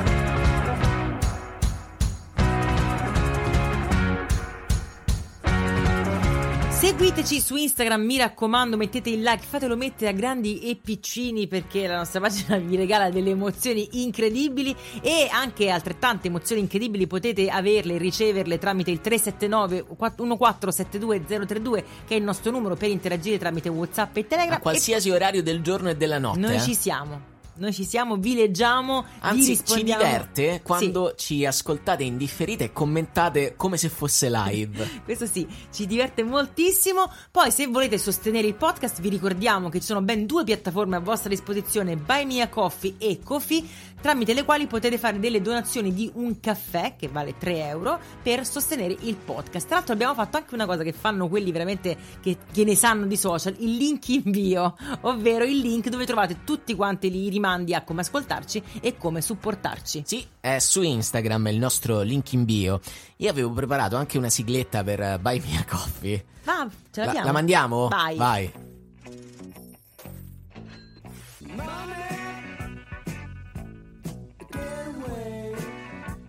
Seguiteci 6.83 7.39
su 7.39 7.55
Instagram, 7.55 8.01
mi 8.01 8.17
raccomando, 8.17 8.75
mettete 8.75 9.09
il 9.09 9.21
like, 9.21 9.45
fatelo 9.47 9.77
mettere 9.77 10.11
a 10.11 10.13
grandi 10.13 10.59
e 10.59 10.75
piccini 10.75 11.47
perché 11.47 11.87
la 11.87 11.95
nostra 11.95 12.19
pagina 12.19 12.57
vi 12.57 12.75
regala 12.75 13.09
delle 13.09 13.29
emozioni 13.29 13.87
incredibili 14.03 14.75
e 15.01 15.29
anche 15.31 15.69
altrettante 15.69 16.27
emozioni 16.27 16.59
incredibili 16.59 17.07
potete 17.07 17.47
averle 17.47 17.93
e 17.93 17.97
riceverle 17.99 18.57
tramite 18.57 18.91
il 18.91 18.99
379 18.99 19.85
1472032 19.97 21.83
che 22.05 22.15
è 22.15 22.17
il 22.17 22.23
nostro 22.23 22.51
numero 22.51 22.75
per 22.75 22.89
interagire 22.89 23.37
tramite 23.37 23.69
WhatsApp 23.69 24.17
e 24.17 24.27
Telegram. 24.27 24.57
A 24.57 24.59
qualsiasi 24.59 25.09
orario 25.09 25.41
del 25.41 25.61
giorno 25.61 25.89
e 25.89 25.95
della 25.95 26.17
E 26.17 26.19
notte. 26.19 26.39
noi 26.39 26.55
eh. 26.55 26.59
ci 26.59 26.75
siamo. 26.75 27.32
Noi 27.55 27.71
ci 27.71 27.85
siamo, 27.85 28.15
vi 28.15 28.33
leggiamo, 28.33 29.03
vi 29.03 29.07
Anzi, 29.19 29.43
ci 29.43 29.49
rispondiamo. 29.49 30.01
diverte 30.01 30.61
quando 30.63 31.13
ci 31.15 31.45
ascoltate 31.45 32.03
in 32.03 32.17
differita 32.17 32.63
e 32.63 32.73
commentate 32.73 33.53
come 33.55 33.77
se 33.77 33.89
fosse 33.89 34.27
live. 34.27 35.01
Questo 35.05 35.27
sì, 35.27 35.47
ci 35.71 35.85
diverte 35.85 36.23
moltissimo. 36.23 37.11
Poi, 37.29 37.51
se 37.51 37.67
volete 37.67 37.99
sostenere 37.99 38.47
il 38.47 38.55
podcast, 38.55 39.01
vi 39.01 39.09
ricordiamo 39.09 39.69
che 39.69 39.79
ci 39.79 39.85
sono 39.85 40.01
ben 40.01 40.25
due 40.25 40.43
piattaforme 40.43 40.95
a 40.95 40.99
vostra 40.99 41.29
disposizione: 41.29 41.95
Buy 41.95 42.25
Me 42.25 42.41
a 42.41 42.49
Coffee 42.49 42.95
e 42.97 43.19
Coffee, 43.23 43.63
tramite 44.01 44.33
le 44.33 44.45
quali 44.45 44.65
potete 44.65 44.97
fare 44.97 45.19
delle 45.19 45.39
donazioni 45.39 45.93
di 45.93 46.09
un 46.15 46.39
caffè 46.39 46.95
che 46.97 47.07
vale 47.07 47.37
3 47.37 47.67
euro 47.67 47.99
per 48.23 48.47
sostenere 48.47 48.97
il 49.01 49.15
podcast. 49.15 49.67
Tra 49.67 49.75
l'altro, 49.75 49.93
abbiamo 49.93 50.15
fatto 50.15 50.37
anche 50.37 50.55
una 50.55 50.65
cosa 50.65 50.81
che 50.81 50.91
fanno 50.91 51.27
quelli 51.27 51.51
veramente 51.51 51.95
che, 52.19 52.35
che 52.51 52.63
ne 52.63 52.75
sanno 52.75 53.05
di 53.05 53.15
social: 53.15 53.53
il 53.59 53.75
link 53.75 54.07
in 54.09 54.23
bio, 54.25 54.75
ovvero 55.01 55.43
il 55.45 55.59
link 55.59 55.89
dove 55.89 56.07
trovate 56.07 56.39
tutti 56.43 56.73
quanti 56.73 57.07
i 57.07 57.11
rimandi 57.43 57.73
a 57.73 57.83
come 57.83 58.01
ascoltarci 58.01 58.63
e 58.79 58.95
come 58.97 59.21
supportarci. 59.21 60.03
Sì, 60.05 60.25
è 60.39 60.59
su 60.59 60.81
Instagram 60.81 61.47
il 61.47 61.57
nostro 61.57 62.01
link 62.01 62.31
in 62.31 62.45
bio. 62.45 62.79
Io 63.17 63.29
avevo 63.29 63.51
preparato 63.51 63.97
anche 63.97 64.17
una 64.17 64.29
sigletta 64.29 64.81
per 64.83 65.01
eh, 65.01 65.19
Buy 65.19 65.41
Me 65.45 65.57
a 65.57 65.65
Coffee. 65.65 66.25
Ma 66.45 66.67
ce 66.91 66.99
La, 67.01 67.05
l'abbiamo? 67.05 67.25
la 67.27 67.31
mandiamo? 67.33 67.87
Vai. 67.89 68.15
Vai. 68.17 68.51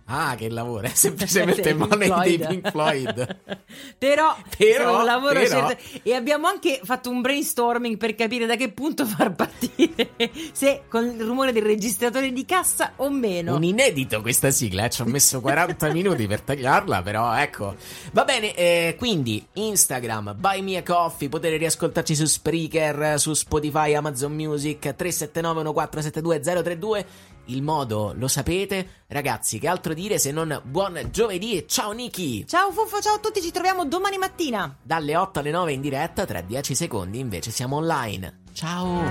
Ah, 0.07 0.35
che 0.35 0.49
lavoro, 0.49 0.85
è 0.85 0.91
semplicemente 0.93 1.61
Dei 1.61 1.73
Money 1.73 1.97
dei 1.97 2.07
Floyd. 2.07 2.47
Pink 2.47 2.69
Floyd. 2.71 3.37
Però, 3.97 4.35
Però, 4.57 4.99
un 4.99 5.05
lavoro 5.05 5.39
però. 5.39 5.67
certo- 5.67 5.99
e 6.03 6.13
abbiamo 6.13 6.47
anche 6.47 6.79
fatto 6.83 7.09
un 7.09 7.21
brainstorming 7.21 7.97
per 7.97 8.13
capire 8.15 8.45
da 8.45 8.55
che 8.55 8.71
punto 8.71 9.03
far 9.07 9.33
partire 9.33 10.11
se 10.51 10.83
con 10.87 11.05
il 11.05 11.21
rumore 11.23 11.51
del 11.51 11.63
registratore 11.63 12.31
di 12.31 12.45
cassa 12.45 12.93
o 12.97 13.09
meno. 13.09 13.55
Un 13.55 13.63
inedito 13.63 14.21
questa 14.21 14.51
sigla, 14.51 14.85
eh, 14.85 14.89
ci 14.89 15.01
ho 15.01 15.05
messo 15.05 15.41
40 15.41 15.91
minuti 15.91 16.27
per 16.27 16.41
tagliarla, 16.41 17.01
però 17.01 17.33
ecco. 17.35 17.75
Va 18.11 18.23
bene, 18.23 18.53
eh, 18.55 18.95
quindi 18.97 19.45
Instagram, 19.53 20.35
Buy 20.37 20.61
Me 20.61 20.77
a 20.77 20.83
Coffee, 20.83 21.29
potete 21.29 21.57
riascoltarci 21.57 22.15
su 22.15 22.25
Spreaker, 22.25 23.19
su 23.19 23.33
Spotify, 23.33 23.95
Amazon 23.95 24.33
Music, 24.33 24.79
379 24.79 25.63
1472 25.63 26.39
032. 26.63 27.05
Il 27.45 27.61
modo 27.61 28.13
lo 28.15 28.27
sapete? 28.27 29.03
Ragazzi, 29.07 29.59
che 29.59 29.67
altro 29.67 29.93
dire 29.93 30.17
se 30.17 30.31
non 30.31 30.59
buon 30.65 31.09
giovedì 31.11 31.55
e 31.55 31.67
ciao 31.67 31.91
Niki! 31.91 32.47
Ciao 32.47 32.71
Fuffo, 32.71 32.99
ciao 33.01 33.15
a 33.15 33.19
tutti, 33.19 33.39
ci 33.39 33.51
troviamo 33.51 33.85
domani 33.85 34.17
mattina. 34.17 34.75
Dalle 34.81 35.15
8 35.15 35.39
alle 35.39 35.51
9 35.51 35.73
in 35.73 35.81
diretta, 35.81 36.25
tra 36.25 36.41
10 36.41 36.73
secondi 36.73 37.19
invece 37.19 37.51
siamo 37.51 37.75
online. 37.75 38.41
Ciao! 38.53 39.03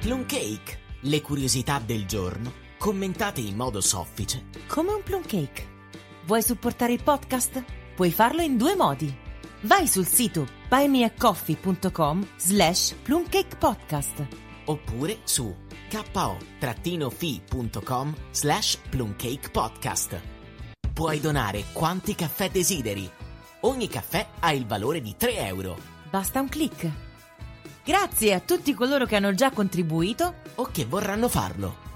Plum 0.00 0.26
Cake, 0.26 0.80
le 1.02 1.20
curiosità 1.20 1.80
del 1.84 2.06
giorno, 2.06 2.52
commentate 2.76 3.40
in 3.40 3.54
modo 3.54 3.80
soffice. 3.80 4.46
Come 4.66 4.94
un 4.94 5.02
plum 5.04 5.22
cake. 5.22 5.72
Vuoi 6.26 6.42
supportare 6.42 6.92
il 6.92 7.02
podcast? 7.04 7.62
Puoi 7.94 8.10
farlo 8.10 8.42
in 8.42 8.56
due 8.56 8.74
modi. 8.74 9.23
Vai 9.64 9.86
sul 9.86 10.06
sito 10.06 10.46
buymeacoffee.com 10.68 12.26
slash 12.36 12.94
plumcakepodcast. 13.02 14.26
Oppure 14.66 15.18
su 15.24 15.54
ko-fi.com 16.60 18.14
slash 18.30 18.78
plumcakepodcast. 18.90 20.20
Puoi 20.92 21.18
donare 21.20 21.64
quanti 21.72 22.14
caffè 22.14 22.50
desideri. 22.50 23.10
Ogni 23.60 23.88
caffè 23.88 24.26
ha 24.40 24.52
il 24.52 24.66
valore 24.66 25.00
di 25.00 25.14
3 25.16 25.36
euro. 25.46 25.78
Basta 26.10 26.40
un 26.40 26.48
clic. 26.48 26.90
Grazie 27.82 28.34
a 28.34 28.40
tutti 28.40 28.74
coloro 28.74 29.06
che 29.06 29.16
hanno 29.16 29.32
già 29.34 29.50
contribuito 29.50 30.34
O 30.56 30.68
che 30.70 30.84
vorranno 30.84 31.28
farlo. 31.28 31.93